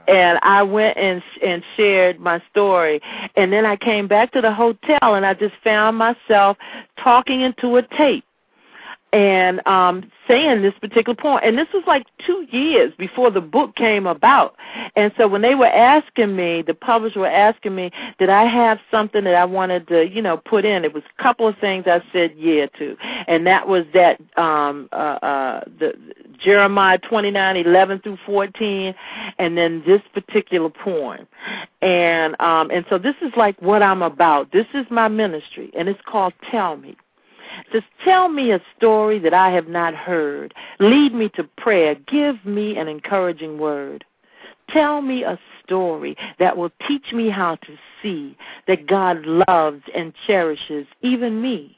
And 0.07 0.39
I 0.41 0.63
went 0.63 0.97
and 0.97 1.21
and 1.43 1.63
shared 1.75 2.19
my 2.19 2.41
story 2.51 3.01
and 3.36 3.51
then 3.51 3.65
I 3.65 3.75
came 3.75 4.07
back 4.07 4.31
to 4.33 4.41
the 4.41 4.53
hotel 4.53 5.15
and 5.15 5.25
I 5.25 5.33
just 5.33 5.55
found 5.63 5.97
myself 5.97 6.57
talking 6.97 7.41
into 7.41 7.75
a 7.77 7.81
tape 7.81 8.25
and 9.13 9.65
um 9.67 10.04
saying 10.28 10.62
this 10.62 10.73
particular 10.82 11.15
point 11.15 11.43
and 11.45 11.58
this 11.58 11.67
was 11.73 11.84
like 11.86 12.06
two 12.26 12.45
years 12.49 12.91
before 12.97 13.30
the 13.30 13.41
book 13.41 13.76
came 13.76 14.08
about 14.08 14.56
and 14.95 15.12
so 15.17 15.28
when 15.28 15.41
they 15.41 15.56
were 15.56 15.67
asking 15.67 16.36
me 16.36 16.62
the 16.63 16.73
publisher 16.73 17.19
were 17.19 17.28
asking 17.28 17.76
me 17.76 17.91
did 18.19 18.30
i 18.30 18.43
have 18.43 18.80
something 18.89 19.23
that 19.23 19.36
i 19.36 19.45
wanted 19.45 19.88
to 19.88 20.10
you 20.10 20.21
know 20.21 20.38
put 20.38 20.65
in 20.65 20.84
it 20.84 20.93
was 20.93 21.04
a 21.17 21.21
couple 21.21 21.47
of 21.47 21.56
things 21.60 21.86
i 21.88 22.02
said 22.12 22.34
yeah 22.36 22.65
to 22.78 22.97
and 23.28 23.45
that 23.45 23.67
was 23.67 23.86
that 23.93 24.19
um 24.38 24.89
uh 24.91 24.95
uh 24.95 25.63
the 25.80 25.93
Jeremiah 26.43 26.97
twenty 26.97 27.32
nine 27.32 27.56
eleven 27.56 27.99
through 27.99 28.17
14, 28.26 28.93
and 29.39 29.58
then 29.58 29.84
this 29.86 30.02
particular 30.13 30.69
poem. 30.69 31.28
And 31.82 32.39
um, 32.41 32.70
and 32.72 32.86
so 32.89 32.97
this 32.97 33.16
is 33.22 33.32
like 33.38 33.59
what 33.61 33.82
I'm 33.82 34.01
about. 34.01 34.51
This 34.51 34.68
is 34.74 34.86
my 34.89 35.07
ministry, 35.07 35.72
and 35.78 35.88
it's 35.88 36.01
called 36.05 36.34
Tell 36.51 36.78
Me. 36.78 36.95
Says, 37.72 37.84
Tell 38.04 38.30
me 38.30 38.51
a 38.51 38.62
story 38.78 39.20
that 39.20 39.34
I 39.34 39.49
have 39.51 39.68
not 39.68 39.93
heard. 39.93 40.54
Lead 40.80 41.14
me 41.14 41.30
to 41.36 41.43
prayer. 41.58 41.95
Give 42.08 42.43
me 42.45 42.78
an 42.78 42.88
encouraging 42.88 43.58
word. 43.58 44.06
Tell 44.70 45.01
me 45.01 45.24
a 45.24 45.39
story 45.64 46.16
that 46.39 46.56
will 46.56 46.72
teach 46.88 47.12
me 47.12 47.30
how 47.30 47.56
to 47.56 47.78
see 48.01 48.38
that 48.68 48.88
God 48.88 49.26
loves 49.26 49.82
and 49.93 50.14
cherishes 50.26 50.88
even 51.01 51.41
me. 51.41 51.78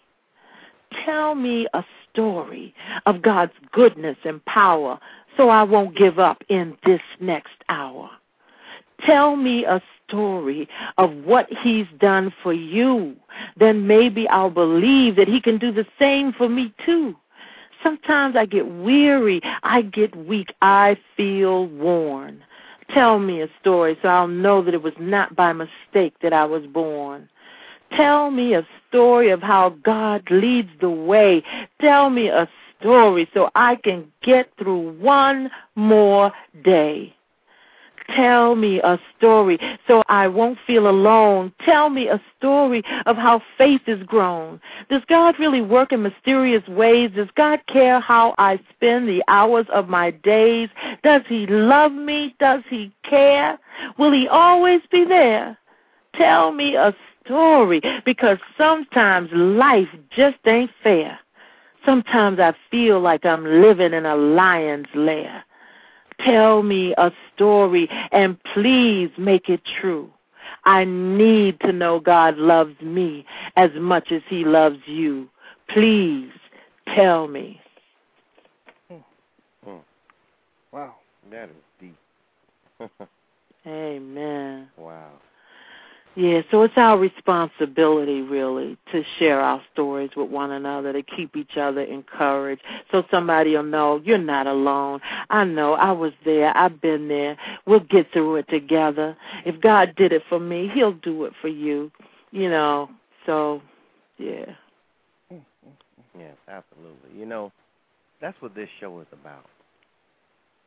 Tell 1.03 1.35
me 1.35 1.67
a 1.73 1.83
story 2.11 2.73
of 3.05 3.21
God's 3.21 3.53
goodness 3.71 4.17
and 4.23 4.43
power 4.45 4.99
so 5.35 5.49
I 5.49 5.63
won't 5.63 5.97
give 5.97 6.19
up 6.19 6.43
in 6.49 6.77
this 6.85 7.01
next 7.19 7.55
hour. 7.69 8.09
Tell 9.05 9.35
me 9.35 9.65
a 9.65 9.81
story 10.07 10.67
of 10.97 11.13
what 11.23 11.47
He's 11.61 11.87
done 11.99 12.33
for 12.43 12.53
you. 12.53 13.15
Then 13.57 13.87
maybe 13.87 14.27
I'll 14.29 14.49
believe 14.49 15.15
that 15.15 15.27
He 15.27 15.41
can 15.41 15.57
do 15.57 15.71
the 15.71 15.85
same 15.99 16.33
for 16.33 16.49
me 16.49 16.73
too. 16.85 17.15
Sometimes 17.83 18.35
I 18.35 18.45
get 18.45 18.67
weary, 18.67 19.41
I 19.63 19.83
get 19.83 20.15
weak, 20.15 20.53
I 20.61 20.97
feel 21.15 21.67
worn. 21.67 22.43
Tell 22.89 23.19
me 23.19 23.41
a 23.41 23.47
story 23.61 23.97
so 24.01 24.07
I'll 24.07 24.27
know 24.27 24.63
that 24.63 24.73
it 24.73 24.81
was 24.81 24.93
not 24.99 25.35
by 25.35 25.53
mistake 25.53 26.15
that 26.21 26.33
I 26.33 26.45
was 26.45 26.65
born. 26.65 27.29
Tell 27.95 28.31
me 28.31 28.53
a 28.55 28.67
story 28.89 29.29
of 29.29 29.41
how 29.41 29.69
God 29.83 30.23
leads 30.29 30.69
the 30.81 30.89
way. 30.89 31.43
Tell 31.79 32.09
me 32.09 32.27
a 32.27 32.49
story 32.79 33.29
so 33.33 33.49
I 33.55 33.75
can 33.75 34.11
get 34.21 34.51
through 34.57 34.97
one 34.99 35.49
more 35.75 36.31
day. 36.63 37.14
Tell 38.13 38.55
me 38.55 38.79
a 38.81 38.99
story 39.17 39.59
so 39.87 40.03
I 40.07 40.27
won't 40.27 40.59
feel 40.67 40.87
alone. 40.87 41.51
Tell 41.63 41.89
me 41.89 42.07
a 42.07 42.21
story 42.37 42.83
of 43.05 43.17
how 43.17 43.41
faith 43.57 43.81
is 43.87 44.03
grown. 44.03 44.61
Does 44.89 45.01
God 45.09 45.35
really 45.39 45.61
work 45.61 45.91
in 45.91 46.03
mysterious 46.03 46.67
ways? 46.67 47.11
Does 47.15 47.29
God 47.35 47.59
care 47.67 47.99
how 47.99 48.35
I 48.37 48.59
spend 48.75 49.07
the 49.07 49.23
hours 49.27 49.65
of 49.73 49.89
my 49.89 50.11
days? 50.11 50.69
Does 51.03 51.21
He 51.27 51.47
love 51.47 51.91
me? 51.91 52.35
Does 52.39 52.61
He 52.69 52.93
care? 53.03 53.57
Will 53.97 54.11
He 54.11 54.27
always 54.27 54.81
be 54.91 55.03
there? 55.05 55.57
Tell 56.13 56.51
me 56.51 56.75
a 56.75 56.95
story 57.25 57.81
because 58.05 58.37
sometimes 58.57 59.29
life 59.33 59.89
just 60.11 60.37
ain't 60.45 60.71
fair. 60.83 61.19
Sometimes 61.85 62.39
I 62.39 62.53
feel 62.71 62.99
like 62.99 63.25
I'm 63.25 63.45
living 63.45 63.93
in 63.93 64.05
a 64.05 64.15
lion's 64.15 64.87
lair. 64.95 65.43
Tell 66.19 66.63
me 66.63 66.93
a 66.97 67.11
story 67.33 67.89
and 68.11 68.37
please 68.53 69.09
make 69.17 69.49
it 69.49 69.61
true. 69.79 70.09
I 70.63 70.83
need 70.85 71.59
to 71.61 71.71
know 71.71 71.99
God 71.99 72.37
loves 72.37 72.79
me 72.81 73.25
as 73.55 73.69
much 73.75 74.11
as 74.11 74.21
He 74.27 74.43
loves 74.43 74.79
you. 74.85 75.29
Please 75.69 76.31
tell 76.95 77.27
me. 77.27 77.59
Hmm. 79.63 79.77
Wow. 80.71 80.95
That 81.31 81.49
is 81.49 81.55
deep. 81.79 81.97
Amen. 83.67 84.69
Wow. 84.77 85.11
Yeah, 86.15 86.41
so 86.49 86.63
it's 86.63 86.77
our 86.77 86.97
responsibility 86.97 88.21
really 88.21 88.77
to 88.93 89.03
share 89.19 89.41
our 89.41 89.61
stories 89.73 90.11
with 90.15 90.29
one 90.29 90.51
another, 90.51 90.93
to 90.93 91.03
keep 91.03 91.35
each 91.35 91.57
other 91.57 91.81
encouraged, 91.81 92.61
so 92.89 93.03
somebody 93.11 93.55
will 93.55 93.63
know 93.63 94.01
you're 94.03 94.17
not 94.17 94.47
alone. 94.47 95.01
I 95.29 95.43
know 95.43 95.73
I 95.73 95.91
was 95.91 96.13
there, 96.23 96.55
I've 96.55 96.79
been 96.79 97.09
there. 97.09 97.37
We'll 97.65 97.81
get 97.81 98.13
through 98.13 98.37
it 98.37 98.47
together. 98.49 99.17
If 99.45 99.59
God 99.59 99.93
did 99.97 100.13
it 100.13 100.23
for 100.29 100.39
me, 100.39 100.71
He'll 100.73 100.93
do 100.93 101.25
it 101.25 101.33
for 101.41 101.49
you. 101.49 101.91
You 102.31 102.49
know, 102.49 102.89
so 103.25 103.61
yeah. 104.17 104.45
Mm, 105.31 105.35
mm, 105.35 105.41
mm. 105.67 105.73
Yes, 106.17 106.35
absolutely. 106.47 107.17
You 107.17 107.25
know, 107.25 107.51
that's 108.21 108.41
what 108.41 108.55
this 108.55 108.69
show 108.79 109.01
is 109.01 109.07
about. 109.11 109.45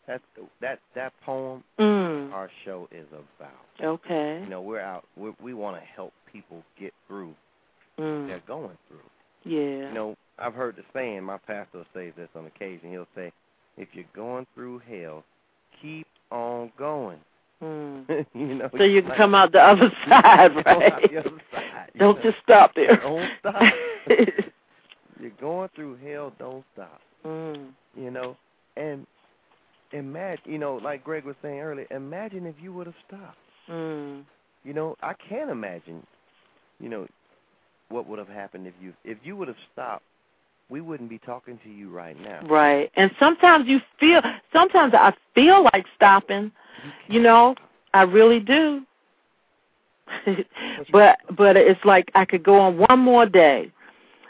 That 0.08 0.20
that 0.60 0.80
that 0.96 1.12
poem 1.24 1.62
mm. 1.78 2.32
our 2.32 2.50
show 2.64 2.88
is 2.90 3.06
about. 3.12 3.52
Okay. 3.80 4.40
You 4.42 4.50
know, 4.50 4.62
we're 4.62 4.80
out. 4.80 5.04
we 5.16 5.32
we 5.40 5.54
want 5.54 5.76
to 5.76 5.82
help 5.94 6.12
people 6.32 6.64
get 6.80 6.92
through 7.06 7.34
mm. 7.98 8.26
they're 8.26 8.42
going 8.46 8.76
through. 8.88 8.98
Yeah. 9.44 9.88
You 9.88 9.94
know, 9.94 10.16
I've 10.38 10.54
heard 10.54 10.76
the 10.76 10.82
saying. 10.92 11.24
My 11.24 11.38
pastor 11.38 11.78
will 11.78 11.84
say 11.94 12.12
this 12.16 12.28
on 12.34 12.46
occasion. 12.46 12.90
He'll 12.90 13.06
say, 13.14 13.32
"If 13.76 13.88
you're 13.92 14.04
going 14.14 14.46
through 14.54 14.80
hell, 14.90 15.24
keep 15.80 16.06
on 16.30 16.72
going." 16.78 17.18
Mm. 17.62 18.26
you 18.34 18.54
know, 18.54 18.70
so 18.76 18.84
you 18.84 19.02
can 19.02 19.10
like, 19.10 19.18
come 19.18 19.34
out 19.34 19.52
the 19.52 19.60
other 19.60 19.90
side, 20.08 20.54
right? 20.64 21.10
the 21.10 21.18
other 21.18 21.30
side, 21.52 21.90
don't 21.98 22.16
know? 22.16 22.22
just 22.22 22.36
stop 22.42 22.74
there. 22.74 22.96
Don't 23.02 23.28
stop. 23.40 23.62
you're 25.20 25.30
going 25.40 25.68
through 25.74 25.96
hell. 25.96 26.32
Don't 26.38 26.64
stop. 26.74 27.00
Mm. 27.24 27.70
You 27.96 28.10
know, 28.10 28.36
and 28.76 29.06
imagine, 29.92 30.52
you 30.52 30.58
know, 30.58 30.76
like 30.82 31.04
Greg 31.04 31.24
was 31.24 31.36
saying 31.42 31.60
earlier, 31.60 31.86
imagine 31.90 32.46
if 32.46 32.54
you 32.60 32.72
would 32.72 32.86
have 32.86 32.96
stopped. 33.06 33.38
Mm. 33.70 34.24
You 34.64 34.72
know, 34.74 34.96
I 35.02 35.14
can't 35.28 35.50
imagine, 35.50 36.06
you 36.80 36.88
know, 36.88 37.06
what 37.88 38.06
would 38.08 38.18
have 38.18 38.28
happened 38.28 38.66
if 38.66 38.74
you 38.80 38.92
if 39.04 39.18
you 39.22 39.36
would 39.36 39.48
have 39.48 39.56
stopped. 39.72 40.04
We 40.70 40.82
wouldn't 40.82 41.08
be 41.08 41.18
talking 41.18 41.58
to 41.64 41.70
you 41.70 41.88
right 41.88 42.20
now. 42.20 42.46
Right. 42.46 42.90
And 42.94 43.10
sometimes 43.18 43.66
you 43.66 43.80
feel 43.98 44.20
sometimes 44.52 44.92
I 44.94 45.14
feel 45.34 45.64
like 45.72 45.86
stopping. 45.96 46.52
You, 47.08 47.14
you 47.14 47.22
know, 47.22 47.54
I 47.94 48.02
really 48.02 48.40
do. 48.40 48.82
but 50.92 51.18
but 51.36 51.56
it's 51.56 51.82
like 51.84 52.10
I 52.14 52.24
could 52.24 52.42
go 52.42 52.58
on 52.58 52.76
one 52.76 52.98
more 52.98 53.24
day 53.24 53.72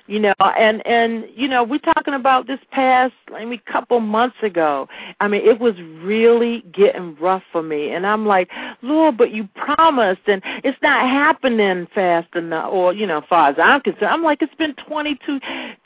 you 0.08 0.18
know 0.18 0.34
and 0.40 0.84
and 0.86 1.26
you 1.34 1.46
know 1.46 1.62
we're 1.62 1.78
talking 1.78 2.14
about 2.14 2.46
this 2.46 2.58
past 2.72 3.12
i 3.34 3.44
mean 3.44 3.60
couple 3.66 4.00
months 4.00 4.36
ago. 4.42 4.88
I 5.20 5.28
mean 5.28 5.42
it 5.46 5.60
was 5.60 5.74
really 6.02 6.62
getting 6.72 7.14
rough 7.16 7.42
for 7.52 7.62
me. 7.62 7.90
And 7.90 8.06
i'm 8.06 8.26
like 8.26 8.50
lord 8.82 9.16
but 9.16 9.30
you 9.32 9.48
promised 9.54 10.22
and 10.26 10.42
it's 10.64 10.78
not 10.82 11.08
happening 11.08 11.86
fast 11.94 12.34
enough 12.34 12.72
or 12.72 12.92
you 12.92 13.06
know 13.06 13.18
as 13.18 13.24
far 13.28 13.50
as 13.50 13.56
i'm 13.62 13.80
concerned. 13.82 14.06
I'm 14.06 14.22
like 14.22 14.42
it's 14.42 14.54
been 14.54 14.74
twenty 14.74 15.18
two 15.24 15.38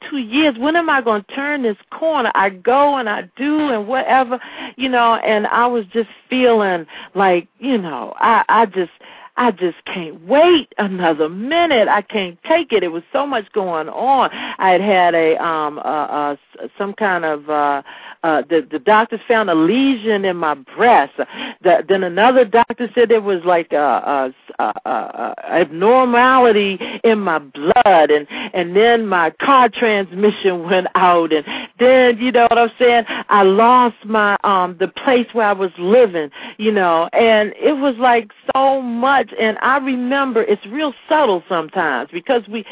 two 0.08 0.18
years. 0.18 0.56
When 0.58 0.76
am 0.76 0.88
i 0.88 1.02
going 1.02 1.24
to 1.24 1.34
turn 1.34 1.62
this 1.62 1.76
corner? 1.90 2.30
I 2.34 2.50
go 2.50 2.96
and 2.96 3.08
i 3.08 3.22
do 3.36 3.70
and 3.70 3.88
whatever 3.88 4.40
you 4.76 4.88
know 4.88 5.16
and 5.16 5.46
i 5.48 5.66
was 5.66 5.84
just 5.86 6.08
feeling 6.30 6.86
like 7.14 7.48
you 7.58 7.76
know 7.76 8.14
i 8.18 8.44
i 8.48 8.66
just 8.66 8.92
I 9.36 9.50
just 9.50 9.82
can't 9.86 10.20
wait 10.26 10.74
another 10.76 11.28
minute. 11.28 11.88
I 11.88 12.02
can't 12.02 12.38
take 12.46 12.70
it. 12.70 12.82
It 12.82 12.92
was 12.92 13.02
so 13.12 13.26
much 13.26 13.50
going 13.52 13.88
on. 13.88 14.28
I 14.30 14.72
had 14.72 14.80
had 14.82 15.14
a 15.14 15.42
um 15.42 15.78
uh, 15.78 15.80
uh 15.80 16.36
some 16.76 16.92
kind 16.92 17.24
of 17.24 17.48
uh 17.48 17.82
uh 18.24 18.42
the 18.42 18.66
the 18.70 18.78
doctors 18.78 19.20
found 19.26 19.48
a 19.48 19.54
lesion 19.54 20.26
in 20.26 20.36
my 20.36 20.54
breast. 20.54 21.14
The, 21.62 21.82
then 21.88 22.04
another 22.04 22.44
doctor 22.44 22.90
said 22.94 23.08
there 23.08 23.22
was 23.22 23.42
like 23.44 23.72
a, 23.72 24.32
a, 24.58 24.62
a, 24.62 24.90
a 24.90 25.34
abnormality 25.48 26.78
in 27.02 27.20
my 27.20 27.38
blood 27.38 28.10
and 28.10 28.26
and 28.30 28.76
then 28.76 29.06
my 29.06 29.30
car 29.30 29.70
transmission 29.70 30.62
went 30.70 30.88
out 30.94 31.32
and 31.32 31.44
then 31.78 32.18
you 32.18 32.32
know 32.32 32.46
what 32.50 32.58
I'm 32.58 32.72
saying? 32.78 33.04
I 33.30 33.44
lost 33.44 33.96
my 34.04 34.36
um 34.44 34.76
the 34.78 34.88
place 34.88 35.26
where 35.32 35.46
I 35.46 35.52
was 35.52 35.70
living, 35.78 36.30
you 36.58 36.70
know, 36.70 37.08
and 37.14 37.54
it 37.56 37.78
was 37.78 37.96
like 37.96 38.30
so 38.54 38.82
much 38.82 39.21
And 39.38 39.58
I 39.60 39.78
remember 39.78 40.42
it's 40.42 40.64
real 40.66 40.94
subtle 41.08 41.42
sometimes 41.48 42.10
because 42.12 42.42
we 42.48 42.64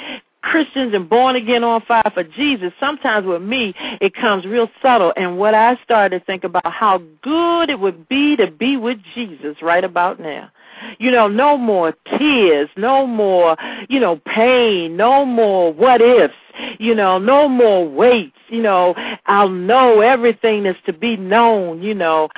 Christians 0.43 0.95
and 0.95 1.09
born 1.09 1.37
again 1.37 1.63
on 1.65 1.83
fire 1.83 2.11
for 2.15 2.25
Jesus, 2.25 2.73
sometimes 2.81 3.27
with 3.27 3.43
me, 3.43 3.75
it 4.01 4.15
comes 4.15 4.47
real 4.47 4.71
subtle. 4.81 5.13
And 5.17 5.39
what 5.39 5.55
I 5.55 5.79
started 5.85 6.19
to 6.19 6.25
think 6.25 6.45
about 6.45 6.73
how 6.73 7.03
good 7.23 7.69
it 7.69 7.79
would 7.79 8.09
be 8.09 8.37
to 8.37 8.51
be 8.51 8.77
with 8.77 8.99
Jesus 9.15 9.57
right 9.61 9.85
about 9.85 10.19
now. 10.19 10.51
You 10.99 11.11
know, 11.11 11.29
no 11.29 11.57
more 11.57 11.95
tears, 12.19 12.69
no 12.77 13.07
more, 13.07 13.57
you 13.89 14.01
know, 14.01 14.17
pain, 14.27 14.97
no 14.97 15.25
more 15.25 15.73
what 15.73 16.01
ifs, 16.01 16.35
you 16.79 16.95
know, 16.95 17.19
no 17.19 17.49
more 17.49 17.89
weights, 17.89 18.37
you 18.49 18.63
know, 18.63 18.95
I'll 19.27 19.49
know 19.49 20.01
everything 20.01 20.65
that's 20.65 20.79
to 20.87 20.93
be 20.93 21.17
known, 21.17 21.83
you 21.83 21.95
know. 21.95 22.29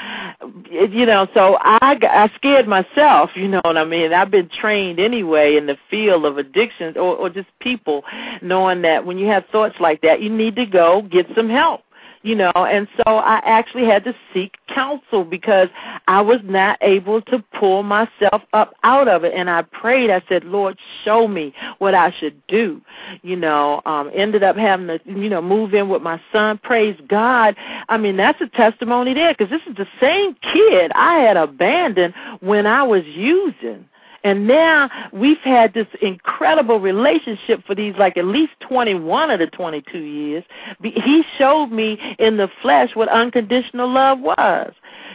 You 0.71 1.07
know, 1.07 1.29
so 1.35 1.59
I 1.61 1.99
I 2.03 2.31
scared 2.37 2.67
myself, 2.67 3.31
you 3.35 3.49
know 3.49 3.61
what 3.65 3.77
I 3.77 3.85
mean? 3.85 4.13
I've 4.13 4.31
been 4.31 4.49
trained 4.49 4.99
anyway 4.99 5.57
in 5.57 5.67
the 5.67 5.77
field 5.91 6.25
of 6.25 6.39
addictions 6.39 6.97
or 6.97 7.17
or 7.17 7.31
just 7.31 7.49
people 7.61 8.03
knowing 8.41 8.83
that 8.83 9.07
when 9.07 9.19
you 9.19 9.27
have 9.29 9.45
thoughts 9.53 9.77
like 9.81 10.01
that, 10.03 10.21
you 10.21 10.31
need 10.31 10.57
to 10.57 10.67
go 10.67 11.03
get 11.03 11.27
some 11.35 11.49
help 11.49 11.83
you 12.23 12.35
know, 12.35 12.53
and 12.55 12.87
so 12.97 13.17
I 13.17 13.41
actually 13.45 13.85
had 13.87 14.05
to 14.05 14.15
seek 14.33 14.55
counsel 14.69 15.25
because 15.25 15.69
I 16.07 16.21
was 16.21 16.41
not 16.45 16.79
able 16.81 17.21
to 17.23 17.43
pull 17.59 17.83
myself 17.83 18.43
up 18.53 18.75
out 18.85 19.09
of 19.09 19.25
it. 19.25 19.33
And 19.35 19.51
I 19.51 19.63
prayed, 19.63 20.11
I 20.11 20.23
said, 20.29 20.45
Lord, 20.45 20.79
show 21.05 21.27
me 21.27 21.53
what 21.79 21.95
I 21.95 22.13
should 22.13 22.41
do. 22.47 22.81
You 23.23 23.37
know, 23.37 23.83
um, 23.87 24.11
ended 24.15 24.43
up 24.43 24.57
having 24.57 24.87
to, 24.87 25.01
you 25.07 25.29
know, 25.29 25.43
move 25.43 25.75
in 25.75 25.89
with 25.89 26.03
my 26.03 26.21
son. 26.33 26.59
Praise 26.63 26.99
God. 27.09 27.57
I 27.89 27.99
mean, 27.99 28.17
that's 28.17 28.41
a 28.41 28.49
testimony 28.49 29.15
there 29.15 29.35
because 29.37 29.51
this 29.51 29.63
is 29.69 29.77
the 29.77 29.89
same 30.01 30.35
kid 30.53 30.93
I 30.95 31.19
had 31.21 31.37
abandoned 31.37 32.15
when 32.41 32.67
I 32.67 32.83
was 32.83 33.05
using. 33.05 33.87
And 34.25 34.47
now 34.47 34.89
we've 35.13 35.39
had 35.39 35.75
this 35.75 35.87
incredible 36.01 36.79
relationship 36.81 37.65
for 37.67 37.75
these 37.75 37.95
like 37.99 38.17
at 38.17 38.25
least 38.25 38.53
21 38.61 39.31
of 39.31 39.39
the 39.41 39.47
22 39.49 39.99
years. 39.99 40.45
He 40.83 41.25
showed 41.39 41.69
me 41.69 41.99
in 42.19 42.37
the 42.37 42.49
flesh 42.61 42.91
what 42.95 43.09
unconditional 43.09 43.91
love 43.91 44.21
was. 44.21 44.73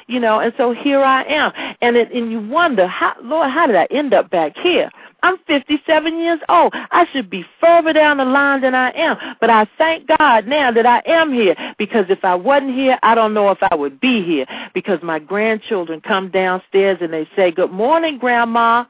You 0.07 0.21
know, 0.21 0.39
and 0.39 0.53
so 0.55 0.73
here 0.73 1.01
I 1.03 1.23
am. 1.23 1.51
And 1.81 1.97
it, 1.97 2.13
and 2.13 2.31
you 2.31 2.39
wonder, 2.39 2.87
how, 2.87 3.13
Lord, 3.21 3.49
how 3.51 3.67
did 3.67 3.75
I 3.75 3.87
end 3.91 4.13
up 4.13 4.29
back 4.29 4.57
here? 4.57 4.89
I'm 5.23 5.37
57 5.47 6.17
years 6.19 6.39
old. 6.47 6.73
I 6.73 7.05
should 7.11 7.29
be 7.29 7.43
further 7.59 7.91
down 7.91 8.17
the 8.17 8.25
line 8.25 8.61
than 8.61 8.75
I 8.75 8.91
am. 8.91 9.17
But 9.41 9.49
I 9.49 9.67
thank 9.77 10.07
God 10.17 10.47
now 10.47 10.71
that 10.71 10.85
I 10.85 11.01
am 11.05 11.33
here 11.33 11.55
because 11.77 12.05
if 12.09 12.23
I 12.23 12.35
wasn't 12.35 12.75
here, 12.75 12.97
I 13.03 13.15
don't 13.15 13.33
know 13.33 13.49
if 13.49 13.57
I 13.69 13.75
would 13.75 13.99
be 13.99 14.23
here 14.23 14.45
because 14.73 14.99
my 15.03 15.19
grandchildren 15.19 15.99
come 15.99 16.29
downstairs 16.29 16.99
and 17.01 17.11
they 17.11 17.27
say, 17.35 17.51
Good 17.51 17.71
morning, 17.71 18.17
Grandma. 18.17 18.85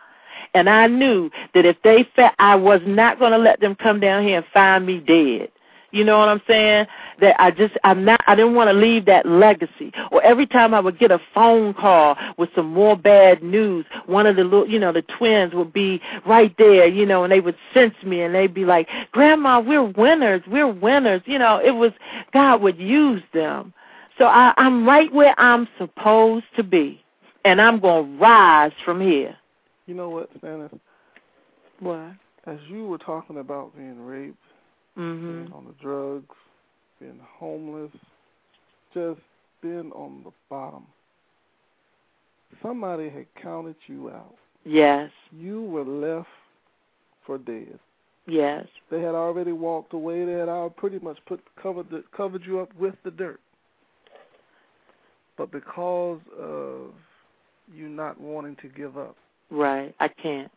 And 0.58 0.70
I 0.70 0.88
knew 0.88 1.30
that 1.54 1.66
if 1.66 1.78
they 1.84 2.08
felt 2.16 2.34
I 2.40 2.56
was 2.56 2.82
not 2.86 3.20
going 3.20 3.32
to 3.32 3.38
let 3.38 3.60
them 3.60 3.76
come 3.76 4.00
down 4.00 4.24
here 4.24 4.38
and 4.38 4.46
find 4.54 4.86
me 4.86 5.00
dead. 5.00 5.52
You 5.92 6.04
know 6.04 6.20
what 6.20 6.30
I'm 6.30 6.42
saying? 6.48 6.86
That 7.22 7.36
I 7.40 7.52
just 7.52 7.76
I'm 7.84 8.04
not 8.04 8.20
I 8.28 8.36
didn't 8.36 8.56
want 8.56 8.70
to 8.70 8.74
leave 8.74 9.06
that 9.06 9.26
legacy. 9.26 9.94
Or 10.12 10.22
every 10.22 10.46
time 10.46 10.74
I 10.74 10.80
would 10.80 11.00
get 11.00 11.12
a 11.12 11.20
phone 11.34 11.74
call 11.74 12.18
with 12.38 12.50
some 12.56 12.68
more 12.68 12.98
bad 12.98 13.42
news, 13.42 13.86
one 14.06 14.26
of 14.26 14.36
the 14.36 14.44
little 14.44 14.68
you 14.68 14.80
know, 14.80 14.92
the 14.92 15.04
twins 15.04 15.54
would 15.54 15.72
be 15.72 16.02
right 16.26 16.54
there, 16.58 16.88
you 16.88 17.06
know, 17.06 17.24
and 17.24 17.32
they 17.32 17.40
would 17.40 17.56
sense 17.74 17.96
me 18.04 18.22
and 18.22 18.36
they'd 18.36 18.54
be 18.54 18.66
like, 18.66 18.88
Grandma, 19.12 19.60
we're 19.62 19.84
winners, 19.84 20.42
we're 20.48 20.72
winners. 20.72 21.22
You 21.26 21.40
know, 21.40 21.62
it 21.64 21.72
was 21.72 21.94
God 22.34 22.62
would 22.62 22.78
use 22.78 23.24
them. 23.34 23.74
So 24.18 24.26
I, 24.26 24.54
I'm 24.58 24.86
right 24.86 25.14
where 25.14 25.40
I'm 25.40 25.68
supposed 25.78 26.46
to 26.58 26.64
be. 26.64 27.02
And 27.46 27.62
I'm 27.62 27.80
gonna 27.80 28.18
rise 28.18 28.74
from 28.84 29.00
here. 29.00 29.38
You 29.88 29.96
know 29.96 30.10
what, 30.10 30.30
Stanice? 30.38 30.80
What? 31.80 32.12
As 32.46 32.60
you 32.70 32.86
were 32.86 32.98
talking 32.98 33.40
about 33.40 33.76
being 33.76 34.00
raped, 34.06 34.38
mm-hmm. 34.98 35.44
being 35.44 35.54
on 35.54 35.66
the 35.66 35.74
drugs, 35.82 36.36
being 37.00 37.20
homeless, 37.40 37.92
just 38.94 39.20
being 39.62 39.92
on 39.94 40.22
the 40.24 40.32
bottom, 40.50 40.86
somebody 42.62 43.10
had 43.10 43.26
counted 43.42 43.76
you 43.88 44.10
out. 44.10 44.36
Yes. 44.66 45.10
You 45.32 45.64
were 45.64 45.86
left 45.86 46.28
for 47.26 47.38
dead. 47.38 47.80
Yes. 48.28 48.68
They 48.92 49.02
had 49.02 49.16
already 49.16 49.54
walked 49.54 49.94
away. 49.94 50.26
They 50.26 50.34
had 50.34 50.50
all 50.50 50.70
pretty 50.70 51.00
much 51.00 51.18
put 51.26 51.40
covered 51.62 51.90
the, 51.90 52.04
covered 52.16 52.44
you 52.46 52.60
up 52.60 52.70
with 52.78 52.96
the 53.06 53.12
dirt. 53.12 53.40
But 55.38 55.52
because 55.52 56.20
of 56.38 56.92
you 57.74 57.88
not 57.88 58.20
wanting 58.20 58.58
to 58.62 58.68
give 58.68 58.98
up, 58.98 59.16
Right. 59.50 59.96
I 60.00 60.08
can't. 60.08 60.52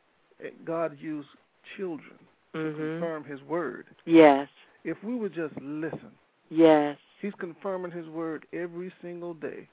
God 0.64 0.96
used 1.00 1.28
children 1.76 2.12
mm-hmm. 2.54 2.70
to 2.70 2.74
confirm 2.76 3.24
His 3.24 3.40
word. 3.42 3.86
Yes. 4.04 4.48
If 4.84 4.96
we 5.04 5.14
would 5.14 5.34
just 5.34 5.54
listen. 5.60 6.10
Yes. 6.48 6.96
He's 7.20 7.32
confirming 7.38 7.92
His 7.92 8.06
word 8.08 8.46
every 8.52 8.92
single 9.02 9.34
day, 9.34 9.68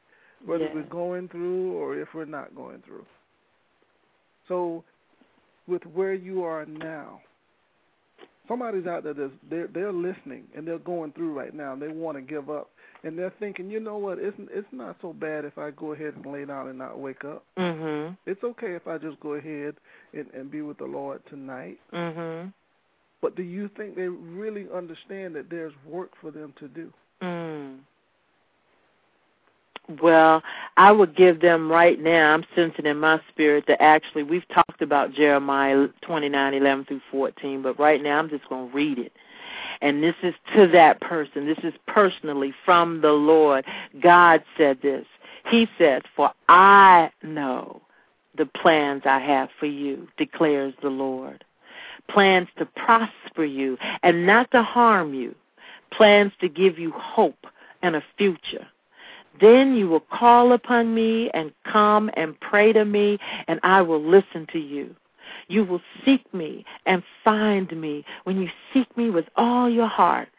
whether 0.45 0.65
yes. 0.65 0.73
we're 0.75 0.83
going 0.83 1.29
through 1.29 1.73
or 1.73 1.97
if 1.97 2.09
we're 2.13 2.25
not 2.25 2.55
going 2.55 2.83
through. 2.85 3.05
So, 4.47 4.83
with 5.67 5.85
where 5.85 6.13
you 6.13 6.43
are 6.43 6.65
now, 6.65 7.21
somebody's 8.47 8.87
out 8.87 9.03
there 9.03 9.13
that's 9.13 9.33
they're 9.49 9.67
they're 9.67 9.91
listening 9.91 10.43
and 10.55 10.67
they're 10.67 10.79
going 10.79 11.11
through 11.11 11.33
right 11.33 11.53
now 11.53 11.73
and 11.73 11.81
they 11.81 11.89
want 11.89 12.17
to 12.17 12.21
give 12.21 12.49
up 12.49 12.69
and 13.03 13.17
they're 13.17 13.33
thinking, 13.39 13.69
you 13.69 13.79
know 13.79 13.97
what, 13.97 14.19
it's 14.19 14.37
it's 14.51 14.67
not 14.71 14.97
so 15.01 15.13
bad 15.13 15.45
if 15.45 15.57
I 15.57 15.71
go 15.71 15.93
ahead 15.93 16.15
and 16.15 16.25
lay 16.25 16.45
down 16.45 16.67
and 16.67 16.77
not 16.77 16.99
wake 16.99 17.23
up. 17.25 17.43
Mhm. 17.57 18.17
It's 18.25 18.43
okay 18.43 18.73
if 18.73 18.87
I 18.87 18.97
just 18.97 19.19
go 19.19 19.33
ahead 19.33 19.75
and 20.13 20.27
and 20.33 20.51
be 20.51 20.61
with 20.61 20.77
the 20.77 20.85
Lord 20.85 21.21
tonight. 21.27 21.79
Mhm. 21.93 22.53
But 23.21 23.35
do 23.35 23.43
you 23.43 23.67
think 23.69 23.95
they 23.95 24.07
really 24.07 24.67
understand 24.73 25.35
that 25.35 25.49
there's 25.49 25.73
work 25.85 26.11
for 26.21 26.31
them 26.31 26.53
to 26.59 26.67
do? 26.67 26.93
Mm. 27.21 27.79
Well, 30.01 30.43
I 30.75 30.91
would 30.91 31.15
give 31.15 31.39
them 31.39 31.71
right 31.71 31.99
now. 31.99 32.33
I'm 32.33 32.45
sensing 32.55 32.85
in 32.85 32.99
my 32.99 33.21
spirit 33.29 33.65
that 33.67 33.81
actually 33.81 34.23
we've 34.23 34.47
talked 34.49 34.81
about 34.81 35.13
Jeremiah 35.13 35.87
29:11 36.01 36.85
through 36.85 37.01
14, 37.09 37.61
but 37.61 37.79
right 37.79 38.01
now 38.03 38.19
I'm 38.19 38.29
just 38.29 38.47
going 38.49 38.69
to 38.69 38.75
read 38.75 38.99
it. 38.99 39.13
And 39.81 40.03
this 40.03 40.15
is 40.23 40.33
to 40.55 40.67
that 40.67 41.01
person. 41.01 41.45
This 41.45 41.59
is 41.63 41.73
personally 41.87 42.53
from 42.65 43.01
the 43.01 43.11
Lord. 43.11 43.65
God 44.01 44.43
said 44.57 44.81
this. 44.81 45.05
He 45.49 45.67
said, 45.77 46.03
For 46.15 46.31
I 46.49 47.11
know 47.23 47.81
the 48.37 48.45
plans 48.45 49.03
I 49.05 49.19
have 49.19 49.49
for 49.59 49.65
you, 49.65 50.07
declares 50.17 50.73
the 50.81 50.89
Lord. 50.89 51.43
Plans 52.09 52.47
to 52.57 52.65
prosper 52.65 53.43
you 53.43 53.77
and 54.03 54.25
not 54.25 54.49
to 54.51 54.63
harm 54.63 55.13
you. 55.13 55.35
Plans 55.91 56.31
to 56.41 56.47
give 56.49 56.77
you 56.77 56.91
hope 56.91 57.47
and 57.81 57.95
a 57.95 58.03
future. 58.17 58.67
Then 59.39 59.75
you 59.75 59.87
will 59.87 59.99
call 60.11 60.53
upon 60.53 60.95
me 60.95 61.29
and 61.33 61.51
come 61.63 62.09
and 62.15 62.39
pray 62.39 62.73
to 62.73 62.85
me, 62.85 63.19
and 63.47 63.59
I 63.63 63.81
will 63.81 64.03
listen 64.03 64.47
to 64.51 64.59
you. 64.59 64.95
You 65.47 65.63
will 65.63 65.81
seek 66.05 66.33
me 66.33 66.65
and 66.85 67.03
find 67.23 67.71
me 67.79 68.05
when 68.23 68.41
you 68.41 68.49
seek 68.73 68.95
me 68.97 69.09
with 69.09 69.25
all 69.35 69.69
your 69.69 69.87
heart. 69.87 70.29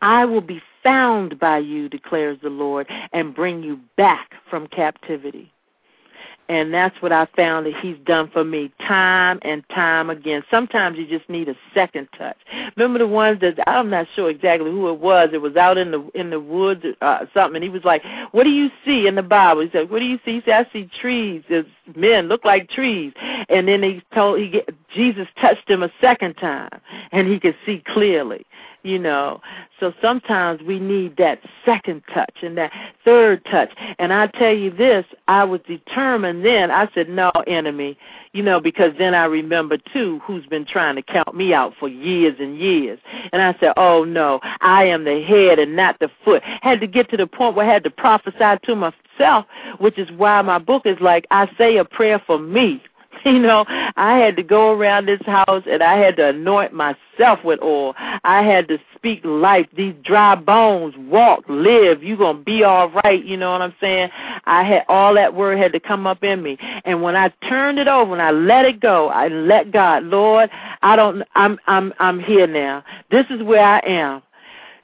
I 0.00 0.24
will 0.24 0.40
be 0.40 0.62
found 0.82 1.38
by 1.38 1.58
you, 1.58 1.88
declares 1.88 2.38
the 2.42 2.50
Lord, 2.50 2.88
and 3.12 3.34
bring 3.34 3.62
you 3.62 3.80
back 3.96 4.32
from 4.48 4.66
captivity. 4.66 5.53
And 6.48 6.74
that's 6.74 7.00
what 7.00 7.12
I 7.12 7.26
found 7.36 7.66
that 7.66 7.74
he's 7.80 7.96
done 8.04 8.30
for 8.30 8.44
me 8.44 8.70
time 8.86 9.38
and 9.42 9.66
time 9.70 10.10
again. 10.10 10.42
Sometimes 10.50 10.98
you 10.98 11.06
just 11.06 11.28
need 11.30 11.48
a 11.48 11.56
second 11.72 12.08
touch. 12.18 12.36
Remember 12.76 12.98
the 12.98 13.06
ones 13.06 13.40
that 13.40 13.58
I'm 13.66 13.88
not 13.88 14.06
sure 14.14 14.28
exactly 14.28 14.70
who 14.70 14.90
it 14.90 15.00
was. 15.00 15.30
It 15.32 15.40
was 15.40 15.56
out 15.56 15.78
in 15.78 15.90
the 15.90 16.10
in 16.14 16.30
the 16.30 16.40
woods 16.40 16.84
uh, 17.00 17.26
something. 17.32 17.56
And 17.56 17.64
he 17.64 17.70
was 17.70 17.84
like, 17.84 18.02
"What 18.32 18.44
do 18.44 18.50
you 18.50 18.70
see 18.84 19.06
in 19.06 19.14
the 19.14 19.22
Bible?" 19.22 19.62
He 19.62 19.70
said, 19.70 19.90
"What 19.90 20.00
do 20.00 20.04
you 20.04 20.18
see?" 20.24 20.34
He 20.34 20.42
said, 20.44 20.66
"I 20.66 20.72
see 20.72 20.90
trees. 21.00 21.42
There's 21.48 21.66
men 21.96 22.28
look 22.28 22.44
like 22.44 22.68
trees." 22.68 23.12
And 23.48 23.66
then 23.66 23.82
he 23.82 24.02
told 24.14 24.38
he 24.38 24.62
Jesus 24.94 25.26
touched 25.40 25.68
him 25.68 25.82
a 25.82 25.90
second 26.00 26.34
time, 26.34 26.80
and 27.12 27.26
he 27.26 27.40
could 27.40 27.56
see 27.64 27.82
clearly 27.86 28.44
you 28.84 28.98
know. 28.98 29.40
So 29.80 29.92
sometimes 30.00 30.62
we 30.62 30.78
need 30.78 31.16
that 31.16 31.40
second 31.64 32.02
touch 32.12 32.36
and 32.42 32.56
that 32.58 32.70
third 33.04 33.44
touch. 33.46 33.70
And 33.98 34.12
I 34.12 34.28
tell 34.28 34.52
you 34.52 34.70
this, 34.70 35.04
I 35.26 35.42
was 35.42 35.60
determined 35.66 36.44
then. 36.44 36.70
I 36.70 36.88
said, 36.94 37.08
no, 37.08 37.30
enemy, 37.46 37.98
you 38.32 38.42
know, 38.42 38.60
because 38.60 38.92
then 38.98 39.14
I 39.14 39.24
remember 39.24 39.78
too 39.92 40.20
who's 40.24 40.46
been 40.46 40.66
trying 40.66 40.96
to 40.96 41.02
count 41.02 41.34
me 41.34 41.52
out 41.52 41.72
for 41.80 41.88
years 41.88 42.36
and 42.38 42.58
years. 42.58 43.00
And 43.32 43.42
I 43.42 43.56
said, 43.58 43.72
oh 43.76 44.04
no, 44.04 44.38
I 44.60 44.84
am 44.84 45.04
the 45.04 45.22
head 45.22 45.58
and 45.58 45.74
not 45.74 45.98
the 45.98 46.10
foot. 46.24 46.42
Had 46.44 46.80
to 46.80 46.86
get 46.86 47.10
to 47.10 47.16
the 47.16 47.26
point 47.26 47.56
where 47.56 47.68
I 47.68 47.72
had 47.72 47.84
to 47.84 47.90
prophesy 47.90 48.60
to 48.64 48.76
myself, 48.76 49.46
which 49.78 49.98
is 49.98 50.10
why 50.12 50.42
my 50.42 50.58
book 50.58 50.82
is 50.84 50.98
like, 51.00 51.26
I 51.30 51.50
say 51.56 51.78
a 51.78 51.84
prayer 51.84 52.22
for 52.26 52.38
me 52.38 52.82
you 53.24 53.38
know, 53.38 53.64
I 53.68 54.18
had 54.18 54.36
to 54.36 54.42
go 54.42 54.72
around 54.72 55.06
this 55.06 55.20
house 55.24 55.62
and 55.70 55.82
I 55.82 55.96
had 55.96 56.16
to 56.16 56.28
anoint 56.28 56.72
myself 56.72 57.44
with 57.44 57.60
oil. 57.62 57.94
I 58.24 58.42
had 58.42 58.68
to 58.68 58.78
speak 58.94 59.20
life. 59.24 59.66
These 59.76 59.94
dry 60.02 60.34
bones 60.34 60.94
walk, 60.96 61.44
live. 61.48 62.02
You're 62.02 62.16
gonna 62.16 62.38
be 62.38 62.64
all 62.64 62.90
right. 63.04 63.24
You 63.24 63.36
know 63.36 63.52
what 63.52 63.62
I'm 63.62 63.74
saying? 63.80 64.10
I 64.44 64.62
had 64.62 64.84
all 64.88 65.14
that 65.14 65.34
word 65.34 65.58
had 65.58 65.72
to 65.72 65.80
come 65.80 66.06
up 66.06 66.24
in 66.24 66.42
me, 66.42 66.56
and 66.84 67.02
when 67.02 67.16
I 67.16 67.28
turned 67.48 67.78
it 67.78 67.88
over 67.88 68.12
and 68.12 68.22
I 68.22 68.30
let 68.30 68.64
it 68.64 68.80
go, 68.80 69.08
I 69.08 69.28
let 69.28 69.72
God, 69.72 70.04
Lord, 70.04 70.50
I 70.82 70.96
don't. 70.96 71.22
I'm 71.34 71.58
I'm 71.66 71.92
I'm 71.98 72.20
here 72.20 72.46
now. 72.46 72.84
This 73.10 73.26
is 73.30 73.42
where 73.42 73.64
I 73.64 73.78
am 73.80 74.22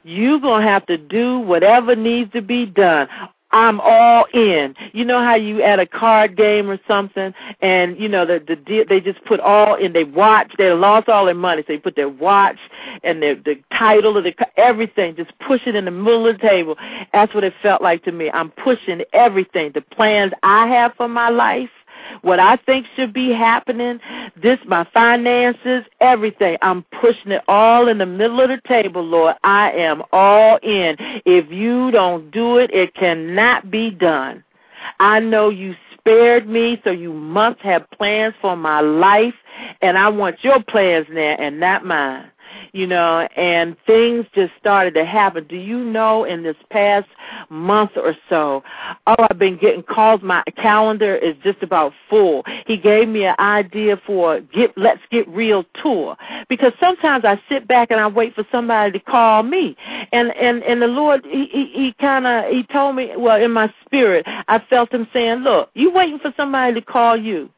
you're 0.02 0.40
going 0.40 0.62
to 0.62 0.68
have 0.68 0.86
to 0.86 0.96
do 0.96 1.40
whatever 1.40 1.94
needs 1.94 2.32
to 2.32 2.40
be 2.40 2.66
done. 2.66 3.08
I'm 3.52 3.80
all 3.80 4.26
in. 4.32 4.74
You 4.92 5.04
know 5.04 5.22
how 5.22 5.34
you 5.34 5.62
at 5.62 5.80
a 5.80 5.86
card 5.86 6.36
game 6.36 6.70
or 6.70 6.78
something, 6.86 7.34
and 7.60 7.98
you 7.98 8.08
know 8.08 8.24
the 8.24 8.38
the 8.38 8.84
they 8.88 9.00
just 9.00 9.24
put 9.24 9.40
all 9.40 9.74
in. 9.74 9.92
They 9.92 10.04
watch. 10.04 10.52
They 10.56 10.70
lost 10.72 11.08
all 11.08 11.26
their 11.26 11.34
money. 11.34 11.62
So 11.62 11.72
they 11.72 11.78
put 11.78 11.96
their 11.96 12.08
watch 12.08 12.58
and 13.02 13.22
their 13.22 13.34
the 13.34 13.60
title 13.76 14.16
of 14.16 14.24
the 14.24 14.34
everything. 14.56 15.16
Just 15.16 15.32
push 15.40 15.62
it 15.66 15.74
in 15.74 15.84
the 15.84 15.90
middle 15.90 16.26
of 16.26 16.38
the 16.38 16.48
table. 16.48 16.76
That's 17.12 17.34
what 17.34 17.44
it 17.44 17.54
felt 17.62 17.82
like 17.82 18.04
to 18.04 18.12
me. 18.12 18.30
I'm 18.30 18.50
pushing 18.50 19.02
everything. 19.12 19.72
The 19.74 19.80
plans 19.82 20.32
I 20.42 20.66
have 20.68 20.94
for 20.96 21.08
my 21.08 21.28
life 21.28 21.70
what 22.22 22.38
I 22.38 22.56
think 22.56 22.86
should 22.96 23.12
be 23.12 23.32
happening, 23.32 24.00
this, 24.40 24.58
my 24.66 24.86
finances, 24.92 25.84
everything. 26.00 26.56
I'm 26.62 26.84
pushing 27.00 27.32
it 27.32 27.42
all 27.48 27.88
in 27.88 27.98
the 27.98 28.06
middle 28.06 28.40
of 28.40 28.48
the 28.48 28.60
table, 28.66 29.02
Lord. 29.02 29.36
I 29.44 29.70
am 29.72 30.02
all 30.12 30.58
in. 30.62 30.96
If 31.24 31.50
you 31.50 31.90
don't 31.90 32.30
do 32.30 32.58
it, 32.58 32.70
it 32.72 32.94
cannot 32.94 33.70
be 33.70 33.90
done. 33.90 34.44
I 34.98 35.20
know 35.20 35.50
you 35.50 35.74
spared 35.94 36.48
me, 36.48 36.80
so 36.84 36.90
you 36.90 37.12
must 37.12 37.60
have 37.60 37.90
plans 37.90 38.34
for 38.40 38.56
my 38.56 38.80
life, 38.80 39.34
and 39.82 39.98
I 39.98 40.08
want 40.08 40.42
your 40.42 40.62
plans 40.62 41.06
now 41.10 41.36
and 41.38 41.60
not 41.60 41.84
mine 41.84 42.30
you 42.72 42.86
know, 42.86 43.28
and 43.36 43.76
things 43.86 44.26
just 44.34 44.52
started 44.58 44.94
to 44.94 45.04
happen. 45.04 45.46
Do 45.48 45.56
you 45.56 45.78
know 45.78 46.24
in 46.24 46.42
this 46.42 46.56
past 46.70 47.08
month 47.48 47.92
or 47.96 48.16
so, 48.28 48.62
oh, 49.06 49.16
I've 49.30 49.38
been 49.38 49.56
getting 49.56 49.82
calls. 49.82 50.20
My 50.22 50.42
calendar 50.56 51.16
is 51.16 51.34
just 51.42 51.62
about 51.62 51.92
full. 52.08 52.44
He 52.66 52.76
gave 52.76 53.08
me 53.08 53.24
an 53.24 53.34
idea 53.38 54.00
for 54.06 54.40
get 54.40 54.76
Let's 54.76 55.00
Get 55.10 55.28
Real 55.28 55.64
tour 55.82 56.16
because 56.48 56.72
sometimes 56.80 57.24
I 57.24 57.40
sit 57.48 57.66
back 57.66 57.90
and 57.90 58.00
I 58.00 58.06
wait 58.06 58.34
for 58.34 58.44
somebody 58.50 58.92
to 58.92 59.00
call 59.00 59.42
me, 59.42 59.76
and 60.12 60.34
and 60.36 60.62
and 60.62 60.80
the 60.80 60.86
Lord 60.86 61.24
he 61.24 61.46
he, 61.46 61.66
he 61.72 61.94
kind 62.00 62.26
of 62.26 62.50
he 62.50 62.62
told 62.64 62.96
me 62.96 63.12
well 63.16 63.40
in 63.40 63.52
my 63.52 63.72
spirit 63.84 64.24
I 64.26 64.62
felt 64.70 64.92
him 64.92 65.06
saying, 65.12 65.40
look, 65.40 65.70
you 65.74 65.90
waiting 65.90 66.18
for 66.18 66.32
somebody 66.36 66.74
to 66.74 66.82
call 66.82 67.16
you, 67.16 67.50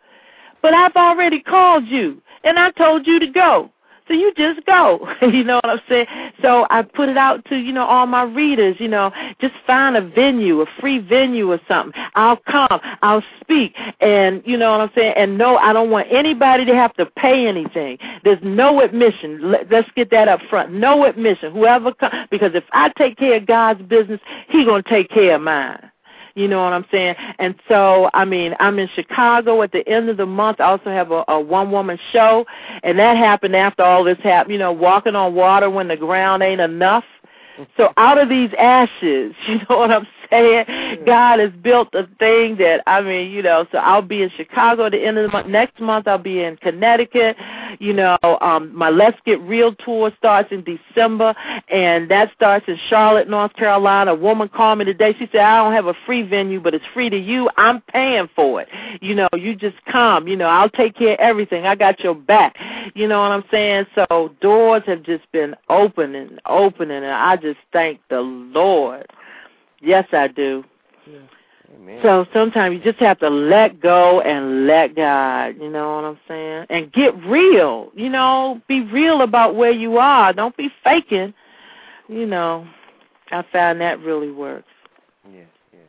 but 0.62 0.74
I've 0.74 0.96
already 0.96 1.40
called 1.40 1.86
you 1.86 2.20
and 2.44 2.58
I 2.58 2.70
told 2.72 3.06
you 3.06 3.18
to 3.20 3.26
go. 3.26 3.70
So 4.12 4.18
you 4.18 4.34
just 4.34 4.66
go. 4.66 5.08
you 5.22 5.42
know 5.42 5.56
what 5.56 5.70
I'm 5.70 5.80
saying? 5.88 6.06
So 6.42 6.66
I 6.68 6.82
put 6.82 7.08
it 7.08 7.16
out 7.16 7.46
to, 7.46 7.56
you 7.56 7.72
know, 7.72 7.86
all 7.86 8.06
my 8.06 8.24
readers, 8.24 8.76
you 8.78 8.88
know, 8.88 9.10
just 9.40 9.54
find 9.66 9.96
a 9.96 10.02
venue, 10.02 10.60
a 10.60 10.66
free 10.78 10.98
venue 10.98 11.50
or 11.50 11.58
something. 11.66 11.98
I'll 12.14 12.36
come, 12.36 12.78
I'll 13.00 13.24
speak 13.40 13.74
and 14.00 14.42
you 14.44 14.58
know 14.58 14.70
what 14.72 14.82
I'm 14.82 14.90
saying? 14.94 15.14
And 15.16 15.38
no, 15.38 15.56
I 15.56 15.72
don't 15.72 15.90
want 15.90 16.08
anybody 16.10 16.66
to 16.66 16.74
have 16.74 16.92
to 16.96 17.06
pay 17.06 17.46
anything. 17.46 17.96
There's 18.22 18.42
no 18.42 18.82
admission. 18.82 19.54
Let's 19.70 19.88
get 19.96 20.10
that 20.10 20.28
up 20.28 20.40
front. 20.50 20.74
No 20.74 21.06
admission. 21.06 21.50
Whoever 21.50 21.94
comes 21.94 22.12
because 22.30 22.52
if 22.54 22.64
I 22.72 22.90
take 22.98 23.16
care 23.16 23.36
of 23.36 23.46
God's 23.46 23.80
business, 23.80 24.20
he 24.48 24.66
going 24.66 24.82
to 24.82 24.88
take 24.90 25.08
care 25.08 25.36
of 25.36 25.40
mine. 25.40 25.90
You 26.34 26.48
know 26.48 26.62
what 26.62 26.72
I'm 26.72 26.86
saying? 26.90 27.14
And 27.38 27.54
so, 27.68 28.10
I 28.14 28.24
mean, 28.24 28.54
I'm 28.60 28.78
in 28.78 28.88
Chicago 28.94 29.62
at 29.62 29.72
the 29.72 29.86
end 29.88 30.08
of 30.08 30.16
the 30.16 30.26
month. 30.26 30.60
I 30.60 30.64
also 30.64 30.90
have 30.90 31.10
a, 31.10 31.24
a 31.28 31.40
one 31.40 31.70
woman 31.70 31.98
show, 32.12 32.46
and 32.82 32.98
that 32.98 33.16
happened 33.16 33.54
after 33.56 33.82
all 33.82 34.04
this 34.04 34.18
happened. 34.22 34.52
You 34.52 34.58
know, 34.58 34.72
walking 34.72 35.14
on 35.14 35.34
water 35.34 35.68
when 35.70 35.88
the 35.88 35.96
ground 35.96 36.42
ain't 36.42 36.60
enough. 36.60 37.04
Mm-hmm. 37.58 37.64
So 37.76 37.92
out 37.96 38.18
of 38.18 38.28
these 38.28 38.50
ashes, 38.58 39.34
you 39.46 39.58
know 39.68 39.78
what 39.78 39.90
I'm 39.90 40.06
saying? 40.32 41.04
God 41.06 41.38
has 41.38 41.52
built 41.62 41.88
a 41.94 42.06
thing 42.18 42.56
that 42.56 42.82
I 42.86 43.00
mean, 43.00 43.30
you 43.30 43.42
know. 43.42 43.66
So 43.72 43.78
I'll 43.78 44.02
be 44.02 44.22
in 44.22 44.30
Chicago 44.30 44.86
at 44.86 44.92
the 44.92 45.04
end 45.04 45.18
of 45.18 45.24
the 45.24 45.32
month. 45.32 45.48
Next 45.48 45.80
month 45.80 46.08
I'll 46.08 46.18
be 46.18 46.42
in 46.42 46.56
Connecticut. 46.56 47.36
You 47.78 47.92
know, 47.92 48.18
um, 48.40 48.74
my 48.74 48.90
Let's 48.90 49.18
Get 49.24 49.40
Real 49.40 49.74
tour 49.74 50.12
starts 50.18 50.52
in 50.52 50.64
December, 50.64 51.34
and 51.68 52.10
that 52.10 52.32
starts 52.34 52.66
in 52.68 52.78
Charlotte, 52.88 53.28
North 53.28 53.54
Carolina. 53.54 54.12
A 54.12 54.14
woman 54.14 54.48
called 54.48 54.78
me 54.78 54.84
today. 54.84 55.14
She 55.18 55.28
said, 55.32 55.40
"I 55.40 55.58
don't 55.58 55.72
have 55.72 55.86
a 55.86 55.94
free 56.06 56.22
venue, 56.22 56.60
but 56.60 56.74
it's 56.74 56.84
free 56.92 57.10
to 57.10 57.18
you. 57.18 57.48
I'm 57.56 57.80
paying 57.82 58.28
for 58.34 58.60
it. 58.60 58.68
You 59.00 59.14
know, 59.14 59.28
you 59.34 59.54
just 59.54 59.76
come. 59.86 60.28
You 60.28 60.36
know, 60.36 60.46
I'll 60.46 60.70
take 60.70 60.96
care 60.96 61.14
of 61.14 61.20
everything. 61.20 61.66
I 61.66 61.74
got 61.74 62.00
your 62.00 62.14
back. 62.14 62.56
You 62.94 63.08
know 63.08 63.20
what 63.20 63.32
I'm 63.32 63.44
saying? 63.50 63.86
So 63.94 64.34
doors 64.40 64.82
have 64.86 65.02
just 65.02 65.30
been 65.32 65.54
opening, 65.68 66.38
opening, 66.46 66.98
and 66.98 67.06
I 67.06 67.36
just 67.36 67.58
thank 67.72 68.00
the 68.08 68.20
Lord. 68.20 69.06
Yes, 69.82 70.06
I 70.12 70.28
do. 70.28 70.64
Yeah. 71.06 71.18
Amen. 71.74 72.00
So 72.02 72.26
sometimes 72.32 72.74
you 72.74 72.82
just 72.82 72.98
have 73.00 73.18
to 73.20 73.28
let 73.28 73.80
go 73.80 74.20
and 74.20 74.66
let 74.66 74.94
God, 74.94 75.56
you 75.58 75.70
know 75.70 75.96
what 75.96 76.04
I'm 76.04 76.18
saying? 76.28 76.66
And 76.70 76.92
get 76.92 77.16
real, 77.24 77.90
you 77.94 78.08
know, 78.08 78.60
be 78.68 78.82
real 78.82 79.22
about 79.22 79.56
where 79.56 79.70
you 79.70 79.96
are. 79.96 80.32
Don't 80.32 80.56
be 80.56 80.70
faking. 80.84 81.34
You 82.08 82.26
know, 82.26 82.66
I 83.30 83.44
found 83.52 83.80
that 83.80 84.00
really 84.00 84.30
works. 84.30 84.68
Yes, 85.32 85.46
yes. 85.72 85.82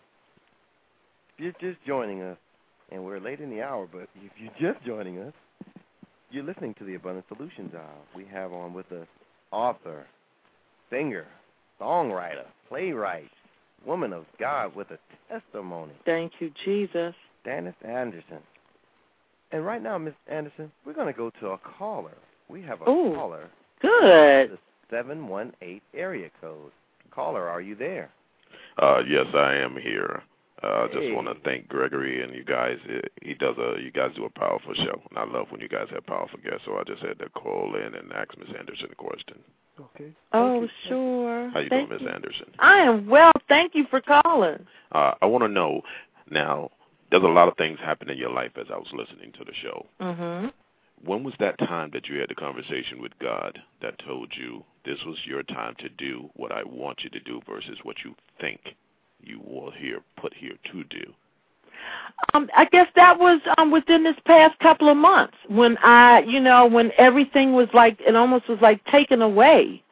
If 1.37 1.43
you're 1.43 1.71
just 1.71 1.83
joining 1.85 2.21
us, 2.21 2.37
and 2.91 3.03
we're 3.03 3.19
late 3.19 3.39
in 3.39 3.49
the 3.49 3.61
hour, 3.61 3.87
but 3.91 4.07
if 4.15 4.31
you're 4.37 4.73
just 4.73 4.85
joining 4.85 5.19
us, 5.19 5.33
you're 6.29 6.43
listening 6.43 6.75
to 6.75 6.85
the 6.85 6.95
Abundant 6.95 7.25
Solutions 7.27 7.73
Hour. 7.75 7.97
We 8.15 8.25
have 8.25 8.53
on 8.53 8.73
with 8.73 8.91
us 8.91 9.07
author, 9.51 10.05
singer, 10.89 11.25
songwriter, 11.81 12.45
playwright, 12.69 13.29
woman 13.85 14.13
of 14.13 14.25
God 14.39 14.75
with 14.75 14.87
a 14.91 14.99
testimony. 15.29 15.93
Thank 16.05 16.33
you, 16.39 16.51
Jesus. 16.63 17.13
Stanice 17.45 17.75
Anderson. 17.83 18.39
And 19.51 19.65
right 19.65 19.81
now, 19.81 19.97
Miss 19.97 20.13
Anderson, 20.27 20.71
we're 20.85 20.93
going 20.93 21.11
to 21.11 21.17
go 21.17 21.31
to 21.39 21.49
a 21.49 21.57
caller. 21.57 22.17
We 22.49 22.61
have 22.63 22.81
a 22.81 22.89
Ooh, 22.89 23.13
caller. 23.15 23.49
Good. 23.81 24.51
The 24.51 24.57
718 24.89 25.81
area 25.93 26.29
code. 26.41 26.71
Caller, 27.11 27.47
are 27.47 27.61
you 27.61 27.75
there? 27.75 28.09
Uh, 28.81 28.99
yes, 29.07 29.25
I 29.35 29.53
am 29.55 29.75
here. 29.75 30.23
Uh, 30.63 30.87
Hey. 30.87 30.93
just 30.93 31.15
want 31.15 31.27
to 31.27 31.35
thank 31.43 31.67
Gregory 31.67 32.23
and 32.23 32.33
you 32.33 32.43
guys. 32.43 32.77
He 33.21 33.33
does 33.33 33.57
a, 33.57 33.81
you 33.81 33.91
guys 33.91 34.11
do 34.15 34.25
a 34.25 34.29
powerful 34.29 34.73
show, 34.73 35.01
and 35.09 35.17
I 35.17 35.25
love 35.25 35.47
when 35.51 35.59
you 35.59 35.67
guys 35.67 35.87
have 35.91 36.05
powerful 36.05 36.39
guests. 36.43 36.61
So 36.65 36.77
I 36.77 36.83
just 36.83 37.01
had 37.01 37.19
to 37.19 37.29
call 37.29 37.75
in 37.75 37.95
and 37.95 38.11
ask 38.13 38.37
Miss 38.37 38.47
Anderson 38.57 38.87
a 38.91 38.95
question. 38.95 39.39
Okay. 39.79 40.13
Oh, 40.31 40.61
you. 40.61 40.69
sure. 40.87 41.49
How 41.49 41.59
you 41.59 41.69
Thank 41.69 41.89
doing, 41.89 42.01
Miss. 42.03 42.13
Anderson? 42.13 42.47
I 42.59 42.77
am 42.79 43.07
well. 43.07 43.31
Thank 43.49 43.75
you 43.75 43.85
for 43.89 43.99
calling. 43.99 44.65
Uh, 44.91 45.13
I 45.21 45.25
want 45.25 45.43
to 45.43 45.47
know 45.49 45.81
now. 46.29 46.71
There's 47.11 47.23
a 47.23 47.27
lot 47.27 47.47
of 47.47 47.55
things 47.57 47.77
happen 47.79 48.09
in 48.09 48.17
your 48.17 48.31
life 48.31 48.53
as 48.59 48.65
I 48.73 48.77
was 48.77 48.87
listening 48.91 49.33
to 49.33 49.45
the 49.45 49.53
show. 49.61 49.85
Mm-hmm. 50.01 50.47
When 51.05 51.23
was 51.23 51.35
that 51.39 51.59
time 51.59 51.91
that 51.93 52.07
you 52.07 52.19
had 52.19 52.29
the 52.29 52.33
conversation 52.33 52.99
with 53.03 53.11
God 53.19 53.59
that 53.83 53.99
told 53.99 54.33
you 54.35 54.63
this 54.83 54.97
was 55.05 55.17
your 55.25 55.43
time 55.43 55.75
to 55.77 55.89
do 55.89 56.31
what 56.35 56.51
I 56.51 56.63
want 56.63 57.03
you 57.03 57.11
to 57.11 57.19
do 57.19 57.39
versus 57.47 57.77
what 57.83 57.97
you 58.03 58.15
think 58.41 58.61
you 59.23 59.41
will 59.45 59.71
here 59.71 59.99
put 60.17 60.33
here 60.33 60.55
to 60.71 60.83
do? 60.85 61.13
Um, 62.33 62.49
I 62.55 62.65
guess 62.65 62.87
that 62.95 63.19
was 63.19 63.41
um 63.57 63.71
within 63.71 64.03
this 64.03 64.15
past 64.25 64.57
couple 64.59 64.89
of 64.89 64.97
months 64.97 65.35
when 65.47 65.77
I, 65.79 66.21
you 66.21 66.39
know, 66.39 66.65
when 66.65 66.91
everything 66.97 67.53
was 67.53 67.67
like 67.73 67.99
it 68.05 68.15
almost 68.15 68.47
was 68.47 68.59
like 68.61 68.83
taken 68.85 69.21
away. 69.21 69.83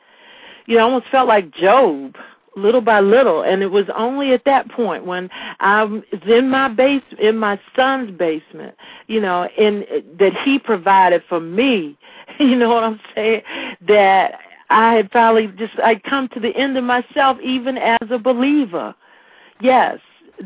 You 0.68 0.78
know, 0.78 0.84
almost 0.84 1.08
felt 1.12 1.28
like 1.28 1.52
Job, 1.52 2.16
little 2.56 2.82
by 2.82 3.00
little, 3.00 3.44
and 3.44 3.62
it 3.64 3.72
was 3.72 3.86
only 3.96 4.34
at 4.34 4.46
that 4.46 4.70
point 4.72 5.06
when 5.06 5.30
I 5.60 5.84
was 5.84 6.04
in 6.28 6.50
my 6.50 6.68
base, 6.68 7.04
in 7.20 7.38
my 7.38 7.60
son's 7.76 8.12
basement, 8.18 8.76
you 9.08 9.20
know, 9.20 9.48
in 9.58 9.86
that 10.20 10.34
he 10.46 10.60
provided 10.60 11.24
for 11.28 11.40
me. 11.40 11.98
You 12.40 12.56
know 12.56 12.70
what 12.70 12.84
I'm 12.84 13.00
saying? 13.14 13.42
That 13.88 14.40
I 14.70 14.94
had 14.94 15.12
finally 15.12 15.48
just 15.58 15.78
I'd 15.84 16.02
come 16.04 16.28
to 16.30 16.40
the 16.40 16.56
end 16.56 16.76
of 16.78 16.84
myself, 16.84 17.38
even 17.44 17.78
as 17.78 18.08
a 18.10 18.18
believer. 18.18 18.96
Yes, 19.62 20.00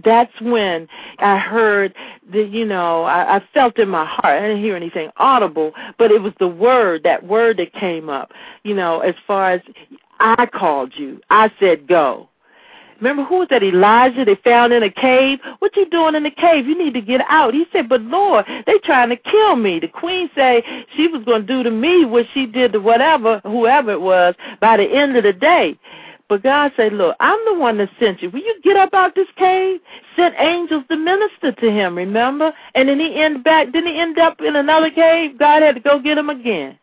that's 0.03 0.31
when 0.41 0.87
I 1.19 1.37
heard 1.37 1.93
the 2.31 2.41
you 2.41 2.65
know 2.65 3.03
I, 3.03 3.37
I 3.37 3.43
felt 3.53 3.79
in 3.79 3.89
my 3.89 4.05
heart. 4.05 4.41
I 4.41 4.47
didn't 4.47 4.61
hear 4.61 4.75
anything 4.75 5.09
audible, 5.17 5.73
but 5.97 6.11
it 6.11 6.21
was 6.21 6.33
the 6.39 6.47
word, 6.47 7.03
that 7.03 7.25
word 7.25 7.57
that 7.57 7.73
came 7.73 8.09
up. 8.09 8.31
You 8.63 8.75
know, 8.75 8.99
as 8.99 9.15
far 9.25 9.53
as 9.53 9.61
I 10.19 10.45
called 10.45 10.93
you, 10.95 11.21
I 11.29 11.51
said 11.59 11.87
go. 11.87 12.29
Remember 12.99 13.25
who 13.25 13.39
was 13.39 13.47
that 13.49 13.61
Elijah 13.61 14.23
they 14.23 14.35
found 14.35 14.71
in 14.71 14.81
a 14.81 14.89
cave? 14.89 15.39
What 15.59 15.75
you 15.75 15.89
doing 15.89 16.15
in 16.15 16.23
the 16.23 16.31
cave? 16.31 16.65
You 16.65 16.77
need 16.77 16.93
to 16.93 17.01
get 17.01 17.21
out. 17.27 17.53
He 17.53 17.65
said, 17.73 17.89
But 17.89 18.01
Lord, 18.01 18.45
they 18.65 18.77
trying 18.79 19.09
to 19.09 19.17
kill 19.17 19.57
me. 19.57 19.79
The 19.79 19.89
queen 19.89 20.29
say 20.33 20.63
she 20.95 21.07
was 21.07 21.23
gonna 21.25 21.43
do 21.43 21.61
to 21.61 21.71
me 21.71 22.05
what 22.05 22.25
she 22.33 22.45
did 22.45 22.71
to 22.71 22.79
whatever, 22.79 23.41
whoever 23.43 23.91
it 23.91 24.01
was, 24.01 24.35
by 24.61 24.77
the 24.77 24.85
end 24.85 25.17
of 25.17 25.23
the 25.23 25.33
day. 25.33 25.77
But 26.27 26.43
God 26.43 26.71
said, 26.75 26.93
Look, 26.93 27.15
I'm 27.19 27.39
the 27.45 27.59
one 27.59 27.77
that 27.77 27.89
sent 27.99 28.21
you. 28.21 28.29
Will 28.29 28.39
you 28.39 28.59
get 28.63 28.75
up 28.75 28.93
out 28.93 29.15
this 29.15 29.27
cave? 29.37 29.79
Sent 30.15 30.35
angels 30.39 30.83
to 30.89 30.97
minister 30.97 31.51
to 31.51 31.71
him, 31.71 31.95
remember? 31.95 32.51
And 32.73 32.89
then 32.89 32.99
he 32.99 33.21
end 33.21 33.43
back 33.43 33.71
didn't 33.71 33.93
he 33.93 33.99
end 33.99 34.17
up 34.17 34.41
in 34.41 34.55
another 34.55 34.89
cave? 34.89 35.37
God 35.37 35.61
had 35.61 35.75
to 35.75 35.81
go 35.81 35.99
get 35.99 36.17
him 36.17 36.29
again. 36.29 36.79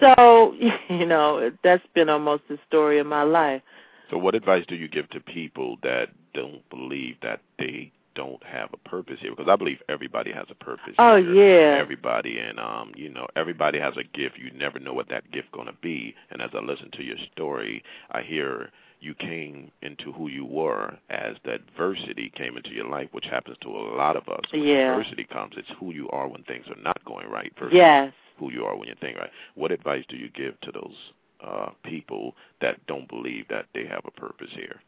So, 0.00 0.54
you 0.88 1.06
know, 1.06 1.50
that's 1.62 1.84
been 1.94 2.08
almost 2.08 2.42
the 2.48 2.58
story 2.66 2.98
of 2.98 3.06
my 3.06 3.22
life. 3.22 3.62
So, 4.10 4.18
what 4.18 4.34
advice 4.34 4.64
do 4.68 4.74
you 4.74 4.88
give 4.88 5.08
to 5.10 5.20
people 5.20 5.76
that 5.82 6.08
don't 6.34 6.68
believe 6.68 7.16
that 7.22 7.40
they 7.58 7.90
don't 8.14 8.42
have 8.44 8.70
a 8.72 8.88
purpose 8.88 9.18
here? 9.20 9.30
Because 9.30 9.48
I 9.50 9.56
believe 9.56 9.78
everybody 9.88 10.32
has 10.32 10.46
a 10.50 10.54
purpose. 10.54 10.94
Oh, 10.98 11.16
here. 11.16 11.72
yeah. 11.74 11.80
Everybody, 11.80 12.38
and 12.38 12.58
um, 12.58 12.92
you 12.96 13.08
know, 13.08 13.26
everybody 13.36 13.78
has 13.78 13.94
a 13.96 14.04
gift. 14.16 14.36
You 14.38 14.50
never 14.56 14.78
know 14.78 14.92
what 14.92 15.08
that 15.10 15.30
gift 15.30 15.52
going 15.52 15.66
to 15.66 15.76
be. 15.82 16.14
And 16.30 16.40
as 16.42 16.50
I 16.54 16.58
listen 16.60 16.90
to 16.92 17.02
your 17.02 17.16
story, 17.32 17.82
I 18.10 18.22
hear 18.22 18.70
you 19.00 19.14
came 19.14 19.70
into 19.82 20.12
who 20.12 20.28
you 20.28 20.46
were 20.46 20.96
as 21.10 21.36
the 21.44 21.52
adversity 21.54 22.32
came 22.34 22.56
into 22.56 22.70
your 22.70 22.88
life, 22.88 23.08
which 23.12 23.26
happens 23.26 23.58
to 23.60 23.68
a 23.68 23.94
lot 23.96 24.16
of 24.16 24.26
us. 24.28 24.40
When 24.50 24.62
Yeah. 24.62 24.92
adversity 24.92 25.24
comes, 25.24 25.54
it's 25.58 25.68
who 25.78 25.92
you 25.92 26.08
are 26.10 26.26
when 26.26 26.42
things 26.44 26.66
are 26.68 26.80
not 26.82 27.04
going 27.04 27.28
right 27.28 27.52
versus 27.58 27.74
Yes. 27.74 28.12
who 28.38 28.50
you 28.50 28.64
are 28.64 28.74
when 28.76 28.88
you 28.88 28.94
think 29.00 29.18
right. 29.18 29.30
What 29.56 29.72
advice 29.72 30.04
do 30.08 30.16
you 30.16 30.30
give 30.30 30.58
to 30.62 30.72
those 30.72 31.12
uh, 31.42 31.70
people 31.82 32.34
that 32.62 32.84
don't 32.86 33.06
believe 33.08 33.46
that 33.48 33.66
they 33.74 33.84
have 33.84 34.00
a 34.06 34.10
purpose 34.10 34.50
here? 34.52 34.80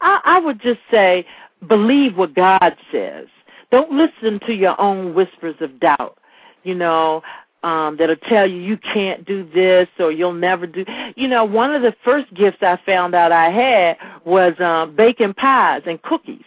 I, 0.00 0.20
I 0.24 0.38
would 0.40 0.60
just 0.60 0.80
say 0.90 1.26
believe 1.68 2.16
what 2.16 2.34
God 2.34 2.76
says. 2.92 3.26
don't 3.70 3.92
listen 3.92 4.40
to 4.46 4.52
your 4.52 4.78
own 4.80 5.14
whispers 5.14 5.56
of 5.60 5.80
doubt. 5.80 6.18
You 6.62 6.74
know, 6.74 7.22
um, 7.62 7.96
that'll 7.96 8.16
tell 8.16 8.46
you 8.46 8.60
you 8.60 8.76
can't 8.76 9.24
do 9.24 9.48
this 9.54 9.88
or 9.98 10.12
you'll 10.12 10.34
never 10.34 10.66
do. 10.66 10.84
You 11.16 11.28
know, 11.28 11.44
one 11.44 11.74
of 11.74 11.82
the 11.82 11.94
first 12.04 12.32
gifts 12.34 12.58
I 12.60 12.78
found 12.84 13.14
out 13.14 13.32
I 13.32 13.50
had 13.50 13.96
was 14.24 14.58
um, 14.60 14.94
baking 14.94 15.34
pies 15.34 15.82
and 15.86 16.00
cookies. 16.02 16.44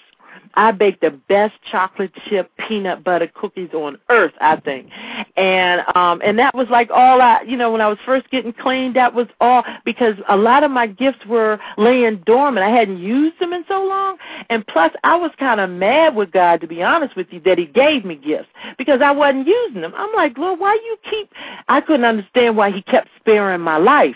I 0.58 0.72
bake 0.72 1.00
the 1.02 1.12
best 1.12 1.54
chocolate 1.72 2.12
chip 2.28 2.52
peanut 2.68 3.04
butter 3.04 3.28
cookies 3.34 3.70
on 3.74 4.00
earth, 4.10 4.34
I 4.42 4.56
think. 4.58 4.90
And 5.38 5.82
um 5.96 6.20
and 6.26 6.38
that 6.40 6.56
was 6.56 6.68
like 6.70 6.90
all 6.90 7.22
I 7.22 7.44
you 7.44 7.56
know, 7.56 7.72
when 7.72 7.80
I 7.80 7.88
was 7.88 8.00
first 8.04 8.30
getting 8.32 8.54
clean, 8.54 8.94
that 8.94 9.14
was 9.14 9.28
all 9.40 9.64
because 9.86 10.16
a 10.28 10.36
lot 10.36 10.64
of 10.64 10.72
my 10.72 10.88
gifts 10.88 11.26
were 11.28 11.60
laying 11.78 12.18
dormant. 12.26 12.66
I 12.66 12.76
hadn't 12.76 12.98
used 12.98 13.40
them 13.40 13.54
in 13.54 13.64
so 13.68 13.86
long. 13.86 14.18
And 14.50 14.66
plus 14.66 14.92
I 15.04 15.16
was 15.16 15.32
kind 15.38 15.60
of 15.60 15.70
mad 15.70 16.16
with 16.16 16.32
God 16.32 16.60
to 16.62 16.68
be 16.68 16.82
honest 16.82 17.16
with 17.16 17.28
you 17.30 17.40
that 17.42 17.60
he 17.60 17.68
gave 17.68 18.04
me 18.04 18.16
gifts 18.16 18.50
because 18.80 19.00
I 19.02 19.12
wasn't 19.12 19.48
using 19.48 19.82
them. 19.82 19.94
I'm 19.96 20.14
like, 20.16 20.38
"Lord, 20.40 20.60
why 20.60 20.74
you 20.74 20.98
keep 21.10 21.32
I 21.68 21.82
couldn't 21.82 22.06
understand 22.06 22.58
why 22.58 22.72
he 22.72 22.82
kept 22.82 23.10
sparing 23.20 23.62
my 23.62 23.78
life 23.78 24.16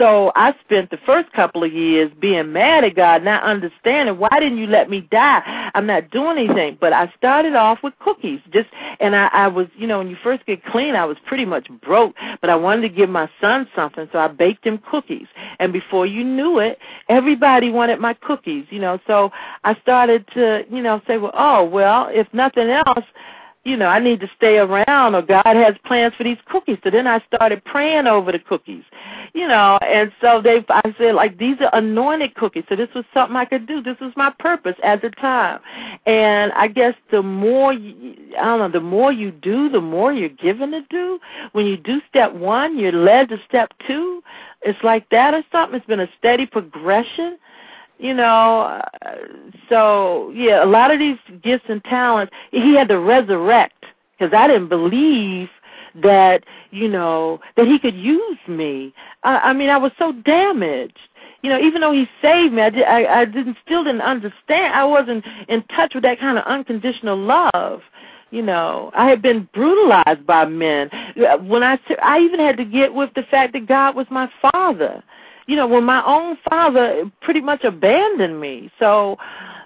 so 0.00 0.32
I 0.34 0.54
spent 0.64 0.88
the 0.90 0.98
first 1.04 1.30
couple 1.32 1.62
of 1.62 1.70
years 1.70 2.10
being 2.20 2.54
mad 2.54 2.84
at 2.84 2.96
God, 2.96 3.22
not 3.22 3.42
understanding 3.42 4.16
why 4.18 4.30
didn't 4.32 4.56
you 4.56 4.66
let 4.66 4.88
me 4.88 5.02
die? 5.10 5.70
I'm 5.74 5.86
not 5.86 6.10
doing 6.10 6.38
anything. 6.38 6.78
But 6.80 6.94
I 6.94 7.12
started 7.18 7.54
off 7.54 7.80
with 7.82 7.92
cookies, 7.98 8.40
just 8.50 8.70
and 8.98 9.14
I, 9.14 9.26
I 9.26 9.48
was, 9.48 9.66
you 9.76 9.86
know, 9.86 9.98
when 9.98 10.08
you 10.08 10.16
first 10.22 10.46
get 10.46 10.64
clean, 10.64 10.96
I 10.96 11.04
was 11.04 11.18
pretty 11.26 11.44
much 11.44 11.68
broke, 11.82 12.14
but 12.40 12.48
I 12.48 12.56
wanted 12.56 12.80
to 12.82 12.88
give 12.88 13.10
my 13.10 13.28
son 13.42 13.68
something, 13.76 14.08
so 14.10 14.18
I 14.18 14.28
baked 14.28 14.66
him 14.66 14.80
cookies. 14.90 15.26
And 15.58 15.70
before 15.70 16.06
you 16.06 16.24
knew 16.24 16.60
it, 16.60 16.78
everybody 17.10 17.70
wanted 17.70 18.00
my 18.00 18.14
cookies, 18.14 18.64
you 18.70 18.78
know. 18.78 18.98
So 19.06 19.30
I 19.64 19.74
started 19.82 20.26
to, 20.32 20.64
you 20.70 20.82
know, 20.82 21.02
say, 21.06 21.18
well, 21.18 21.32
oh 21.34 21.62
well, 21.64 22.08
if 22.10 22.26
nothing 22.32 22.70
else 22.70 23.04
you 23.64 23.76
know, 23.76 23.86
I 23.86 23.98
need 23.98 24.20
to 24.20 24.30
stay 24.36 24.56
around 24.56 25.14
or 25.14 25.20
God 25.20 25.44
has 25.44 25.74
plans 25.84 26.14
for 26.16 26.24
these 26.24 26.38
cookies. 26.46 26.78
So 26.82 26.90
then 26.90 27.06
I 27.06 27.22
started 27.32 27.62
praying 27.64 28.06
over 28.06 28.32
the 28.32 28.38
cookies, 28.38 28.84
you 29.34 29.46
know, 29.46 29.78
and 29.82 30.10
so 30.20 30.40
they, 30.40 30.64
I 30.70 30.94
said, 30.96 31.14
like, 31.14 31.36
these 31.36 31.56
are 31.60 31.68
anointed 31.74 32.34
cookies. 32.36 32.64
So 32.70 32.76
this 32.76 32.88
was 32.94 33.04
something 33.12 33.36
I 33.36 33.44
could 33.44 33.66
do. 33.66 33.82
This 33.82 34.00
was 34.00 34.12
my 34.16 34.32
purpose 34.38 34.76
at 34.82 35.02
the 35.02 35.10
time. 35.10 35.60
And 36.06 36.52
I 36.52 36.68
guess 36.68 36.94
the 37.10 37.22
more, 37.22 37.74
you, 37.74 38.14
I 38.38 38.44
don't 38.44 38.58
know, 38.58 38.70
the 38.70 38.84
more 38.84 39.12
you 39.12 39.30
do, 39.30 39.68
the 39.68 39.80
more 39.80 40.12
you're 40.12 40.30
given 40.30 40.70
to 40.70 40.80
do. 40.88 41.18
When 41.52 41.66
you 41.66 41.76
do 41.76 42.00
step 42.08 42.32
one, 42.32 42.78
you're 42.78 42.92
led 42.92 43.28
to 43.28 43.38
step 43.46 43.72
two. 43.86 44.22
It's 44.62 44.82
like 44.82 45.08
that 45.10 45.34
or 45.34 45.42
something. 45.52 45.76
It's 45.76 45.86
been 45.86 46.00
a 46.00 46.08
steady 46.18 46.46
progression 46.46 47.38
you 48.00 48.14
know 48.14 48.80
uh, 49.04 49.14
so 49.68 50.30
yeah 50.34 50.64
a 50.64 50.66
lot 50.66 50.90
of 50.90 50.98
these 50.98 51.18
gifts 51.42 51.66
and 51.68 51.84
talents 51.84 52.32
he 52.50 52.74
had 52.74 52.88
to 52.88 52.98
resurrect 52.98 53.84
because 54.18 54.32
i 54.34 54.46
didn't 54.46 54.68
believe 54.68 55.48
that 56.02 56.44
you 56.70 56.88
know 56.88 57.40
that 57.56 57.66
he 57.66 57.78
could 57.78 57.94
use 57.94 58.38
me. 58.48 58.94
I 59.22 59.38
i 59.38 59.52
mean 59.52 59.70
i 59.70 59.76
was 59.76 59.92
so 59.98 60.12
damaged. 60.12 60.98
You 61.42 61.50
know 61.50 61.60
even 61.60 61.80
though 61.80 61.92
he 61.92 62.06
saved 62.22 62.54
me 62.54 62.62
i 62.62 62.70
did 62.70 62.84
i 62.84 63.20
i 63.20 63.24
didn't 63.24 63.56
still 63.64 63.84
didn't 63.84 64.02
understand. 64.02 64.74
I 64.74 64.84
wasn't 64.84 65.24
in 65.48 65.62
touch 65.74 65.94
with 65.94 66.04
that 66.04 66.20
kind 66.20 66.38
of 66.38 66.44
unconditional 66.44 67.18
love 67.18 67.80
you 68.32 68.42
know. 68.42 68.92
I 68.94 69.08
had 69.08 69.22
been 69.22 69.48
brutalized 69.52 70.24
by 70.24 70.44
men. 70.44 70.88
Uh, 70.92 71.36
when 71.38 71.62
i 71.64 71.76
i 72.02 72.20
even 72.20 72.38
had 72.40 72.56
to 72.58 72.64
get 72.64 72.94
with 72.94 73.10
the 73.14 73.24
fact 73.24 73.52
that 73.54 73.66
god 73.66 73.96
was 73.96 74.06
my 74.10 74.30
father 74.40 75.02
you 75.50 75.56
know, 75.56 75.66
when 75.66 75.82
my 75.82 76.00
own 76.06 76.38
father 76.48 77.10
pretty 77.22 77.40
much 77.40 77.64
abandoned 77.64 78.40
me. 78.40 78.70
So, 78.78 79.16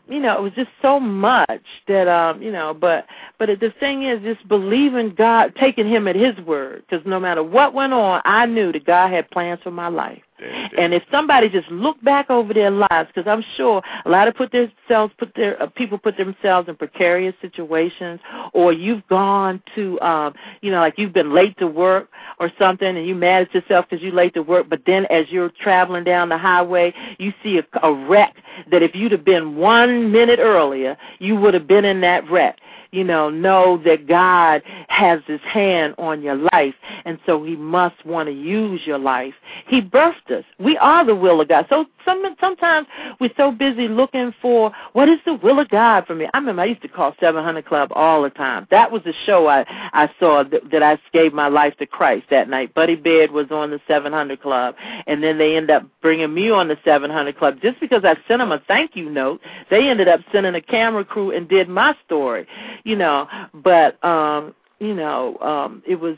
you 0.09 0.19
know, 0.19 0.35
it 0.39 0.41
was 0.41 0.53
just 0.55 0.71
so 0.81 0.99
much 0.99 1.63
that 1.89 2.09
um, 2.09 2.41
you 2.41 2.51
know, 2.51 2.73
but 2.73 3.05
but 3.39 3.49
the 3.61 3.71
thing 3.81 4.05
is 4.05 4.23
just 4.23 4.49
believing 4.49 5.15
God, 5.15 5.53
taking 5.61 5.87
him 5.87 6.09
at 6.09 6.17
his 6.17 6.39
word 6.47 6.85
because 6.89 7.05
no 7.05 7.21
matter 7.21 7.43
what 7.43 7.75
went 7.75 7.93
on, 7.93 8.23
I 8.25 8.47
knew 8.47 8.73
that 8.73 8.87
God 8.87 9.11
had 9.11 9.31
plans 9.31 9.61
for 9.63 9.73
my 9.73 9.89
life. 9.89 10.23
And 10.41 10.93
if 10.93 11.03
somebody 11.11 11.49
just 11.49 11.71
look 11.71 12.01
back 12.03 12.29
over 12.29 12.53
their 12.53 12.71
lives, 12.71 13.09
because 13.15 13.27
I'm 13.27 13.45
sure 13.57 13.83
a 14.05 14.11
lot 14.11 14.27
of 14.27 14.35
put 14.35 14.51
themselves, 14.51 15.13
put 15.17 15.33
their 15.37 15.63
uh, 15.63 15.69
people 15.69 15.97
put 15.97 16.17
themselves 16.17 16.69
in 16.69 16.75
precarious 16.75 17.35
situations, 17.41 18.19
or 18.53 18.73
you've 18.73 19.07
gone 19.07 19.63
to, 19.77 20.01
um, 20.01 20.35
you 20.61 20.73
know, 20.73 20.81
like 20.81 20.95
you've 20.99 21.13
been 21.13 21.33
late 21.33 21.57
to 21.59 21.69
work 21.69 22.09
or 22.41 22.51
something, 22.59 22.97
and 22.97 23.07
you 23.07 23.15
mad 23.15 23.43
at 23.43 23.55
yourself 23.55 23.87
because 23.89 24.03
you're 24.03 24.13
late 24.13 24.35
to 24.35 24.43
work. 24.43 24.69
But 24.69 24.83
then 24.87 25.07
as 25.07 25.27
you're 25.31 25.51
traveling 25.51 26.03
down 26.03 26.29
the 26.29 26.39
highway, 26.39 26.93
you 27.19 27.33
see 27.43 27.59
a, 27.59 27.79
a 27.87 27.95
wreck 27.95 28.35
that 28.73 28.83
if 28.83 28.95
you'd 28.95 29.13
have 29.13 29.25
been 29.25 29.57
one 29.57 30.11
minute 30.11 30.41
earlier, 30.41 30.97
you 31.21 31.37
would 31.37 31.55
have 31.55 31.69
been 31.69 31.85
in 31.85 32.01
that 32.01 32.29
wreck 32.29 32.59
you 32.95 33.03
know, 33.03 33.29
know 33.29 33.83
that 33.85 34.07
God 34.07 34.63
has 34.89 35.21
his 35.27 35.41
hand 35.41 35.95
on 35.99 36.23
your 36.23 36.37
life, 36.53 36.75
and 37.05 37.19
so 37.27 37.43
he 37.43 37.57
must 37.57 38.07
want 38.07 38.29
to 38.29 38.33
use 38.33 38.83
your 38.85 38.99
life. 38.99 39.35
He 39.67 39.83
birthed 39.83 40.31
us. 40.31 40.45
We 40.61 40.79
are 40.79 41.05
the 41.05 41.17
will 41.17 41.41
of 41.41 41.49
God. 41.49 41.67
So 41.69 41.87
some, 42.05 42.23
sometimes 42.41 42.87
we're 43.21 43.33
so 43.37 43.51
busy 43.51 43.89
looking 43.89 44.33
for 44.41 44.73
what 44.93 45.09
is 45.09 45.19
the 45.27 45.35
will 45.35 45.59
of 45.59 45.69
God 45.71 46.07
for 46.07 46.15
me. 46.15 46.29
I 46.33 46.39
remember 46.39 46.63
I 46.63 46.67
used 46.67 46.83
to 46.83 46.89
call 46.89 47.15
700 47.19 47.67
Club 47.67 47.91
all 47.95 48.23
the 48.23 48.31
time. 48.31 48.69
That 48.71 48.93
was 48.93 49.03
the 49.05 49.15
show 49.27 49.49
I, 49.49 49.65
I 49.93 50.09
saw 50.21 50.45
that, 50.45 50.71
that 50.71 50.83
I 50.83 50.99
gave 51.13 51.33
my 51.33 51.49
life 51.49 51.77
to 51.79 51.87
Christ 51.87 52.27
that 52.31 52.49
night. 52.49 52.75
Buddy 52.75 52.95
Baird 52.95 53.33
was 53.33 53.51
on 53.51 53.71
the 53.71 53.81
700 53.89 54.41
Club, 54.41 54.77
and 55.09 55.23
then 55.23 55.39
they 55.39 55.57
end 55.57 55.71
up 55.71 55.85
bringing 56.01 56.33
me 56.33 56.51
on 56.51 56.69
the 56.69 56.79
700 56.85 57.37
Club 57.37 57.61
just 57.61 57.81
because 57.81 58.05
I 58.05 58.15
sent 58.29 58.39
them 58.39 58.53
a 58.53 58.61
thank 58.69 58.95
you 58.95 59.11
note. 59.11 59.41
They 59.69 59.89
ended 59.89 60.07
up 60.07 60.21
sending 60.31 60.55
a 60.55 60.61
camera 60.61 61.05
crew 61.05 61.33
and 61.33 61.49
did 61.49 61.69
my 61.69 61.97
story 62.05 62.47
you 62.85 62.97
know, 62.97 63.27
but 63.53 64.03
um, 64.05 64.55
you 64.79 64.95
know, 64.95 65.39
um, 65.39 65.83
it 65.87 65.97
was 65.97 66.17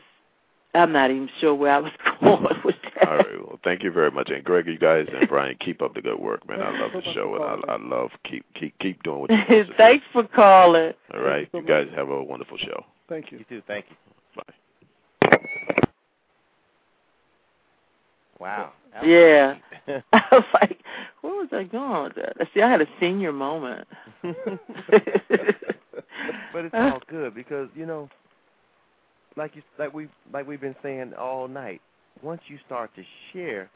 I'm 0.74 0.92
not 0.92 1.10
even 1.10 1.28
sure 1.40 1.54
where 1.54 1.72
I 1.72 1.78
was 1.78 1.92
going 2.20 2.60
with 2.64 2.76
that. 2.94 3.08
All 3.08 3.16
right. 3.16 3.46
Well, 3.46 3.58
thank 3.64 3.82
you 3.82 3.90
very 3.90 4.10
much. 4.10 4.30
And 4.30 4.44
Greg, 4.44 4.66
you 4.66 4.78
guys 4.78 5.06
and 5.12 5.28
Brian, 5.28 5.56
keep 5.60 5.80
up 5.80 5.94
the 5.94 6.02
good 6.02 6.18
work, 6.18 6.46
man. 6.48 6.60
I 6.60 6.78
love 6.78 6.92
the 6.92 7.02
show, 7.14 7.34
and 7.34 7.64
I, 7.68 7.74
I 7.74 7.76
love 7.78 8.10
keep 8.24 8.44
keep 8.54 8.78
keep 8.78 9.02
doing 9.02 9.20
what 9.20 9.30
you're 9.48 9.64
doing. 9.64 9.70
Thanks 9.76 10.04
for 10.12 10.24
calling. 10.24 10.92
All 11.14 11.22
right. 11.22 11.48
You 11.54 11.62
guys 11.62 11.88
have 11.94 12.08
a 12.08 12.22
wonderful 12.22 12.58
show. 12.58 12.84
Thank 13.08 13.32
you. 13.32 13.38
You 13.38 13.44
too. 13.48 13.62
Thank 13.66 13.86
you. 13.88 13.96
Bye. 14.36 14.42
Wow. 18.38 18.72
Yeah. 19.02 19.56
I 20.12 20.22
was 20.32 20.44
like, 20.54 20.78
where 21.20 21.34
was 21.34 21.48
I 21.52 21.64
going 21.64 22.04
with 22.04 22.14
that? 22.16 22.48
See, 22.52 22.60
I 22.60 22.70
had 22.70 22.80
a 22.80 22.86
senior 23.00 23.32
moment. 23.32 23.86
but 26.52 26.64
it's 26.64 26.74
all 26.74 27.00
good 27.08 27.34
because 27.34 27.68
you 27.74 27.86
know, 27.86 28.08
like 29.36 29.54
you 29.54 29.62
like 29.78 29.92
we 29.92 30.08
like 30.32 30.46
we've 30.46 30.60
been 30.60 30.76
saying 30.82 31.12
all 31.14 31.48
night. 31.48 31.80
Once 32.22 32.40
you 32.48 32.58
start 32.64 32.90
to 32.96 33.02
share, 33.32 33.70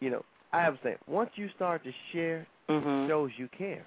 you 0.00 0.10
know, 0.10 0.24
I 0.52 0.62
have 0.62 0.76
saying 0.82 0.96
once 1.06 1.30
you 1.36 1.48
start 1.54 1.84
to 1.84 1.92
share, 2.12 2.46
mm-hmm. 2.68 3.04
it 3.04 3.08
shows 3.08 3.30
you 3.36 3.48
care. 3.56 3.86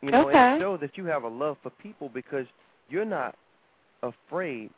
You 0.00 0.12
know, 0.12 0.28
okay. 0.28 0.56
it 0.56 0.60
shows 0.60 0.78
that 0.80 0.96
you 0.96 1.06
have 1.06 1.24
a 1.24 1.28
love 1.28 1.56
for 1.62 1.70
people 1.70 2.08
because 2.08 2.46
you're 2.88 3.04
not 3.04 3.34
afraid 4.02 4.70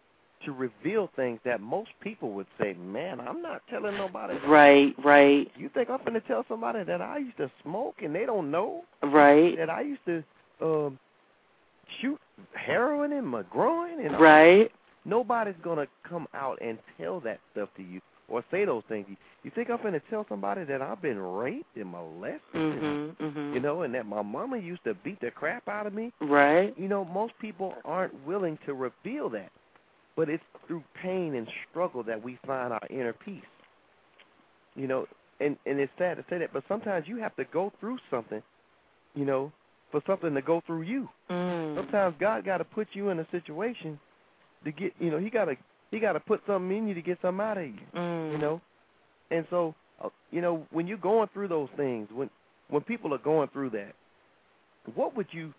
to 0.45 0.53
reveal 0.53 1.11
things 1.17 1.39
that 1.45 1.61
most 1.61 1.91
people 2.01 2.33
would 2.33 2.47
say, 2.59 2.73
"Man, 2.73 3.21
I'm 3.21 3.43
not 3.43 3.63
telling 3.69 3.97
nobody." 3.97 4.39
Right, 4.47 4.95
right. 5.05 5.51
You 5.57 5.69
think 5.69 5.91
I'm 5.91 5.99
going 5.99 6.15
to 6.15 6.21
tell 6.21 6.45
somebody 6.49 6.83
that 6.85 7.03
I 7.03 7.19
used 7.19 7.37
to 7.37 7.51
smoke 7.63 7.97
and 8.03 8.15
they 8.15 8.25
don't 8.25 8.51
know? 8.51 8.85
Right. 9.03 9.57
That 9.59 9.69
I 9.69 9.83
used 9.83 10.05
to 10.07 10.25
um 10.63 10.99
shoot 12.01 12.19
heroin 12.55 13.13
in 13.13 13.25
my 13.25 13.43
groin 13.51 14.05
and 14.05 14.19
right. 14.21 14.71
Nobody's 15.05 15.55
gonna 15.63 15.87
come 16.07 16.27
out 16.35 16.59
and 16.61 16.79
tell 16.99 17.21
that 17.21 17.41
stuff 17.53 17.71
to 17.77 17.83
you 17.83 18.01
or 18.29 18.45
say 18.51 18.65
those 18.65 18.83
things. 18.89 19.07
You 19.43 19.51
think 19.55 19.71
I'm 19.71 19.83
gonna 19.83 20.01
tell 20.11 20.27
somebody 20.29 20.65
that 20.65 20.83
I've 20.83 21.01
been 21.01 21.19
raped 21.19 21.77
and 21.77 21.91
molested, 21.91 22.41
mm-hmm, 22.55 22.85
and, 22.85 23.19
mm-hmm. 23.19 23.55
you 23.55 23.61
know, 23.61 23.83
and 23.83 23.95
that 23.95 24.07
my 24.07 24.23
mama 24.23 24.59
used 24.59 24.85
to 24.85 24.95
beat 24.95 25.21
the 25.21 25.31
crap 25.31 25.67
out 25.69 25.87
of 25.87 25.95
me? 25.95 26.13
Right. 26.21 26.75
You 26.79 26.89
know, 26.89 27.05
most 27.05 27.33
people 27.41 27.75
aren't 27.85 28.15
willing 28.27 28.59
to 28.67 28.75
reveal 28.75 29.31
that, 29.31 29.51
but 30.17 30.29
it's 30.29 30.45
through 30.67 30.85
pain 31.03 31.35
and 31.35 31.49
struggle 31.71 32.03
that 32.05 32.23
we 32.23 32.39
find 32.47 32.73
our 32.73 32.87
inner 32.91 33.15
peace. 33.15 33.43
You 34.77 34.87
know, 34.87 35.07
and 35.41 35.57
and 35.67 35.81
it's 35.81 35.93
sad 35.99 36.19
to 36.19 36.25
say 36.29 36.39
that, 36.39 36.53
but 36.53 36.63
sometimes 36.69 37.09
you 37.09 37.17
have 37.17 37.35
to 37.37 37.45
go 37.45 37.73
through 37.81 37.99
something, 38.11 38.43
you 39.15 39.25
know, 39.25 39.51
for 39.91 40.03
something 40.07 40.35
to 40.35 40.43
go 40.43 40.63
through 40.67 40.83
you. 40.83 41.09
Mm. 41.31 41.77
Sometimes 41.77 42.17
God 42.21 42.45
got 42.45 42.59
to 42.59 42.65
put 42.65 42.89
you 42.93 43.11
in 43.11 43.19
a 43.19 43.27
situation 43.31 43.99
to 44.65 44.73
get, 44.73 44.93
you 44.99 45.11
know, 45.11 45.19
He 45.19 45.31
got 45.31 45.47
to 45.47 45.55
He 45.91 45.99
got 45.99 46.13
to 46.13 46.21
put 46.21 46.41
something 46.47 46.77
in 46.77 46.89
you 46.89 46.95
to 46.95 47.03
get 47.03 47.19
something 47.23 47.45
out 47.45 47.59
of 47.59 47.67
you. 47.67 47.81
Mm. 47.95 48.33
You 48.33 48.39
know, 48.39 48.61
and 49.31 49.47
so, 49.51 49.75
uh, 50.03 50.09
you 50.31 50.41
know, 50.41 50.67
when 50.71 50.87
you're 50.87 50.99
going 50.99 51.29
through 51.33 51.49
those 51.49 51.69
things, 51.77 52.09
when 52.13 52.31
when 52.69 52.83
people 52.83 53.13
are 53.15 53.19
going 53.19 53.49
through 53.53 53.71
that, 53.71 53.93
what 54.95 55.17
would 55.17 55.27
you, 55.33 55.53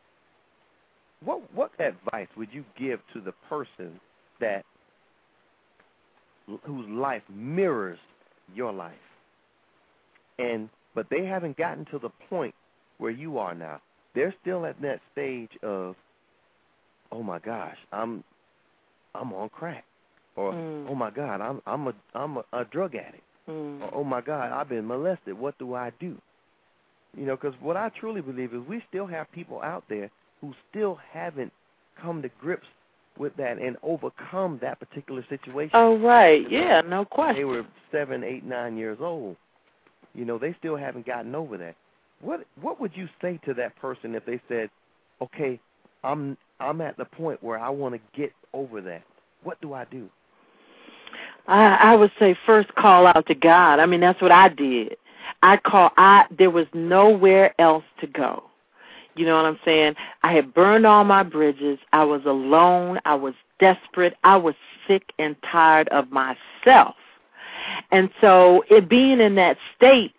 what 1.23 1.41
what 1.53 1.71
advice 1.79 2.27
would 2.37 2.49
you 2.51 2.63
give 2.79 2.99
to 3.13 3.21
the 3.21 3.33
person 3.49 3.99
that 4.39 4.63
whose 6.65 6.89
life 6.89 7.21
mirrors 7.33 7.99
your 8.53 8.73
life, 8.73 8.93
and 10.39 10.69
but 10.95 11.07
they 11.09 11.25
haven't 11.25 11.57
gotten 11.57 11.85
to 11.85 11.99
the 11.99 12.09
point 12.29 12.53
where 12.97 13.11
you 13.11 13.37
are 13.37 13.55
now 13.55 13.81
they're 14.15 14.33
still 14.41 14.65
at 14.65 14.81
that 14.81 14.99
stage 15.11 15.51
of 15.63 15.95
oh 17.11 17.23
my 17.23 17.39
gosh, 17.39 17.77
I'm 17.91 18.23
I'm 19.15 19.33
on 19.33 19.49
crack, 19.49 19.83
or 20.35 20.53
Mm. 20.53 20.87
oh 20.89 20.95
my 20.95 21.11
God, 21.11 21.41
I'm 21.41 21.61
I'm 21.65 21.87
a 21.87 21.93
I'm 22.15 22.37
a, 22.37 22.43
a 22.53 22.65
drug 22.65 22.95
addict, 22.95 23.23
Mm. 23.49 23.81
or 23.81 23.89
oh 23.95 24.03
my 24.03 24.21
God, 24.21 24.51
I've 24.51 24.69
been 24.69 24.87
molested. 24.87 25.37
What 25.37 25.57
do 25.57 25.73
I 25.75 25.91
do? 25.99 26.15
You 27.17 27.25
know, 27.25 27.35
because 27.35 27.53
what 27.61 27.75
I 27.75 27.89
truly 27.99 28.21
believe 28.21 28.53
is 28.53 28.61
we 28.69 28.81
still 28.87 29.05
have 29.07 29.29
people 29.33 29.61
out 29.61 29.83
there 29.89 30.09
who 30.39 30.53
still 30.69 30.97
haven't 31.11 31.51
come 32.01 32.21
to 32.21 32.29
grips 32.39 32.67
with 33.17 33.35
that 33.35 33.57
and 33.59 33.75
overcome 33.83 34.57
that 34.61 34.79
particular 34.79 35.25
situation. 35.27 35.71
Oh 35.73 35.97
right, 35.99 36.49
yeah, 36.49 36.81
no 36.81 37.03
question. 37.03 37.35
They 37.35 37.43
were 37.45 37.65
seven, 37.91 38.23
eight, 38.23 38.45
nine 38.45 38.77
years 38.77 38.99
old. 39.01 39.35
You 40.13 40.23
know, 40.25 40.37
they 40.37 40.55
still 40.59 40.75
haven't 40.77 41.05
gotten 41.05 41.35
over 41.35 41.57
that. 41.57 41.75
What 42.21 42.45
what 42.61 42.79
would 42.79 42.95
you 42.95 43.07
say 43.21 43.39
to 43.45 43.53
that 43.55 43.75
person 43.77 44.15
if 44.15 44.25
they 44.25 44.39
said, 44.47 44.69
"Okay, 45.21 45.59
I'm 46.03 46.37
I'm 46.59 46.81
at 46.81 46.97
the 46.97 47.05
point 47.05 47.41
where 47.43 47.57
I 47.57 47.69
want 47.69 47.95
to 47.95 48.01
get 48.17 48.31
over 48.53 48.81
that. 48.81 49.03
What 49.43 49.59
do 49.61 49.73
I 49.73 49.85
do?" 49.85 50.09
I, 51.47 51.75
I 51.75 51.95
would 51.95 52.11
say 52.19 52.35
first 52.45 52.73
call 52.75 53.07
out 53.07 53.25
to 53.27 53.35
God. 53.35 53.79
I 53.79 53.85
mean, 53.85 53.99
that's 53.99 54.21
what 54.21 54.31
I 54.31 54.49
did. 54.49 54.97
I 55.41 55.57
call. 55.57 55.91
I 55.97 56.25
there 56.37 56.51
was 56.51 56.67
nowhere 56.73 57.59
else 57.59 57.83
to 57.99 58.07
go. 58.07 58.43
You 59.15 59.25
know 59.25 59.35
what 59.35 59.45
I'm 59.45 59.59
saying? 59.65 59.95
I 60.23 60.33
had 60.33 60.53
burned 60.53 60.85
all 60.85 61.03
my 61.03 61.23
bridges. 61.23 61.79
I 61.91 62.03
was 62.03 62.21
alone. 62.25 62.99
I 63.05 63.15
was 63.15 63.33
desperate. 63.59 64.15
I 64.23 64.37
was 64.37 64.55
sick 64.87 65.11
and 65.19 65.35
tired 65.51 65.89
of 65.89 66.09
myself. 66.11 66.95
And 67.91 68.09
so, 68.19 68.63
it 68.69 68.89
being 68.89 69.19
in 69.19 69.35
that 69.35 69.57
state, 69.75 70.13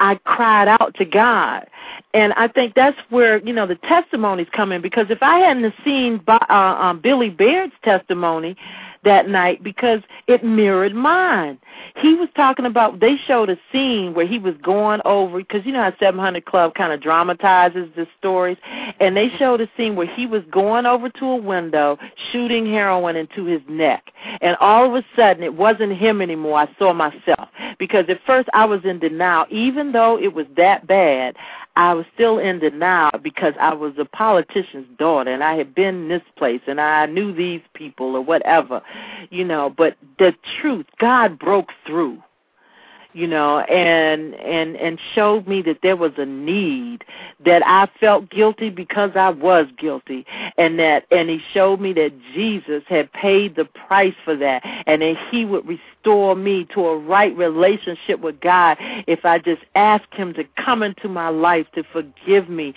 I 0.00 0.16
cried 0.16 0.68
out 0.68 0.94
to 0.96 1.04
God. 1.04 1.66
And 2.14 2.32
I 2.34 2.48
think 2.48 2.74
that's 2.74 2.98
where, 3.10 3.38
you 3.38 3.52
know, 3.52 3.66
the 3.66 3.74
testimonies 3.74 4.46
come 4.52 4.72
in 4.72 4.80
because 4.80 5.06
if 5.10 5.22
I 5.22 5.38
hadn't 5.40 5.74
seen 5.84 6.22
uh, 6.26 6.44
um, 6.50 7.00
Billy 7.00 7.30
Baird's 7.30 7.74
testimony 7.82 8.56
that 9.04 9.28
night 9.28 9.62
because 9.62 10.00
it 10.26 10.44
mirrored 10.44 10.94
mine. 10.94 11.58
He 11.96 12.14
was 12.14 12.28
talking 12.36 12.66
about 12.66 13.00
they 13.00 13.16
showed 13.26 13.50
a 13.50 13.58
scene 13.72 14.14
where 14.14 14.26
he 14.26 14.38
was 14.38 14.54
going 14.62 15.00
over 15.04 15.38
because 15.38 15.64
you 15.64 15.72
know 15.72 15.82
how 15.82 15.94
700 15.98 16.44
Club 16.44 16.74
kind 16.74 16.92
of 16.92 17.00
dramatizes 17.00 17.88
the 17.96 18.06
stories 18.18 18.56
and 19.00 19.16
they 19.16 19.28
showed 19.38 19.60
a 19.60 19.68
scene 19.76 19.96
where 19.96 20.06
he 20.06 20.26
was 20.26 20.42
going 20.50 20.86
over 20.86 21.08
to 21.08 21.24
a 21.24 21.36
window 21.36 21.98
shooting 22.32 22.66
heroin 22.66 23.16
into 23.16 23.44
his 23.44 23.62
neck. 23.68 24.12
And 24.40 24.56
all 24.60 24.86
of 24.86 24.94
a 24.94 25.06
sudden 25.16 25.42
it 25.42 25.54
wasn't 25.54 25.96
him 25.96 26.20
anymore. 26.20 26.58
I 26.58 26.68
saw 26.78 26.92
myself 26.92 27.48
because 27.78 28.06
at 28.08 28.20
first 28.26 28.48
I 28.54 28.64
was 28.64 28.80
in 28.84 28.98
denial 28.98 29.46
even 29.50 29.92
though 29.92 30.18
it 30.18 30.34
was 30.34 30.46
that 30.56 30.86
bad. 30.86 31.36
I 31.78 31.94
was 31.94 32.06
still 32.12 32.40
in 32.40 32.58
denial 32.58 33.20
because 33.22 33.54
I 33.60 33.72
was 33.72 33.92
a 33.98 34.04
politician's 34.04 34.88
daughter 34.98 35.30
and 35.30 35.44
I 35.44 35.54
had 35.54 35.76
been 35.76 35.94
in 35.94 36.08
this 36.08 36.22
place 36.36 36.60
and 36.66 36.80
I 36.80 37.06
knew 37.06 37.32
these 37.32 37.60
people 37.72 38.16
or 38.16 38.20
whatever, 38.20 38.82
you 39.30 39.44
know, 39.44 39.70
but 39.70 39.96
the 40.18 40.34
truth, 40.60 40.86
God 40.98 41.38
broke 41.38 41.68
through 41.86 42.20
you 43.18 43.26
know 43.26 43.58
and 43.60 44.34
and 44.36 44.76
and 44.76 45.00
showed 45.14 45.48
me 45.48 45.60
that 45.60 45.78
there 45.82 45.96
was 45.96 46.12
a 46.18 46.24
need 46.24 47.04
that 47.44 47.66
I 47.66 47.88
felt 47.98 48.30
guilty 48.30 48.70
because 48.70 49.10
I 49.16 49.30
was 49.30 49.66
guilty 49.76 50.24
and 50.56 50.78
that 50.78 51.04
and 51.10 51.28
he 51.28 51.40
showed 51.52 51.80
me 51.80 51.92
that 51.94 52.12
Jesus 52.32 52.84
had 52.86 53.12
paid 53.12 53.56
the 53.56 53.64
price 53.64 54.14
for 54.24 54.36
that 54.36 54.62
and 54.86 55.02
that 55.02 55.16
he 55.30 55.44
would 55.44 55.66
restore 55.66 56.36
me 56.36 56.66
to 56.74 56.86
a 56.86 56.96
right 56.96 57.36
relationship 57.36 58.20
with 58.20 58.40
God 58.40 58.76
if 59.08 59.24
I 59.24 59.38
just 59.38 59.62
asked 59.74 60.14
him 60.14 60.32
to 60.34 60.44
come 60.56 60.84
into 60.84 61.08
my 61.08 61.28
life 61.28 61.66
to 61.74 61.82
forgive 61.82 62.48
me 62.48 62.72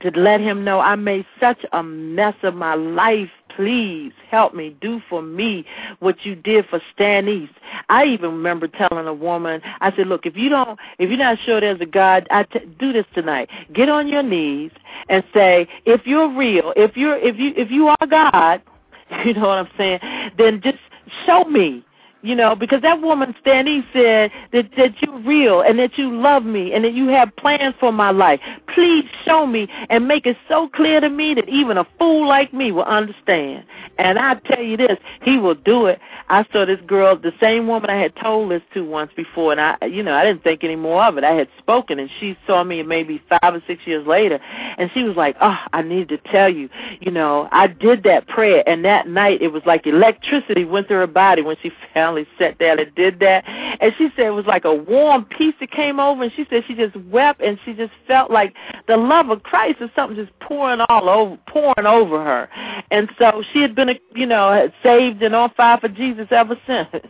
to 0.00 0.10
let 0.18 0.40
him 0.40 0.64
know 0.64 0.80
I 0.80 0.96
made 0.96 1.26
such 1.38 1.64
a 1.72 1.82
mess 1.82 2.34
of 2.42 2.54
my 2.54 2.74
life 2.74 3.30
please 3.56 4.12
help 4.30 4.54
me 4.54 4.76
do 4.80 5.00
for 5.08 5.22
me 5.22 5.64
what 6.00 6.24
you 6.24 6.34
did 6.34 6.66
for 6.66 6.80
Stanice. 6.96 7.50
I 7.88 8.04
even 8.06 8.30
remember 8.30 8.68
telling 8.68 9.06
a 9.06 9.14
woman, 9.14 9.60
I 9.80 9.94
said, 9.96 10.06
look, 10.06 10.26
if 10.26 10.36
you 10.36 10.48
don't, 10.48 10.78
if 10.98 11.08
you're 11.08 11.18
not 11.18 11.38
sure 11.44 11.60
there's 11.60 11.80
a 11.80 11.86
God, 11.86 12.26
I 12.30 12.44
t- 12.44 12.60
do 12.78 12.92
this 12.92 13.06
tonight. 13.14 13.48
Get 13.72 13.88
on 13.88 14.08
your 14.08 14.22
knees 14.22 14.70
and 15.08 15.24
say, 15.34 15.68
if 15.84 16.06
you're 16.06 16.34
real, 16.34 16.72
if 16.76 16.96
you're, 16.96 17.18
if 17.18 17.36
you, 17.38 17.52
if 17.56 17.70
you 17.70 17.88
are 17.88 18.06
God, 18.08 18.62
you 19.24 19.34
know 19.34 19.48
what 19.48 19.58
I'm 19.58 19.68
saying, 19.76 20.00
then 20.38 20.60
just 20.62 20.78
show 21.26 21.44
me 21.44 21.84
you 22.22 22.34
know, 22.36 22.54
because 22.54 22.82
that 22.82 23.00
woman 23.00 23.34
Stanice 23.44 23.84
said 23.92 24.30
that 24.52 24.70
that 24.76 25.02
you're 25.02 25.18
real 25.20 25.60
and 25.60 25.78
that 25.78 25.98
you 25.98 26.10
love 26.10 26.44
me 26.44 26.72
and 26.72 26.84
that 26.84 26.94
you 26.94 27.08
have 27.08 27.34
plans 27.36 27.74
for 27.80 27.92
my 27.92 28.10
life. 28.10 28.40
Please 28.72 29.04
show 29.24 29.46
me 29.46 29.68
and 29.90 30.06
make 30.06 30.24
it 30.26 30.36
so 30.48 30.68
clear 30.68 31.00
to 31.00 31.08
me 31.08 31.34
that 31.34 31.48
even 31.48 31.76
a 31.76 31.86
fool 31.98 32.26
like 32.26 32.54
me 32.54 32.70
will 32.70 32.84
understand. 32.84 33.64
And 33.98 34.18
I 34.18 34.34
tell 34.34 34.62
you 34.62 34.76
this, 34.76 34.98
he 35.22 35.36
will 35.36 35.54
do 35.54 35.86
it. 35.86 35.98
I 36.28 36.46
saw 36.52 36.64
this 36.64 36.80
girl, 36.86 37.16
the 37.16 37.32
same 37.40 37.66
woman 37.66 37.90
I 37.90 38.00
had 38.00 38.16
told 38.16 38.50
this 38.50 38.62
to 38.72 38.82
once 38.82 39.12
before, 39.14 39.52
and 39.52 39.60
I, 39.60 39.76
you 39.84 40.02
know, 40.02 40.14
I 40.14 40.24
didn't 40.24 40.42
think 40.42 40.64
any 40.64 40.76
more 40.76 41.04
of 41.04 41.18
it. 41.18 41.24
I 41.24 41.32
had 41.32 41.48
spoken, 41.58 41.98
and 41.98 42.08
she 42.18 42.38
saw 42.46 42.64
me 42.64 42.82
maybe 42.82 43.22
five 43.28 43.54
or 43.54 43.62
six 43.66 43.86
years 43.86 44.06
later, 44.06 44.40
and 44.78 44.90
she 44.94 45.02
was 45.02 45.14
like, 45.14 45.36
"Oh, 45.42 45.58
I 45.74 45.82
need 45.82 46.08
to 46.08 46.16
tell 46.16 46.48
you, 46.48 46.70
you 47.00 47.10
know, 47.10 47.48
I 47.52 47.66
did 47.66 48.04
that 48.04 48.28
prayer, 48.28 48.66
and 48.66 48.82
that 48.84 49.08
night 49.08 49.42
it 49.42 49.48
was 49.48 49.62
like 49.66 49.86
electricity 49.86 50.64
went 50.64 50.88
through 50.88 51.00
her 51.00 51.06
body 51.06 51.42
when 51.42 51.56
she 51.62 51.70
finally 52.12 52.26
sat 52.38 52.58
down 52.58 52.78
and 52.78 52.94
did 52.94 53.20
that." 53.20 53.44
And 53.80 53.92
she 53.96 54.10
said 54.16 54.26
it 54.26 54.30
was 54.30 54.46
like 54.46 54.64
a 54.64 54.74
warm 54.74 55.24
peace 55.24 55.54
that 55.60 55.70
came 55.70 56.00
over, 56.00 56.22
and 56.22 56.32
she 56.32 56.46
said 56.48 56.64
she 56.66 56.74
just 56.74 56.96
wept, 56.96 57.40
and 57.40 57.58
she 57.64 57.72
just 57.72 57.92
felt 58.06 58.30
like 58.30 58.54
the 58.88 58.96
love 58.96 59.30
of 59.30 59.42
Christ 59.42 59.80
is 59.80 59.90
something 59.94 60.16
just 60.16 60.38
pouring 60.40 60.80
all 60.88 61.08
over, 61.08 61.38
pouring 61.46 61.86
over 61.86 62.22
her. 62.22 62.48
And 62.90 63.10
so 63.18 63.42
she 63.52 63.60
had 63.62 63.74
been, 63.74 63.90
a, 63.90 64.00
you 64.14 64.26
know, 64.26 64.70
saved 64.82 65.22
and 65.22 65.34
on 65.34 65.50
fire 65.54 65.78
for 65.78 65.88
Jesus 65.88 66.28
ever 66.30 66.56
since. 66.66 66.88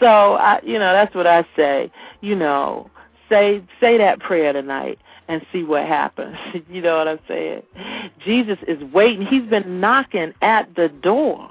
So 0.00 0.06
I, 0.06 0.60
you 0.64 0.78
know, 0.78 0.94
that's 0.94 1.14
what 1.14 1.26
I 1.26 1.44
say. 1.54 1.92
You 2.22 2.34
know, 2.34 2.90
say 3.28 3.62
say 3.80 3.98
that 3.98 4.18
prayer 4.18 4.52
tonight 4.54 4.98
and 5.28 5.44
see 5.52 5.62
what 5.62 5.86
happens. 5.86 6.36
you 6.70 6.80
know 6.80 6.96
what 6.96 7.08
I'm 7.08 7.20
saying? 7.28 7.62
Jesus 8.24 8.58
is 8.66 8.82
waiting. 8.92 9.26
He's 9.26 9.48
been 9.48 9.80
knocking 9.80 10.32
at 10.42 10.74
the 10.74 10.88
door. 10.88 11.50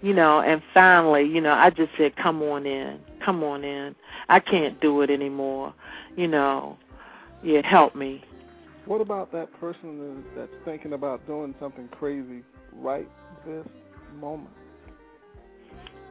You 0.00 0.14
know, 0.14 0.40
and 0.40 0.62
finally, 0.72 1.24
you 1.24 1.40
know, 1.40 1.52
I 1.52 1.70
just 1.70 1.90
said, 1.98 2.14
"Come 2.16 2.42
on 2.42 2.66
in, 2.66 3.00
come 3.24 3.42
on 3.42 3.64
in. 3.64 3.96
I 4.28 4.38
can't 4.40 4.80
do 4.80 5.00
it 5.02 5.10
anymore." 5.10 5.74
You 6.16 6.28
know, 6.28 6.76
yeah, 7.42 7.66
help 7.66 7.94
me. 7.94 8.22
What 8.86 9.00
about 9.00 9.32
that 9.32 9.52
person 9.60 10.24
that's 10.36 10.52
thinking 10.64 10.92
about 10.92 11.26
doing 11.26 11.54
something 11.60 11.88
crazy 11.88 12.42
right 12.74 13.08
this 13.46 13.66
moment? 14.18 14.54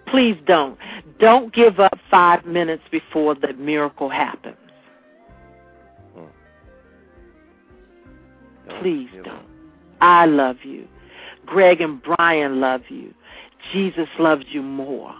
Please 0.07 0.37
don't. 0.45 0.77
Don't 1.19 1.53
give 1.53 1.79
up 1.79 1.97
five 2.09 2.45
minutes 2.45 2.83
before 2.91 3.35
the 3.35 3.53
miracle 3.53 4.09
happens. 4.09 4.55
Please 8.81 9.09
don't. 9.23 9.45
I 10.01 10.25
love 10.25 10.57
you. 10.63 10.87
Greg 11.45 11.81
and 11.81 12.01
Brian 12.01 12.59
love 12.59 12.81
you. 12.89 13.13
Jesus 13.73 14.07
loves 14.19 14.45
you 14.49 14.61
more. 14.61 15.15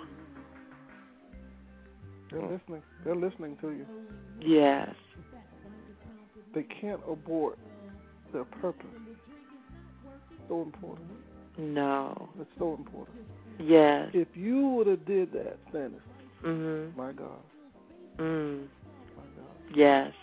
They're 2.31 2.41
listening. 2.41 2.81
They're 3.05 3.15
listening 3.15 3.57
to 3.61 3.69
you. 3.69 3.85
Yes. 4.39 4.93
They 6.53 6.63
can't 6.63 7.01
abort 7.09 7.57
their 8.33 8.45
purpose. 8.45 8.85
So 10.47 10.61
important. 10.61 11.09
No. 11.57 12.29
It's 12.39 12.49
so 12.57 12.75
important. 12.75 13.17
Yes. 13.59 14.09
If 14.13 14.27
you 14.35 14.67
would 14.69 14.87
have 14.87 15.05
did 15.05 15.31
that, 15.33 15.57
Stanice, 15.71 16.01
Mhm. 16.43 16.95
my 16.95 17.11
God, 17.11 17.41
Mm. 18.17 18.67
my 19.15 19.23
God. 19.35 19.75
Yes. 19.75 20.13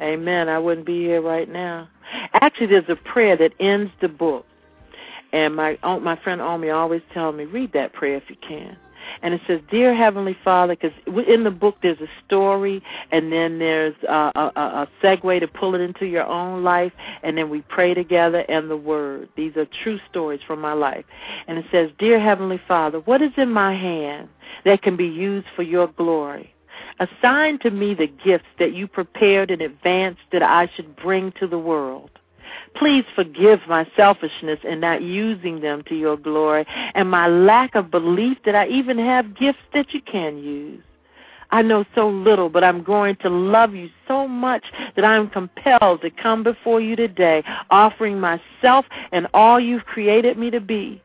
Amen. 0.00 0.48
I 0.48 0.58
wouldn't 0.58 0.86
be 0.86 1.04
here 1.04 1.22
right 1.22 1.48
now. 1.48 1.88
Actually, 2.34 2.66
there's 2.66 2.88
a 2.88 2.96
prayer 2.96 3.36
that 3.36 3.52
ends 3.60 3.90
the 4.00 4.08
book, 4.08 4.46
and 5.36 5.54
my 5.54 5.78
oh, 5.82 6.00
my 6.00 6.16
friend 6.16 6.40
Omi 6.40 6.70
always 6.70 7.02
tells 7.12 7.36
me 7.36 7.44
read 7.44 7.72
that 7.74 7.92
prayer 7.92 8.16
if 8.16 8.24
you 8.28 8.36
can. 8.36 8.74
And 9.22 9.34
it 9.34 9.40
says, 9.46 9.60
"Dear 9.70 9.94
Heavenly 9.94 10.36
Father," 10.42 10.74
because 10.74 10.96
in 11.28 11.44
the 11.44 11.50
book 11.50 11.76
there's 11.82 12.00
a 12.00 12.08
story, 12.24 12.82
and 13.12 13.30
then 13.30 13.58
there's 13.58 13.94
a, 14.08 14.32
a, 14.34 14.52
a 14.56 14.88
segue 15.02 15.40
to 15.40 15.46
pull 15.46 15.74
it 15.74 15.82
into 15.82 16.06
your 16.06 16.24
own 16.24 16.64
life, 16.64 16.92
and 17.22 17.36
then 17.36 17.50
we 17.50 17.60
pray 17.60 17.92
together 17.92 18.46
and 18.48 18.70
the 18.70 18.78
Word. 18.78 19.28
These 19.36 19.56
are 19.56 19.66
true 19.82 20.00
stories 20.10 20.40
from 20.46 20.60
my 20.60 20.72
life. 20.72 21.04
And 21.46 21.58
it 21.58 21.66
says, 21.70 21.90
"Dear 21.98 22.18
Heavenly 22.18 22.60
Father, 22.66 23.00
what 23.00 23.20
is 23.20 23.32
in 23.36 23.50
my 23.50 23.74
hand 23.74 24.28
that 24.64 24.80
can 24.80 24.96
be 24.96 25.06
used 25.06 25.48
for 25.54 25.62
Your 25.62 25.88
glory?" 25.88 26.54
Assign 26.98 27.58
to 27.58 27.70
me 27.70 27.92
the 27.92 28.06
gifts 28.06 28.48
that 28.58 28.72
you 28.72 28.88
prepared 28.88 29.50
in 29.50 29.60
advance 29.60 30.16
that 30.32 30.42
I 30.42 30.70
should 30.74 30.96
bring 30.96 31.30
to 31.32 31.46
the 31.46 31.58
world. 31.58 32.10
Please 32.74 33.04
forgive 33.14 33.60
my 33.68 33.86
selfishness 33.96 34.58
in 34.64 34.80
not 34.80 35.02
using 35.02 35.60
them 35.60 35.82
to 35.88 35.94
your 35.94 36.16
glory 36.16 36.66
and 36.94 37.10
my 37.10 37.26
lack 37.26 37.74
of 37.74 37.90
belief 37.90 38.38
that 38.44 38.54
I 38.54 38.66
even 38.68 38.98
have 38.98 39.36
gifts 39.36 39.58
that 39.72 39.92
you 39.92 40.00
can 40.00 40.38
use. 40.38 40.82
I 41.50 41.62
know 41.62 41.84
so 41.94 42.08
little, 42.08 42.48
but 42.48 42.64
I'm 42.64 42.82
going 42.82 43.16
to 43.22 43.28
love 43.28 43.74
you 43.74 43.88
so 44.08 44.26
much 44.26 44.64
that 44.96 45.04
I'm 45.04 45.30
compelled 45.30 46.02
to 46.02 46.10
come 46.10 46.42
before 46.42 46.80
you 46.80 46.96
today, 46.96 47.44
offering 47.70 48.20
myself 48.20 48.84
and 49.12 49.28
all 49.32 49.60
you've 49.60 49.84
created 49.84 50.36
me 50.36 50.50
to 50.50 50.60
be. 50.60 51.02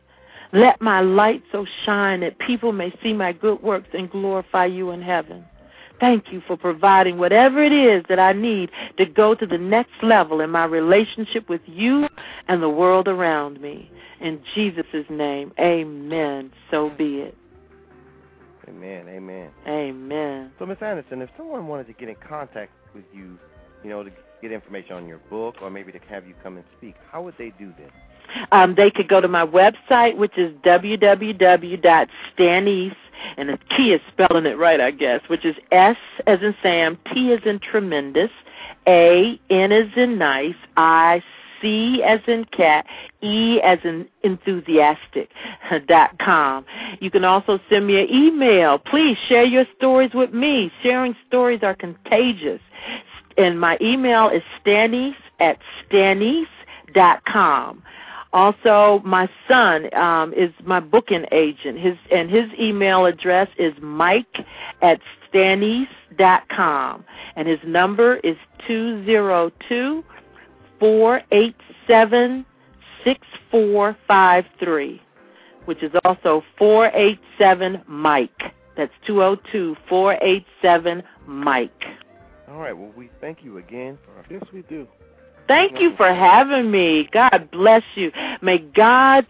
Let 0.53 0.81
my 0.81 0.99
light 0.99 1.43
so 1.51 1.65
shine 1.85 2.21
that 2.21 2.39
people 2.39 2.73
may 2.73 2.93
see 3.01 3.13
my 3.13 3.31
good 3.31 3.61
works 3.61 3.89
and 3.93 4.09
glorify 4.09 4.65
you 4.65 4.91
in 4.91 5.01
heaven. 5.01 5.45
Thank 6.01 6.33
you 6.33 6.41
for 6.47 6.57
providing 6.57 7.19
whatever 7.19 7.63
it 7.63 7.71
is 7.71 8.03
that 8.09 8.19
I 8.19 8.33
need 8.33 8.71
to 8.97 9.05
go 9.05 9.35
to 9.35 9.45
the 9.45 9.59
next 9.59 9.93
level 10.01 10.41
in 10.41 10.49
my 10.49 10.65
relationship 10.65 11.47
with 11.47 11.61
you 11.67 12.09
and 12.47 12.61
the 12.61 12.69
world 12.69 13.07
around 13.07 13.61
me. 13.61 13.89
In 14.19 14.41
Jesus' 14.55 15.05
name, 15.09 15.53
amen. 15.59 16.51
So 16.71 16.89
be 16.89 17.19
it. 17.19 17.37
Amen. 18.67 19.07
Amen. 19.09 19.51
Amen. 19.67 20.51
So, 20.57 20.65
Miss 20.65 20.77
Anderson, 20.81 21.21
if 21.21 21.29
someone 21.37 21.67
wanted 21.67 21.87
to 21.87 21.93
get 21.93 22.09
in 22.09 22.15
contact 22.27 22.71
with 22.95 23.03
you, 23.13 23.37
you 23.84 23.89
know, 23.89 24.03
to 24.03 24.11
get 24.41 24.51
information 24.51 24.95
on 24.95 25.07
your 25.07 25.19
book 25.29 25.55
or 25.61 25.69
maybe 25.69 25.91
to 25.91 25.99
have 26.09 26.27
you 26.27 26.34
come 26.43 26.57
and 26.57 26.65
speak, 26.77 26.95
how 27.11 27.21
would 27.21 27.36
they 27.38 27.51
do 27.59 27.73
this? 27.77 27.91
Um, 28.51 28.75
they 28.75 28.89
could 28.89 29.07
go 29.07 29.21
to 29.21 29.27
my 29.27 29.45
website, 29.45 30.15
which 30.17 30.38
is 30.38 30.53
www.stanice, 30.63 31.25
and 33.38 33.49
the 33.49 33.57
key 33.75 33.91
is 33.93 34.01
spelling 34.11 34.45
it 34.45 34.57
right, 34.57 34.79
I 34.79 34.91
guess, 34.91 35.21
which 35.27 35.45
is 35.45 35.55
S 35.71 35.97
as 36.27 36.39
in 36.41 36.55
Sam, 36.63 36.97
T 37.13 37.34
as 37.34 37.39
in 37.45 37.59
tremendous, 37.59 38.32
A, 38.88 39.39
N 39.49 39.71
as 39.71 39.88
in 39.95 40.17
nice, 40.17 40.55
I, 40.77 41.21
C 41.61 42.01
as 42.03 42.19
in 42.27 42.45
cat, 42.45 42.86
E 43.21 43.61
as 43.63 43.79
in 43.84 44.07
enthusiastic 44.23 45.29
dot 45.88 46.17
com. 46.19 46.65
You 46.99 47.11
can 47.11 47.23
also 47.23 47.59
send 47.69 47.86
me 47.86 48.01
an 48.01 48.09
email. 48.09 48.79
Please 48.79 49.17
share 49.27 49.43
your 49.43 49.65
stories 49.77 50.11
with 50.13 50.34
me. 50.34 50.71
Sharing 50.82 51.15
stories 51.27 51.59
are 51.61 51.75
contagious. 51.75 52.61
And 53.38 53.59
my 53.59 53.77
email 53.82 54.29
is 54.29 54.43
stanice 54.59 55.15
at 55.39 55.59
stanice 55.89 56.45
dot 56.93 57.23
com. 57.25 57.84
Also, 58.34 59.01
my 59.03 59.29
son 59.47 59.93
um, 59.93 60.34
is 60.34 60.51
my 60.63 60.79
booking 60.79 61.25
agent. 61.32 61.77
His 61.77 61.97
and 62.11 62.29
his 62.29 62.45
email 62.59 63.05
address 63.05 63.49
is 63.57 63.73
Mike 63.82 64.45
at 64.82 64.99
dot 66.17 66.43
com, 66.49 67.05
and 67.36 67.47
his 67.47 67.59
number 67.65 68.17
is 68.17 68.36
two 68.67 69.03
zero 69.05 69.51
two 69.69 70.03
four 70.79 71.21
eight 71.32 71.55
seven 71.88 72.45
six 73.03 73.25
four 73.49 73.97
five 74.07 74.45
three, 74.59 75.01
which 75.65 75.82
is 75.84 75.91
also 76.03 76.43
four 76.57 76.91
eight 76.93 77.19
seven 77.38 77.82
Mike. 77.88 78.53
That's 78.75 78.91
two 79.05 79.15
zero 79.15 79.38
two 79.51 79.75
four 79.88 80.17
eight 80.21 80.45
seven 80.61 81.03
Mike. 81.25 81.84
All 82.51 82.59
right. 82.59 82.77
Well, 82.77 82.91
we 82.95 83.09
thank 83.21 83.39
you 83.43 83.57
again. 83.57 83.97
For, 84.05 84.33
yes, 84.33 84.43
we 84.53 84.63
do. 84.63 84.87
Thank 85.47 85.79
you 85.79 85.95
for 85.97 86.13
having 86.13 86.69
me. 86.71 87.09
God 87.11 87.49
bless 87.51 87.83
you. 87.95 88.11
May 88.41 88.59
God's 88.59 89.27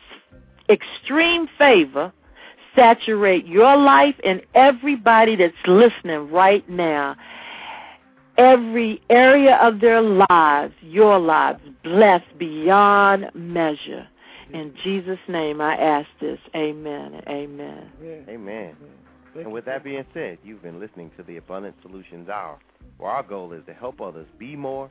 extreme 0.70 1.48
favor 1.58 2.12
saturate 2.76 3.46
your 3.46 3.78
life 3.78 4.16
and 4.24 4.42
everybody 4.56 5.36
that's 5.36 5.54
listening 5.68 6.32
right 6.32 6.68
now. 6.70 7.16
Every 8.38 9.02
area 9.10 9.58
of 9.62 9.82
their 9.82 10.02
lives, 10.02 10.74
your 10.82 11.20
lives, 11.20 11.60
blessed 11.84 12.38
beyond 12.38 13.30
measure. 13.34 14.08
In 14.54 14.74
Jesus' 14.84 15.20
name 15.28 15.62
I 15.62 15.76
ask 15.76 16.08
this. 16.20 16.40
Amen. 16.56 17.22
Amen. 17.28 17.90
Amen. 18.00 18.26
Amen. 18.30 18.76
And 19.36 19.52
with 19.52 19.66
that 19.66 19.84
being 19.84 20.06
said, 20.14 20.40
you've 20.44 20.62
been 20.62 20.80
listening 20.80 21.12
to 21.18 21.24
the 21.24 21.38
Abundant 21.38 21.76
Solutions 21.82 22.28
Hour, 22.28 22.60
where 22.98 23.12
our 23.12 23.24
goal 23.24 23.54
is 23.54 23.66
to 23.66 23.74
help 23.74 24.02
others 24.02 24.28
be 24.38 24.56
more 24.56 24.90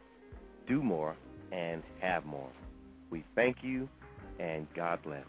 do 0.71 0.83
more, 0.83 1.17
and 1.51 1.83
have 2.01 2.25
more. 2.25 2.49
We 3.11 3.25
thank 3.35 3.57
you, 3.63 3.89
and 4.39 4.69
God 4.75 5.03
bless. 5.03 5.25